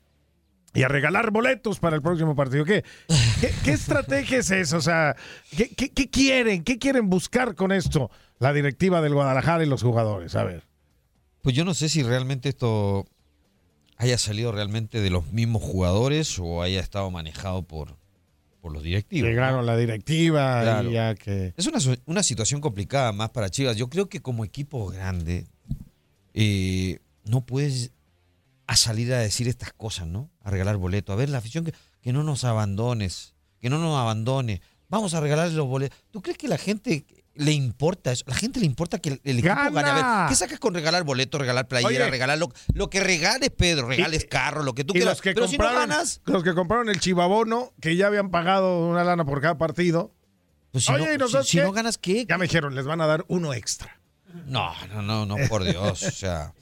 y 0.74 0.84
a 0.84 0.88
regalar 0.88 1.32
boletos 1.32 1.80
para 1.80 1.96
el 1.96 2.02
próximo 2.02 2.36
partido. 2.36 2.66
¿Qué, 2.66 2.84
qué, 3.64 3.72
estrategia 3.72 4.40
es 4.40 4.52
esa? 4.52 4.78
O 4.78 4.82
sea, 4.82 5.16
¿qué, 5.56 5.70
¿qué, 5.70 6.10
quieren? 6.10 6.64
¿Qué 6.64 6.80
quieren 6.80 7.10
buscar 7.10 7.56
con 7.56 7.72
esto 7.72 8.10
la 8.40 8.54
directiva 8.54 9.02
del 9.02 9.14
Guadalajara 9.14 9.64
y 9.64 9.68
los 9.68 9.84
jugadores? 9.84 10.36
A 10.36 10.44
ver. 10.44 10.64
Pues 11.42 11.56
yo 11.56 11.66
no 11.66 11.74
sé 11.74 11.90
si 11.90 12.04
realmente 12.04 12.50
esto 12.50 13.06
haya 13.98 14.18
salido 14.18 14.52
realmente 14.52 15.02
de 15.02 15.10
los 15.10 15.32
mismos 15.32 15.62
jugadores 15.62 16.40
o 16.40 16.64
haya 16.64 16.80
estado 16.80 17.12
manejado 17.12 17.64
por, 17.64 17.96
por 18.60 18.72
los 18.72 18.82
directivos. 18.82 19.30
Llegaron 19.30 19.66
la 19.66 19.78
directiva 19.78 20.84
y 20.84 20.94
ya 20.94 21.14
que... 21.16 21.54
Es 21.56 21.68
una, 21.68 21.80
una, 22.06 22.24
situación 22.24 22.62
complicada 22.62 23.12
más 23.12 23.30
para 23.30 23.50
Chivas. 23.50 23.76
Yo 23.78 23.90
creo 23.90 24.10
que 24.10 24.22
como 24.22 24.44
equipo 24.46 24.88
grande 24.88 25.46
eh, 26.34 27.00
no 27.26 27.46
puedes 27.46 27.92
a 28.68 28.76
salir 28.76 29.14
a 29.14 29.20
decir 29.20 29.48
estas 29.48 29.74
cosas, 29.74 30.08
¿no? 30.08 30.30
A 30.42 30.50
regalar 30.50 30.78
boletos. 30.78 31.14
A 31.14 31.18
ver, 31.18 31.30
la 31.30 31.40
afición 31.40 31.66
que, 31.66 31.74
que 32.02 32.14
no 32.14 32.24
nos 32.24 32.44
abandones, 32.44 33.36
que 33.60 33.70
no 33.70 33.78
nos 33.78 34.00
abandone. 34.00 34.62
Vamos 34.90 35.14
a 35.14 35.20
regalarle 35.20 35.56
los 35.56 35.68
boletos. 35.68 35.98
¿Tú 36.12 36.22
crees 36.22 36.38
que 36.38 36.48
la 36.48 36.58
gente 36.58 37.06
le 37.36 37.52
importa 37.52 38.12
eso. 38.12 38.24
La 38.28 38.36
gente 38.36 38.60
le 38.60 38.66
importa 38.66 39.00
que 39.00 39.20
el, 39.24 39.40
equipo 39.40 39.56
gane. 39.56 39.90
A 39.90 39.94
ver, 39.94 40.30
¿qué 40.30 40.36
sacas 40.36 40.60
con 40.60 40.74
regalar 40.74 41.04
boletos, 41.04 41.40
regalar 41.40 41.68
playera, 41.68 42.10
regalar 42.10 42.38
lo, 42.38 42.90
que 42.90 43.00
regales, 43.00 43.50
Pedro? 43.50 43.88
Regales 43.88 44.26
carro, 44.26 44.64
lo 44.64 44.74
que 44.74 44.84
tú 44.84 44.94
quieras. 44.94 45.20
Pero 45.24 45.48
si 45.48 45.58
no 45.58 45.74
ganas. 45.74 46.22
Los 46.26 46.44
que 46.44 46.54
compraron 46.54 46.90
el 46.90 47.00
chivabono, 47.00 47.74
que 47.82 47.96
ya 47.96 48.08
habían 48.08 48.30
pagado 48.30 48.88
una 48.88 49.04
lana 49.04 49.26
por 49.26 49.42
cada 49.42 49.58
partido. 49.58 50.14
Pues 50.72 50.86
si, 50.86 50.92
Oye, 50.92 51.18
no, 51.18 51.28
si, 51.44 51.58
no 51.58 51.72
ganas, 51.72 51.98
¿qué? 51.98 52.26
Ya 52.26 52.38
me 52.38 52.46
dijeron, 52.46 52.74
les 52.74 52.86
van 52.86 53.00
a 53.02 53.06
dar 53.08 53.26
uno 53.28 53.54
extra. 53.54 54.00
No, 54.48 54.74
no, 54.90 55.02
no, 55.04 55.26
no, 55.26 55.36
por 55.48 55.64
Dios. 55.64 56.02
o 56.04 56.12
sea. 56.12 56.54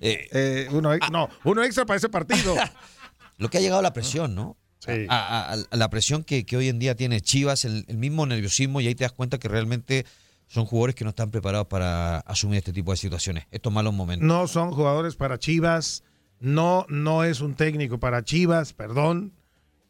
Eh, 0.00 0.28
eh, 0.32 0.68
uno, 0.72 0.90
ah. 0.92 1.08
no, 1.12 1.28
uno 1.44 1.62
extra 1.62 1.84
para 1.84 1.98
ese 1.98 2.08
partido. 2.08 2.56
lo 3.38 3.50
que 3.50 3.58
ha 3.58 3.60
llegado 3.60 3.80
a 3.80 3.82
la 3.82 3.92
presión, 3.92 4.34
¿no? 4.34 4.56
Sí. 4.78 5.06
A, 5.10 5.58
la 5.72 5.90
presión 5.90 6.24
que, 6.24 6.44
hoy 6.56 6.68
en 6.68 6.78
día 6.78 6.94
tiene 6.94 7.20
Chivas, 7.20 7.66
el, 7.66 7.84
mismo 7.94 8.24
nerviosismo, 8.24 8.80
y 8.80 8.86
ahí 8.86 8.94
te 8.94 9.04
das 9.04 9.12
cuenta 9.12 9.38
que 9.38 9.48
realmente 9.48 10.06
son 10.46 10.64
jugadores 10.64 10.94
que 10.94 11.04
no 11.04 11.10
están 11.10 11.30
preparados 11.30 11.66
para 11.66 12.18
asumir 12.20 12.58
este 12.58 12.72
tipo 12.72 12.90
de 12.90 12.96
situaciones, 12.96 13.46
estos 13.50 13.72
malos 13.72 13.92
momentos. 13.92 14.26
No 14.26 14.48
son 14.48 14.72
jugadores 14.72 15.16
para 15.16 15.38
Chivas, 15.38 16.02
no, 16.40 16.86
no 16.88 17.24
es 17.24 17.42
un 17.42 17.54
técnico 17.54 18.00
para 18.00 18.24
Chivas, 18.24 18.72
perdón, 18.72 19.34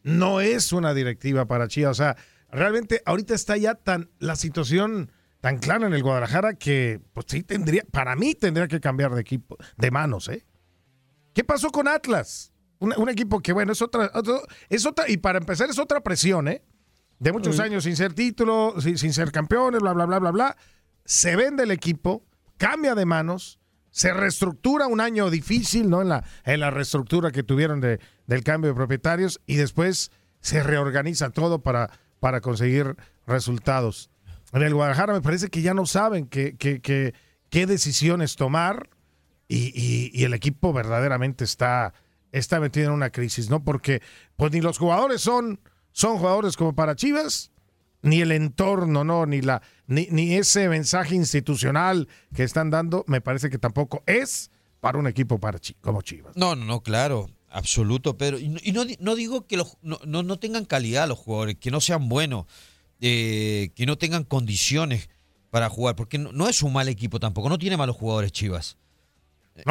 no 0.03 0.41
es 0.41 0.73
una 0.73 0.93
directiva 0.93 1.47
para 1.47 1.69
Chivas, 1.69 1.93
o 1.93 2.03
sea, 2.03 2.17
realmente 2.51 3.01
ahorita 3.07 3.35
está 3.35 3.57
ya 3.57 3.77
tan 3.77 4.11
la 4.19 4.35
situación 4.35 5.13
tan 5.41 5.59
clara 5.59 5.87
en 5.87 5.95
el 5.95 6.03
Guadalajara 6.03 6.55
que 6.55 7.01
pues 7.13 7.27
sí 7.29 7.43
tendría, 7.43 7.83
para 7.91 8.15
mí 8.17 8.35
tendría 8.35 8.69
que 8.69 8.81
cambiar 8.81 9.15
de 9.15 9.21
equipo, 9.21 9.57
de 9.77 9.91
manos, 9.91 10.29
¿eh? 10.29 10.45
¿Qué 11.33 11.45
pasó 11.45 11.71
con 11.71 11.89
Atlas? 11.89 12.53
Un, 12.81 13.09
equipo 13.11 13.41
que, 13.41 13.53
bueno, 13.53 13.73
es 13.73 13.83
otra, 13.83 14.11
es 14.71 14.87
otra, 14.87 15.09
y 15.09 15.19
para 15.19 15.39
empezar 15.39 15.69
es 15.69 15.79
otra 15.79 16.01
presión, 16.01 16.49
¿eh? 16.49 16.63
De 17.19 17.31
muchos 17.31 17.61
años 17.61 17.85
sin 17.85 17.95
ser 17.95 18.15
título, 18.15 18.75
sin, 18.81 19.13
ser 19.13 19.31
campeones, 19.31 19.83
bla, 19.83 19.93
bla, 19.93 20.07
bla, 20.07 20.19
bla, 20.19 20.31
bla. 20.31 20.57
Se 21.05 21.37
vende 21.37 21.65
el 21.65 21.71
equipo, 21.71 22.25
cambia 22.57 22.95
de 22.95 23.05
manos, 23.05 23.61
se 23.91 24.15
reestructura 24.15 24.87
un 24.87 25.03
año 25.03 25.29
difícil, 25.29 25.91
¿no? 25.91 26.01
En 26.01 26.09
la, 26.09 26.25
en 26.45 26.61
la 26.61 26.71
reestructura 26.71 27.31
que 27.31 27.43
tuvieron 27.43 27.83
de, 27.83 28.01
del 28.27 28.43
cambio 28.43 28.71
de 28.71 28.75
propietarios 28.75 29.43
y 29.45 29.57
después 29.57 30.11
se 30.41 30.63
reorganiza 30.63 31.29
todo 31.29 31.63
para, 31.63 31.91
para 32.19 32.41
conseguir 32.41 32.97
resultados. 33.27 34.10
En 34.53 34.63
el 34.63 34.75
Guadalajara 34.75 35.13
me 35.13 35.21
parece 35.23 35.49
que 35.49 35.63
ya 35.63 35.75
no 35.75 35.87
saben 35.87 36.27
qué, 36.27 36.57
qué, 36.57 36.81
qué, 36.81 37.15
qué 37.51 37.67
decisiones 37.67 38.37
tomar 38.37 38.91
y, 39.49 39.73
y- 39.75 40.25
el 40.25 40.35
equipo 40.35 40.73
verdaderamente 40.73 41.45
está, 41.45 41.93
está 42.33 42.61
metido 42.61 42.89
en 42.89 42.93
una 42.95 43.11
crisis, 43.11 43.51
¿no? 43.51 43.63
Porque 43.65 44.03
pues 44.37 44.53
ni 44.53 44.61
los 44.61 44.79
jugadores 44.79 45.21
son, 45.21 45.61
son 45.93 46.19
jugadores 46.19 46.57
como 46.57 46.75
para 46.75 46.97
Chivas, 46.97 47.51
ni 48.03 48.21
el 48.23 48.33
entorno, 48.33 49.05
¿no? 49.05 49.27
Ni, 49.27 49.41
la, 49.43 49.63
ni, 49.87 50.07
ni 50.11 50.35
ese 50.37 50.69
mensaje 50.69 51.15
institucional 51.15 52.09
que 52.35 52.45
están 52.45 52.71
dando, 52.71 53.05
me 53.09 53.21
parece 53.21 53.51
que 53.51 53.59
tampoco 53.59 54.03
es 54.07 54.51
para 54.81 54.99
un 54.99 55.07
equipo 55.07 55.39
para 55.39 55.59
como 55.81 56.01
Chivas. 56.03 56.37
No, 56.37 56.55
no, 56.57 56.65
no, 56.65 56.83
claro, 56.83 57.29
absoluto, 57.51 58.17
pero 58.17 58.39
y, 58.39 58.49
no- 58.49 58.61
y 58.63 58.73
no, 58.73 58.83
no 59.01 59.15
digo 59.17 59.47
que 59.47 59.57
los, 59.57 59.77
no, 59.83 59.99
no 60.07 60.39
tengan 60.39 60.65
calidad 60.65 61.09
los 61.09 61.19
jugadores, 61.19 61.57
que 61.57 61.71
no 61.71 61.81
sean 61.81 62.09
buenos, 62.09 62.47
eh, 63.01 63.71
que 63.75 63.87
no 63.87 63.97
tengan 63.99 64.25
condiciones 64.25 65.09
para 65.51 65.69
jugar, 65.69 65.97
porque 65.97 66.19
no, 66.19 66.33
no 66.33 66.49
es 66.49 66.63
un 66.63 66.73
mal 66.73 66.89
equipo 66.89 67.19
tampoco, 67.21 67.49
no 67.49 67.59
tiene 67.59 67.77
malos 67.77 67.97
jugadores 67.97 68.33
Chivas. 68.33 68.77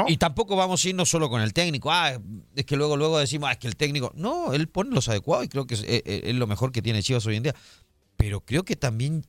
Y 0.08 0.18
tampoco 0.18 0.56
vamos 0.56 0.86
a 0.86 0.90
irnos 0.90 1.10
solo 1.10 1.30
con 1.32 1.42
el 1.42 1.52
técnico. 1.54 1.92
Ah, 1.92 2.20
es 2.56 2.66
que 2.66 2.76
luego 2.76 2.96
luego 2.96 3.18
decimos, 3.18 3.50
ah, 3.50 3.54
es 3.54 3.58
que 3.58 3.68
el 3.68 3.76
técnico. 3.76 4.12
No, 4.14 4.54
él 4.54 4.68
pone 4.68 4.92
los 4.92 5.10
adecuados 5.10 5.46
y 5.46 5.50
creo 5.50 5.66
que 5.66 5.74
es, 5.74 5.84
es- 5.88 6.04
es 6.06 6.36
lo 6.36 6.46
mejor 6.46 6.72
que 6.72 6.82
tiene 6.84 7.02
Chivas 7.02 7.26
hoy 7.26 7.38
en 7.38 7.44
día. 7.44 7.56
Pero 8.16 8.42
creo 8.42 8.64
que 8.64 8.76
también 8.76 9.26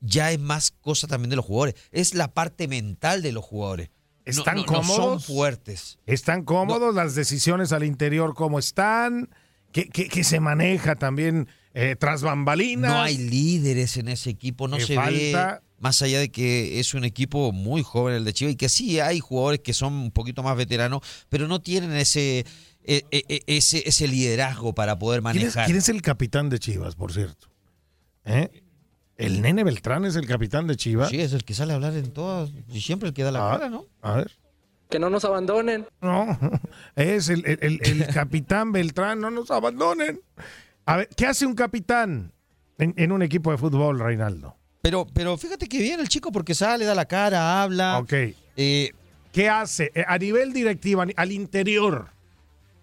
ya 0.00 0.30
es 0.30 0.38
más 0.38 0.72
cosa 0.72 1.06
también 1.06 1.30
de 1.30 1.36
los 1.36 1.44
jugadores. 1.46 1.74
Es 1.90 2.12
la 2.14 2.34
parte 2.34 2.68
mental 2.68 3.22
de 3.22 3.32
los 3.32 3.44
jugadores. 3.44 3.88
¿Están 4.26 4.56
no- 4.56 4.62
no 4.66 4.82
son 4.84 4.96
cómodos? 4.96 5.26
fuertes. 5.26 5.98
¿Están 6.06 6.44
cómodos 6.44 6.94
las 6.94 7.14
decisiones 7.14 7.72
al 7.72 7.84
interior 7.84 8.34
cómo 8.34 8.58
están? 8.58 9.30
¿Qué, 9.72 9.88
qué- 9.88 10.08
qué 10.08 10.22
se 10.22 10.38
maneja 10.40 10.96
también 10.96 11.48
eh, 11.74 11.96
tras 11.98 12.22
bambalinas? 12.22 12.90
No 12.90 13.00
hay 13.00 13.16
líderes 13.18 13.96
en 13.96 14.08
ese 14.08 14.30
equipo, 14.30 14.68
no 14.68 14.78
se 14.80 14.94
falta- 14.94 15.54
ve. 15.54 15.60
Más 15.78 16.00
allá 16.00 16.20
de 16.20 16.30
que 16.30 16.78
es 16.78 16.94
un 16.94 17.04
equipo 17.04 17.50
muy 17.50 17.82
joven 17.82 18.14
el 18.14 18.24
de 18.24 18.32
Chivas 18.32 18.54
y 18.54 18.56
que 18.56 18.68
sí 18.68 19.00
hay 19.00 19.18
jugadores 19.18 19.58
que 19.60 19.72
son 19.74 19.92
un 19.94 20.10
poquito 20.12 20.42
más 20.44 20.56
veteranos, 20.56 21.00
pero 21.28 21.48
no 21.48 21.60
tienen 21.60 21.90
ese 21.92 22.46
e- 22.84 23.04
e- 23.10 23.24
e- 23.28 23.42
ese, 23.48 23.82
ese 23.88 24.06
liderazgo 24.06 24.74
para 24.76 24.96
poder 24.98 25.22
¿Quién 25.22 25.36
es, 25.38 25.42
manejar. 25.42 25.64
quién 25.66 25.78
es 25.78 25.88
el 25.88 26.00
capitán 26.00 26.50
de 26.50 26.60
Chivas, 26.60 26.94
por 26.94 27.12
cierto? 27.12 27.48
¿Eh? 28.24 28.62
¿El 29.16 29.42
nene 29.42 29.64
Beltrán 29.64 30.04
es 30.04 30.14
el 30.14 30.26
capitán 30.26 30.68
de 30.68 30.76
Chivas? 30.76 31.10
Sí, 31.10 31.20
es 31.20 31.32
el 31.32 31.42
que 31.44 31.54
sale 31.54 31.72
a 31.72 31.76
hablar 31.76 31.94
en 31.96 32.12
todas 32.12 32.50
y 32.72 32.80
siempre 32.80 33.08
el 33.08 33.14
que 33.14 33.24
da 33.24 33.32
la 33.32 33.48
Ah, 33.52 33.58
cara, 33.58 33.68
¿no? 33.70 33.86
A 34.02 34.14
ver. 34.18 34.30
Que 34.88 34.98
no 35.00 35.10
nos 35.10 35.24
abandonen. 35.24 35.86
No, 36.00 36.38
es 36.96 37.28
el, 37.28 37.44
el- 37.44 37.58
el- 37.60 37.80
el 37.82 38.06
capitán 38.14 38.70
Beltrán, 38.70 39.20
no 39.20 39.30
nos 39.32 39.50
abandonen. 39.50 40.20
A 40.86 40.96
ver, 40.96 41.08
¿qué 41.16 41.26
hace 41.26 41.46
un 41.46 41.54
capitán 41.54 42.32
en, 42.78 42.94
en 42.96 43.12
un 43.12 43.22
equipo 43.22 43.50
de 43.52 43.58
fútbol, 43.58 43.98
Reinaldo? 44.00 44.56
Pero, 44.82 45.06
pero 45.14 45.36
fíjate 45.36 45.68
que 45.68 45.78
bien 45.78 46.00
el 46.00 46.08
chico 46.08 46.32
porque 46.32 46.54
sale, 46.54 46.84
da 46.84 46.94
la 46.94 47.04
cara, 47.06 47.62
habla. 47.62 47.98
Ok. 47.98 48.12
¿Qué 48.56 49.48
hace 49.48 49.90
eh, 49.94 50.04
a 50.06 50.18
nivel 50.18 50.52
directivo, 50.52 51.00
a 51.02 51.06
ni- 51.06 51.14
al 51.16 51.30
interior? 51.32 52.08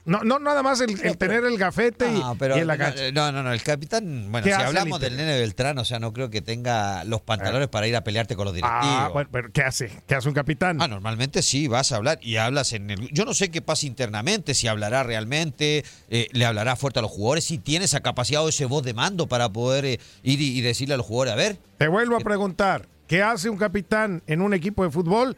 No, 0.05 0.23
no 0.23 0.39
nada 0.39 0.63
más 0.63 0.79
el, 0.81 0.99
el 1.05 1.17
tener 1.17 1.43
el 1.43 1.57
gafete 1.57 2.09
y, 2.09 2.19
No, 2.19 2.35
pero 2.35 2.57
y 2.57 2.61
en 2.61 2.67
la 2.67 2.77
no, 2.77 2.83
cancha. 2.85 3.11
no, 3.11 3.31
no, 3.31 3.43
no, 3.43 3.53
el 3.53 3.61
capitán, 3.61 4.31
bueno, 4.31 4.45
¿Qué 4.45 4.53
si 4.55 4.59
hablamos 4.61 5.01
el 5.03 5.09
del 5.09 5.17
nene 5.17 5.37
Beltrán, 5.39 5.77
o 5.77 5.85
sea, 5.85 5.99
no 5.99 6.13
creo 6.13 6.29
que 6.29 6.41
tenga 6.41 7.03
los 7.03 7.21
pantalones 7.21 7.67
para 7.67 7.85
ir 7.85 7.95
a 7.95 8.03
pelearte 8.03 8.35
con 8.35 8.45
los 8.45 8.55
directivos. 8.55 8.85
Ah, 8.87 9.09
bueno, 9.13 9.29
pero 9.31 9.51
¿qué 9.51 9.61
hace? 9.61 9.91
¿Qué 10.07 10.15
hace 10.15 10.27
un 10.27 10.33
capitán? 10.33 10.81
Ah, 10.81 10.87
normalmente 10.87 11.41
sí, 11.41 11.67
vas 11.67 11.91
a 11.91 11.97
hablar 11.97 12.17
y 12.21 12.37
hablas 12.37 12.73
en 12.73 12.89
el... 12.89 13.09
Yo 13.11 13.25
no 13.25 13.33
sé 13.33 13.51
qué 13.51 13.61
pasa 13.61 13.85
internamente, 13.85 14.55
si 14.55 14.67
hablará 14.67 15.03
realmente, 15.03 15.83
eh, 16.09 16.27
le 16.31 16.45
hablará 16.45 16.75
fuerte 16.75 16.99
a 16.99 17.01
los 17.01 17.11
jugadores, 17.11 17.43
si 17.43 17.57
tiene 17.59 17.85
esa 17.85 17.99
capacidad 17.99 18.43
o 18.43 18.49
ese 18.49 18.65
voz 18.65 18.83
de 18.83 18.93
mando 18.93 19.27
para 19.27 19.49
poder 19.49 19.85
eh, 19.85 19.99
ir 20.23 20.41
y, 20.41 20.57
y 20.57 20.61
decirle 20.61 20.93
a 20.95 20.97
los 20.97 21.05
jugadores, 21.05 21.33
a 21.33 21.35
ver, 21.35 21.57
Te 21.77 21.87
vuelvo 21.87 22.15
a 22.15 22.19
preguntar, 22.21 22.87
¿qué 23.05 23.21
hace 23.21 23.49
un 23.49 23.57
capitán 23.57 24.23
en 24.27 24.41
un 24.41 24.53
equipo 24.55 24.83
de 24.83 24.89
fútbol 24.89 25.35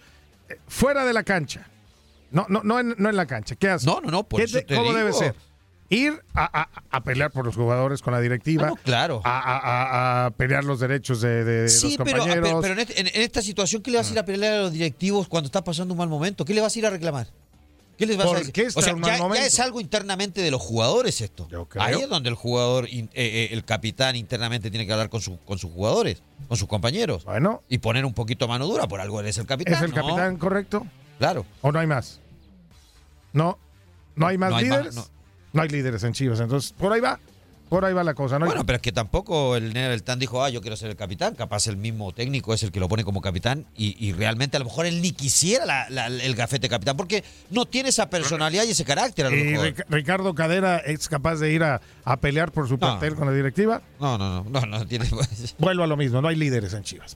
eh, 0.49 0.57
fuera 0.68 1.03
de 1.03 1.14
la 1.14 1.24
cancha? 1.24 1.68
No, 2.32 2.46
no, 2.50 2.62
no, 2.64 2.80
en, 2.80 2.96
no 2.98 3.10
en 3.10 3.16
la 3.16 3.26
cancha. 3.26 3.56
¿Qué 3.56 3.70
hace? 3.70 3.86
No, 3.86 4.02
no, 4.02 4.10
no, 4.10 4.24
por 4.24 4.40
¿Qué 4.40 4.46
eso 4.46 4.60
te 4.66 4.76
¿Cómo 4.76 4.88
digo. 4.88 4.98
debe 4.98 5.14
ser? 5.14 5.36
Ir 5.90 6.22
a, 6.34 6.62
a- 6.62 6.70
a 6.90 7.04
pelear 7.04 7.32
por 7.32 7.46
los 7.46 7.56
jugadores 7.56 8.02
con 8.02 8.14
la 8.14 8.22
directiva. 8.22 8.64
Ah, 8.68 8.70
no, 8.70 8.76
claro. 8.78 9.22
A, 9.26 10.26
a- 10.28 10.32
pelear 10.32 10.64
los 10.64 10.80
derechos 10.80 11.20
de, 11.20 11.44
de 11.44 11.68
Sí, 11.68 11.88
los 11.88 11.98
compañeros. 11.98 12.38
pero, 12.42 12.62
pero 12.62 12.74
en, 12.76 12.80
este- 12.80 13.00
en- 13.02 13.08
en 13.08 13.22
esta 13.22 13.42
situación, 13.42 13.82
¿qué 13.82 13.92
le 13.92 13.98
vas 13.98 14.10
a 14.10 14.14
ir 14.14 14.20
a 14.20 14.24
pelear 14.26 14.54
a 14.54 14.60
los 14.62 14.72
directivos 14.72 15.28
cuando 15.28 15.48
está 15.48 15.64
pasando 15.64 15.94
un 15.94 15.98
mal 15.98 16.08
momento? 16.08 16.46
¿Qué 16.46 16.54
le 16.54 16.62
vas 16.62 16.74
a 16.76 16.80
ir 16.80 16.86
a 16.86 16.90
reclamar? 16.92 17.28
¿Qué 17.98 18.06
les 18.08 18.16
vas 18.16 18.26
¿Por 18.26 18.36
a 18.38 18.40
decir? 18.40 18.54
qué 18.54 18.62
está 18.64 18.80
o 18.80 18.84
sea, 18.84 18.94
un 18.96 19.02
mal 19.02 19.12
ya, 19.12 19.18
ya 19.18 19.24
momento? 19.24 19.46
es 19.46 19.60
algo 19.60 19.82
internamente 19.82 20.42
de 20.42 20.50
los 20.50 20.62
jugadores 20.62 21.20
esto. 21.20 21.48
Ahí 21.78 22.02
es 22.02 22.08
donde 22.10 22.30
el 22.30 22.36
jugador, 22.36 22.88
eh, 22.88 23.08
eh, 23.14 23.50
el 23.52 23.66
capitán 23.66 24.16
internamente 24.16 24.72
tiene 24.72 24.88
que 24.88 24.94
hablar 24.94 25.10
con, 25.10 25.20
su- 25.20 25.38
con 25.40 25.60
sus 25.60 25.72
jugadores, 25.72 26.24
con 26.48 26.56
sus 26.58 26.70
compañeros. 26.70 27.26
Bueno. 27.26 27.62
Y 27.68 27.80
poner 27.80 28.06
un 28.06 28.14
poquito 28.14 28.48
mano 28.48 28.66
dura, 28.66 28.88
por 28.88 29.02
algo 29.02 29.20
eres 29.20 29.38
el 29.38 29.46
capitán. 29.46 29.74
¿Es 29.74 29.82
el 29.82 29.90
¿no? 29.92 29.96
capitán 29.98 30.38
correcto? 30.38 30.88
Claro. 31.20 31.46
¿O 31.62 31.72
no 31.74 31.78
hay 31.80 31.86
más? 31.86 32.21
No, 33.34 33.58
no 34.16 34.28
hay 34.28 34.38
más 34.38 34.52
No 34.52 34.58
hay 34.58 34.66
más, 34.66 34.78
líderes. 34.80 34.96
no. 34.96 35.06
no. 35.54 35.62
hay 35.62 35.70
líderes 35.70 36.04
en 36.04 36.14
Chivas. 36.14 36.40
Entonces, 36.40 36.74
por 36.78 36.92
ahí 36.94 37.00
va. 37.02 37.20
Por 37.70 37.86
ahí 37.86 37.94
va 37.94 38.04
la 38.04 38.14
cosa. 38.14 38.38
¿no? 38.38 38.48
Bueno, 38.48 38.66
pero 38.66 38.76
es 38.76 38.82
que 38.82 38.92
tampoco 38.92 39.56
el 39.56 39.72
Beltrán 39.72 40.20
dijo, 40.20 40.44
ah, 40.44 40.50
yo 40.50 40.60
quiero 40.60 40.76
ser 40.76 40.90
el 40.90 40.98
capitán. 40.98 41.36
Capaz 41.36 41.68
el 41.68 41.78
mismo 41.78 42.12
técnico 42.12 42.54
es 42.54 42.64
el 42.64 42.72
que 42.74 42.82
lo 42.82 42.90
pone 42.90 43.06
como 43.06 43.22
capitán 43.22 43.66
y, 43.78 43.96
y 44.06 44.12
realmente 44.12 44.58
a 44.58 44.60
lo 44.60 44.66
mejor 44.66 44.86
él 44.88 45.02
ni 45.02 45.14
quisiera 45.14 45.66
la- 45.66 45.90
la- 45.90 46.08
el 46.08 46.36
gafete 46.36 46.68
capitán 46.68 46.98
porque 46.98 47.24
no 47.50 47.66
tiene 47.66 47.88
esa 47.88 48.10
personalidad 48.10 48.66
y 48.66 48.72
ese 48.72 48.84
carácter 48.84 49.26
a 49.28 49.30
lo 49.30 49.38
¿Y 49.38 49.44
mejor. 49.46 49.74
Ricardo 49.88 50.36
Cadera 50.36 50.80
es 50.80 51.08
capaz 51.08 51.36
de 51.36 51.54
ir 51.54 51.64
a, 51.64 51.80
a 52.04 52.18
pelear 52.18 52.52
por 52.52 52.68
su 52.68 52.78
plantel 52.78 53.16
con 53.16 53.26
la 53.28 53.34
directiva? 53.34 53.82
No, 54.02 54.18
no, 54.18 54.44
no, 54.44 54.50
no, 54.50 54.66
no 54.66 54.86
tiene. 54.86 55.06
Vuelvo 55.58 55.84
a 55.84 55.88
lo 55.88 55.96
mismo, 55.96 56.22
no 56.22 56.28
hay 56.28 56.36
líderes 56.36 56.74
en 56.74 56.84
Chivas. 56.84 57.16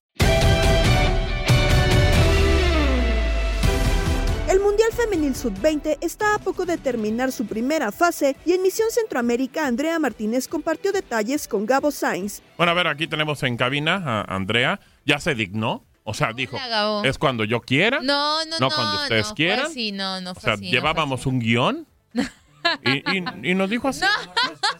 El 4.55 4.61
Mundial 4.61 4.87
Femenil 4.93 5.35
Sub-20 5.35 5.97
está 5.99 6.35
a 6.35 6.39
poco 6.39 6.65
de 6.65 6.77
terminar 6.77 7.33
su 7.33 7.45
primera 7.45 7.91
fase 7.91 8.37
y 8.45 8.53
en 8.53 8.61
Misión 8.61 8.89
Centroamérica 8.89 9.67
Andrea 9.67 9.99
Martínez 9.99 10.47
compartió 10.47 10.93
detalles 10.93 11.45
con 11.49 11.65
Gabo 11.65 11.91
Sainz. 11.91 12.41
Bueno, 12.55 12.71
a 12.71 12.75
ver, 12.75 12.87
aquí 12.87 13.05
tenemos 13.05 13.43
en 13.43 13.57
cabina 13.57 13.95
a 14.05 14.33
Andrea. 14.33 14.79
Ya 15.05 15.19
se 15.19 15.35
dignó. 15.35 15.83
O 16.05 16.13
sea, 16.13 16.31
dijo, 16.31 16.57
es 17.03 17.17
cuando 17.17 17.43
yo 17.43 17.59
quiera. 17.59 17.99
No, 18.01 18.45
no, 18.45 18.51
No 18.59 18.69
no. 18.69 18.75
cuando 18.75 18.95
ustedes 19.03 19.23
no 19.23 19.27
fue 19.29 19.35
quieran. 19.35 19.65
así, 19.65 19.91
no, 19.91 20.21
no 20.21 20.31
O 20.31 20.35
fue 20.35 20.43
sea, 20.43 20.53
así, 20.53 20.65
no 20.67 20.71
llevábamos 20.71 21.25
un 21.25 21.39
guion 21.39 21.85
y, 22.13 23.17
y- 23.17 23.25
y 23.51 23.55
nos 23.55 23.69
dijo 23.69 23.89
así. 23.89 24.05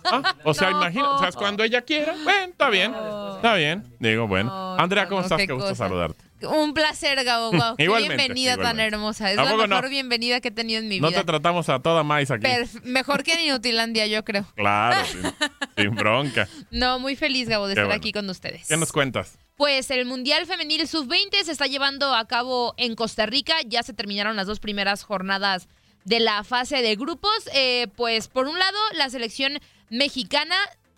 Ah, 0.05 0.35
o 0.45 0.53
sea, 0.53 0.71
imagina, 0.71 1.09
o 1.11 1.19
sea, 1.19 1.27
es 1.27 1.35
cuando 1.35 1.63
ella 1.65 1.81
quiera. 1.81 2.13
Bueno, 2.23 2.51
está 2.51 2.69
bien, 2.69 2.95
está 3.35 3.55
bien. 3.55 3.83
Digo, 3.99 4.25
bueno. 4.27 4.75
Andrea, 4.77 5.07
¿cómo 5.09 5.19
no, 5.19 5.25
estás? 5.25 5.39
qué 5.39 5.47
Qué 5.47 5.53
gusto 5.53 5.69
cosa. 5.69 5.83
saludarte. 5.85 6.23
Un 6.41 6.73
placer, 6.73 7.23
Gabo. 7.23 7.51
Wow, 7.51 7.75
Igualmente, 7.77 8.15
bienvenida 8.17 8.57
tan 8.57 8.79
hermosa. 8.79 9.31
Es 9.31 9.37
¿A 9.37 9.43
la 9.45 9.51
no? 9.51 9.67
mejor 9.67 9.89
bienvenida 9.89 10.41
que 10.41 10.49
he 10.49 10.51
tenido 10.51 10.79
en 10.81 10.87
mi 10.89 10.99
No 10.99 11.07
vida. 11.09 11.19
te 11.21 11.25
tratamos 11.25 11.69
a 11.69 11.79
toda 11.79 12.03
maíz 12.03 12.29
aquí. 12.29 12.45
Perf- 12.45 12.81
mejor 12.83 13.23
que 13.23 13.33
en 13.33 13.41
Inutilandia, 13.47 14.05
yo 14.07 14.23
creo. 14.25 14.45
Claro, 14.55 15.05
sin, 15.11 15.23
sin 15.77 15.95
bronca. 15.95 16.47
No, 16.71 16.99
muy 16.99 17.15
feliz, 17.15 17.47
Gabo, 17.47 17.67
de 17.67 17.73
Qué 17.75 17.79
estar 17.81 17.85
bueno. 17.87 17.97
aquí 17.99 18.11
con 18.11 18.29
ustedes. 18.29 18.67
¿Qué 18.67 18.77
nos 18.77 18.91
cuentas? 18.91 19.37
Pues 19.55 19.89
el 19.91 20.05
Mundial 20.05 20.45
Femenil 20.45 20.85
Sub-20 20.87 21.43
se 21.43 21.51
está 21.53 21.67
llevando 21.67 22.13
a 22.13 22.27
cabo 22.27 22.73
en 22.77 22.95
Costa 22.95 23.25
Rica. 23.25 23.55
Ya 23.65 23.81
se 23.83 23.93
terminaron 23.93 24.35
las 24.35 24.47
dos 24.47 24.59
primeras 24.59 25.03
jornadas 25.03 25.69
de 26.03 26.19
la 26.19 26.43
fase 26.43 26.81
de 26.81 26.95
grupos. 26.97 27.49
Eh, 27.53 27.87
pues 27.95 28.27
por 28.27 28.47
un 28.47 28.59
lado, 28.59 28.77
la 28.93 29.09
selección 29.09 29.59
mexicana 29.89 30.55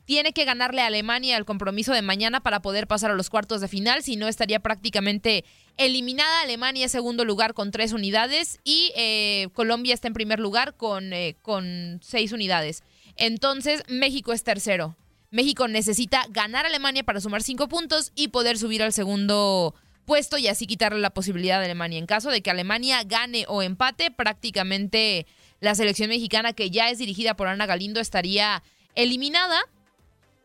tiene 0.07 0.31
que 0.31 0.45
ganarle 0.45 0.81
a 0.81 0.87
Alemania 0.87 1.35
el 1.35 1.43
compromiso 1.43 1.91
de 1.91 2.01
mañana 2.01 2.39
para 2.39 2.61
poder 2.61 2.87
pasar 2.87 3.11
a 3.11 3.13
los 3.13 3.29
cuartos 3.29 3.59
de 3.59 3.67
final, 3.67 4.03
si 4.03 4.15
no 4.15 4.29
estaría 4.29 4.61
prácticamente 4.61 5.43
eliminada. 5.75 6.41
Alemania 6.41 6.87
segundo 6.87 7.25
lugar 7.25 7.53
con 7.53 7.71
tres 7.71 7.91
unidades 7.91 8.57
y 8.63 8.93
eh, 8.95 9.49
Colombia 9.51 9.93
está 9.93 10.07
en 10.07 10.13
primer 10.13 10.39
lugar 10.39 10.75
con, 10.75 11.11
eh, 11.11 11.35
con 11.41 11.99
seis 12.01 12.31
unidades. 12.31 12.83
Entonces 13.17 13.83
México 13.89 14.31
es 14.31 14.45
tercero. 14.45 14.95
México 15.29 15.67
necesita 15.67 16.25
ganar 16.29 16.63
a 16.63 16.69
Alemania 16.69 17.03
para 17.03 17.19
sumar 17.19 17.43
cinco 17.43 17.67
puntos 17.67 18.13
y 18.15 18.29
poder 18.29 18.57
subir 18.57 18.81
al 18.83 18.93
segundo 18.93 19.75
puesto 20.05 20.37
y 20.37 20.47
así 20.47 20.67
quitarle 20.67 21.01
la 21.01 21.09
posibilidad 21.09 21.59
de 21.59 21.65
Alemania. 21.65 21.99
En 21.99 22.05
caso 22.05 22.29
de 22.29 22.41
que 22.41 22.49
Alemania 22.49 23.03
gane 23.03 23.43
o 23.49 23.61
empate, 23.61 24.09
prácticamente 24.09 25.27
la 25.59 25.75
selección 25.75 26.07
mexicana, 26.07 26.53
que 26.53 26.69
ya 26.69 26.89
es 26.89 26.97
dirigida 26.97 27.35
por 27.35 27.49
Ana 27.49 27.65
Galindo, 27.65 27.99
estaría 27.99 28.63
eliminada. 28.95 29.59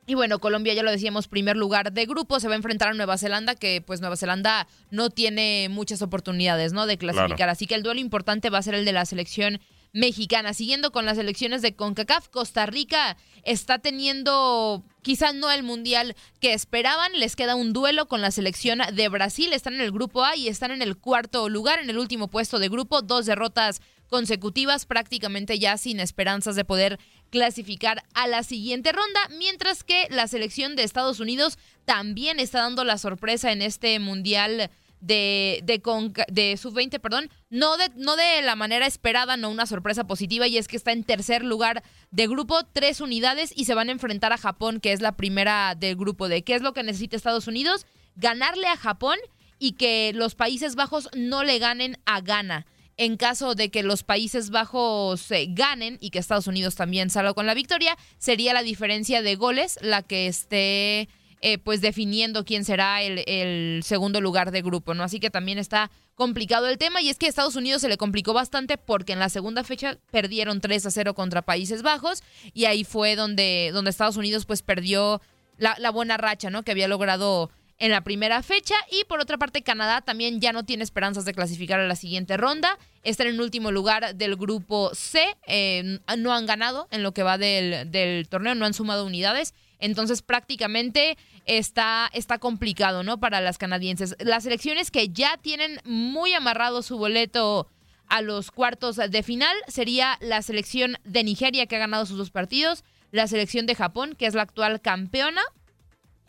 Y 0.07 0.15
bueno, 0.15 0.41
Colombia, 0.41 0.75
ya 0.75 0.83
lo 0.83 0.91
decíamos, 0.91 1.29
primer 1.29 1.57
lugar 1.57 1.93
de 1.93 2.07
grupo, 2.07 2.41
se 2.41 2.49
va 2.49 2.55
a 2.55 2.57
enfrentar 2.57 2.89
a 2.89 2.95
Nueva 2.95 3.19
Zelanda, 3.19 3.55
que 3.55 3.81
pues 3.81 4.01
Nueva 4.01 4.17
Zelanda 4.17 4.67
no 4.91 5.11
tiene 5.11 5.69
muchas 5.71 6.03
oportunidades, 6.03 6.73
¿no? 6.73 6.87
De 6.87 6.99
clasificar. 6.99 7.37
Claro. 7.37 7.53
Así 7.53 7.67
que 7.67 7.77
el 7.77 7.85
duelo 7.85 8.01
importante 8.01 8.51
va 8.51 8.59
a 8.59 8.63
ser 8.63 8.75
el 8.75 8.85
de 8.85 8.93
la 8.93 9.07
selección 9.07 9.61
mexicana. 9.93 10.55
Siguiendo 10.55 10.91
con 10.91 11.07
las 11.07 11.19
elecciones 11.19 11.63
de 11.63 11.77
CONCACAF, 11.77 12.29
Costa 12.29 12.67
Rica 12.67 13.17
está 13.45 13.79
teniendo 13.79 14.83
quizá 15.03 15.33
no 15.33 15.51
el 15.51 15.63
mundial 15.63 16.17
que 16.41 16.53
esperaban. 16.53 17.13
Les 17.19 17.37
queda 17.37 17.55
un 17.55 17.73
duelo 17.73 18.09
con 18.09 18.21
la 18.23 18.31
selección 18.33 18.81
de 18.93 19.09
Brasil. 19.09 19.53
Están 19.53 19.75
en 19.75 19.83
el 19.83 19.93
grupo 19.93 20.25
A 20.25 20.35
y 20.35 20.49
están 20.49 20.73
en 20.73 20.83
el 20.83 20.97
cuarto 20.97 21.49
lugar, 21.49 21.79
en 21.79 21.91
el 21.91 21.99
último 21.99 22.29
puesto 22.29 22.59
de 22.59 22.69
grupo. 22.69 23.03
Dos 23.03 23.27
derrotas 23.27 23.81
consecutivas, 24.13 24.85
prácticamente 24.85 25.59
ya 25.59 25.79
sin 25.79 25.99
esperanzas 25.99 26.55
de 26.55 26.67
poder 26.67 27.01
clasificar 27.31 28.05
a 28.13 28.29
la 28.29 28.43
siguiente 28.43 28.93
ronda, 28.93 29.21
mientras 29.39 29.85
que 29.85 30.07
la 30.11 30.29
selección 30.29 30.77
de 30.77 30.83
Estados 30.83 31.19
Unidos 31.19 31.59
también 31.87 32.39
está 32.39 32.59
dando 32.59 32.85
la 32.85 32.99
sorpresa 32.99 33.53
en 33.53 33.63
este 33.63 33.99
Mundial 33.99 34.71
de, 35.01 35.63
de, 35.65 35.81
de 36.29 36.57
sub-20, 36.59 37.01
perdón, 37.01 37.31
no 37.49 37.79
de, 37.79 37.91
no 37.97 38.17
de 38.17 38.43
la 38.43 38.55
manera 38.55 38.87
esperada, 38.87 39.39
no 39.39 39.49
una 39.49 39.65
sorpresa 39.65 40.07
positiva, 40.07 40.47
y 40.47 40.59
es 40.59 40.69
que 40.69 40.77
está 40.77 40.93
en 40.93 41.05
tercer 41.05 41.43
lugar 41.43 41.83
de 42.11 42.27
grupo, 42.29 42.65
tres 42.71 43.01
unidades, 43.01 43.51
y 43.57 43.65
se 43.65 43.75
van 43.75 43.89
a 43.89 43.93
enfrentar 43.93 44.35
a 44.35 44.37
Japón, 44.37 44.79
que 44.79 44.93
es 44.93 45.01
la 45.01 45.17
primera 45.17 45.75
del 45.75 45.97
grupo 45.97 46.29
de 46.29 46.45
qué 46.45 46.55
es 46.55 46.61
lo 46.61 46.75
que 46.75 46.83
necesita 46.83 47.17
Estados 47.17 47.49
Unidos, 47.49 47.87
ganarle 48.15 48.67
a 48.67 48.77
Japón 48.77 49.17
y 49.59 49.73
que 49.73 50.13
los 50.15 50.35
Países 50.35 50.75
Bajos 50.75 51.09
no 51.17 51.45
le 51.45 51.59
ganen 51.59 51.97
a 52.05 52.21
Ghana. 52.21 52.67
En 52.97 53.17
caso 53.17 53.55
de 53.55 53.71
que 53.71 53.83
los 53.83 54.03
Países 54.03 54.51
Bajos 54.51 55.31
eh, 55.31 55.47
ganen 55.49 55.99
y 56.01 56.11
que 56.11 56.19
Estados 56.19 56.47
Unidos 56.47 56.75
también 56.75 57.11
salga 57.11 57.35
con 57.35 57.47
la 57.47 57.55
victoria, 57.55 57.97
sería 58.19 58.53
la 58.53 58.63
diferencia 58.63 59.23
de 59.23 59.35
goles 59.37 59.79
la 59.81 60.03
que 60.03 60.27
esté 60.27 61.09
eh, 61.45 61.59
pues 61.59 61.81
definiendo 61.81 62.45
quién 62.45 62.65
será 62.65 63.03
el, 63.03 63.83
segundo 63.83 64.21
lugar 64.21 64.53
de 64.53 64.63
grupo, 64.63 64.95
¿no? 64.95 65.03
Así 65.03 65.19
que 65.19 65.29
también 65.29 65.59
está 65.59 65.91
complicado 66.15 66.69
el 66.69 66.79
tema 66.79 67.03
y 67.03 67.09
es 67.09 67.19
que 67.19 67.27
a 67.27 67.29
Estados 67.31 67.57
Unidos 67.57 67.81
se 67.83 67.89
le 67.89 67.97
complicó 67.97 68.33
bastante 68.33 68.79
porque 68.79 69.13
en 69.13 69.19
la 69.19 69.29
segunda 69.29 69.65
fecha 69.65 69.99
perdieron 70.13 70.61
3 70.61 70.87
a 70.87 70.91
0 70.93 71.15
contra 71.15 71.43
Países 71.43 71.83
Bajos 71.83 72.23
y 72.55 72.67
ahí 72.67 72.85
fue 72.85 73.17
donde, 73.17 73.71
donde 73.73 73.91
Estados 73.91 74.17
Unidos 74.17 74.47
pues 74.47 74.63
perdió 74.63 75.21
la, 75.59 75.75
la 75.81 75.91
buena 75.91 76.17
racha, 76.17 76.49
¿no? 76.49 76.63
Que 76.63 76.71
había 76.71 76.87
logrado 76.87 77.51
en 77.83 77.91
la 77.91 78.03
primera 78.03 78.45
fecha. 78.45 78.77
Y 78.93 79.05
por 79.07 79.21
otra 79.21 79.39
parte, 79.39 79.63
Canadá 79.63 80.03
también 80.03 80.41
ya 80.41 80.53
no 80.53 80.65
tiene 80.65 80.85
esperanzas 80.85 81.25
de 81.25 81.35
clasificar 81.35 81.81
a 81.81 81.87
la 81.89 81.97
siguiente 81.97 82.37
ronda. 82.37 82.79
Está 83.03 83.25
en 83.25 83.41
último 83.41 83.73
lugar 83.73 84.15
del 84.15 84.37
grupo 84.37 84.95
C. 84.95 85.37
Eh, 85.49 85.99
no 86.17 86.33
han 86.33 86.47
ganado 86.47 86.87
en 86.93 87.03
lo 87.03 87.13
que 87.13 87.25
va 87.25 87.39
del, 87.39 87.91
del, 87.91 88.29
torneo, 88.29 88.55
no 88.55 88.67
han 88.67 88.73
sumado 88.73 89.05
unidades. 89.05 89.53
Entonces 89.81 90.23
prácticamente 90.23 91.19
está, 91.45 92.09
está 92.13 92.39
complicado, 92.39 93.03
¿no? 93.03 93.19
Para 93.19 93.41
las 93.41 93.59
canadienses. 93.59 94.15
Las 94.21 94.45
selecciones 94.45 94.93
que 94.93 95.09
ya 95.09 95.37
tienen 95.39 95.81
muy 95.85 96.35
amarrado 96.35 96.83
su 96.83 96.99
boleto 96.99 97.67
a 98.07 98.23
los 98.23 98.53
cuartos 98.53 98.95
de 98.95 99.23
final 99.25 99.57
sería 99.67 100.19
la 100.21 100.43
selección 100.43 100.99
de 101.03 101.25
Nigeria 101.25 101.67
que 101.67 101.75
ha 101.75 101.81
ganado 101.81 102.07
sus 102.07 102.17
dos 102.17 102.31
partidos, 102.31 102.85
la 103.11 103.27
selección 103.27 103.67
de 103.67 103.75
Japón 103.75 104.15
que 104.17 104.27
es 104.27 104.35
la 104.35 104.43
actual 104.43 104.81
campeona, 104.81 105.43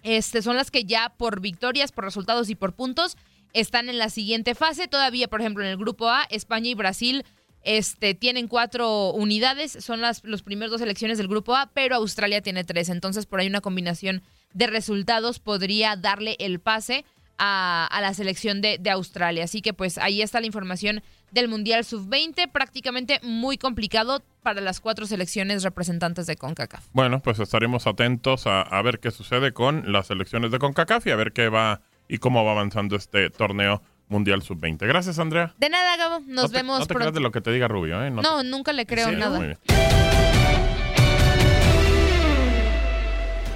este 0.04 0.42
son 0.42 0.56
las 0.56 0.70
que 0.70 0.86
ya 0.86 1.10
por 1.10 1.40
victorias, 1.40 1.92
por 1.92 2.04
resultados 2.04 2.50
y 2.50 2.56
por 2.56 2.74
puntos 2.74 3.18
están 3.54 3.90
en 3.90 3.98
la 3.98 4.10
siguiente 4.10 4.56
fase. 4.56 4.88
Todavía, 4.88 5.28
por 5.28 5.42
ejemplo, 5.42 5.64
en 5.64 5.70
el 5.70 5.78
grupo 5.78 6.10
A, 6.10 6.24
España 6.30 6.70
y 6.70 6.76
Brasil 6.76 7.24
este, 7.64 8.14
tienen 8.14 8.48
cuatro 8.48 9.12
unidades, 9.12 9.78
son 9.80 10.02
las 10.02 10.24
los 10.24 10.44
primeros 10.44 10.72
dos 10.72 10.82
selecciones 10.82 11.18
del 11.18 11.30
grupo 11.30 11.56
A, 11.56 11.72
pero 11.74 11.96
Australia 11.96 12.42
tiene 12.42 12.64
tres. 12.64 12.90
Entonces, 12.90 13.26
por 13.26 13.40
ahí 13.40 13.48
una 13.48 13.62
combinación 13.62 14.22
de 14.54 14.68
resultados 14.68 15.40
podría 15.40 15.96
darle 15.96 16.36
el 16.40 16.60
pase 16.60 17.06
a, 17.38 18.00
la 18.02 18.14
selección 18.14 18.62
de, 18.62 18.78
de, 18.78 18.90
Australia. 18.90 19.46
Así 19.46 19.62
que 19.62 19.74
pues 19.74 19.98
ahí 19.98 20.22
está 20.22 20.40
la 20.40 20.46
información 20.46 21.02
del 21.34 21.48
Mundial 21.48 21.84
Sub-20, 21.84 22.52
prácticamente 22.52 23.20
muy 23.24 23.58
complicado 23.58 24.22
para 24.44 24.62
las 24.62 24.80
cuatro 24.80 25.06
selecciones 25.06 25.64
representantes 25.64 26.28
de 26.28 26.36
CONCACAF. 26.36 26.86
Bueno, 26.94 27.20
pues 27.22 27.40
estaremos 27.40 27.88
atentos 27.88 28.48
a, 28.48 28.62
a 28.62 28.82
ver 28.82 29.00
qué 29.00 29.12
sucede 29.12 29.52
con 29.52 29.92
las 29.92 30.08
selecciones 30.08 30.52
de 30.52 30.60
CONCACAF 30.60 31.08
y 31.08 31.12
a 31.12 31.16
ver 31.16 31.34
qué 31.34 31.50
va 31.50 31.82
y 32.08 32.20
cómo 32.20 32.46
va 32.46 32.52
avanzando 32.52 32.96
este 32.96 33.30
torneo 33.30 33.82
Mundial 34.10 34.44
Sub-20. 34.44 34.86
Gracias, 34.86 35.18
Andrea. 35.18 35.56
De 35.58 35.70
nada, 35.70 35.98
Gabo. 35.98 36.24
Nos 36.28 36.52
vemos 36.52 36.82
no 36.82 36.86
te 36.86 36.94
pronto. 36.94 37.12
de 37.12 37.20
lo 37.20 37.32
que 37.32 37.42
te 37.42 37.52
diga 37.52 37.68
Rubio, 37.68 38.04
¿eh? 38.04 38.12
No, 38.12 38.44
nunca 38.44 38.74
le 38.74 38.86
creo 38.86 39.10
sí, 39.10 39.16
nada. 39.16 39.58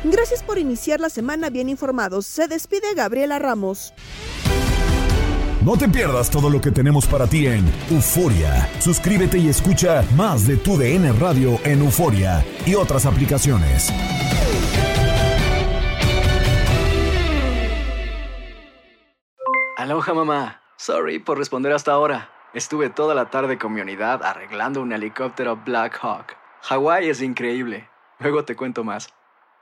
Gracias 0.04 0.42
por 0.42 0.58
iniciar 0.58 1.00
la 1.00 1.10
semana 1.10 1.50
bien 1.50 1.70
informados. 1.70 2.26
Se 2.26 2.48
despide 2.48 2.94
Gabriela 2.96 3.40
Ramos. 3.40 3.94
No 5.68 5.76
te 5.76 5.90
pierdas 5.90 6.30
todo 6.30 6.50
lo 6.50 6.62
que 6.62 6.72
tenemos 6.72 7.06
para 7.06 7.28
ti 7.28 7.46
en 7.46 7.70
Euforia. 7.92 8.70
Suscríbete 8.80 9.38
y 9.38 9.50
escucha 9.50 10.02
más 10.16 10.48
de 10.48 10.56
tu 10.56 10.78
DN 10.78 11.12
Radio 11.12 11.60
en 11.66 11.82
Euforia 11.82 12.42
y 12.66 12.74
otras 12.74 13.06
aplicaciones. 13.06 13.92
Aloha 19.76 20.14
mamá. 20.14 20.62
Sorry 20.78 21.20
por 21.20 21.38
responder 21.38 21.74
hasta 21.74 21.92
ahora. 21.92 22.30
Estuve 22.54 22.90
toda 22.90 23.14
la 23.14 23.30
tarde 23.30 23.58
con 23.58 23.74
mi 23.74 23.82
unidad 23.82 24.24
arreglando 24.24 24.82
un 24.82 24.94
helicóptero 24.94 25.60
Black 25.66 26.00
Hawk. 26.02 26.38
Hawái 26.62 27.10
es 27.10 27.22
increíble. 27.22 27.90
Luego 28.20 28.46
te 28.46 28.56
cuento 28.56 28.86
más. 28.86 29.10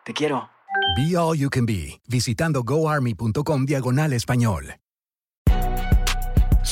Te 0.04 0.14
quiero. 0.14 0.52
Be 0.96 1.18
All 1.18 1.36
You 1.36 1.50
Can 1.50 1.66
Be, 1.66 2.00
visitando 2.08 2.62
goarmy.com 2.62 3.66
diagonal 3.66 4.14
español. 4.14 4.76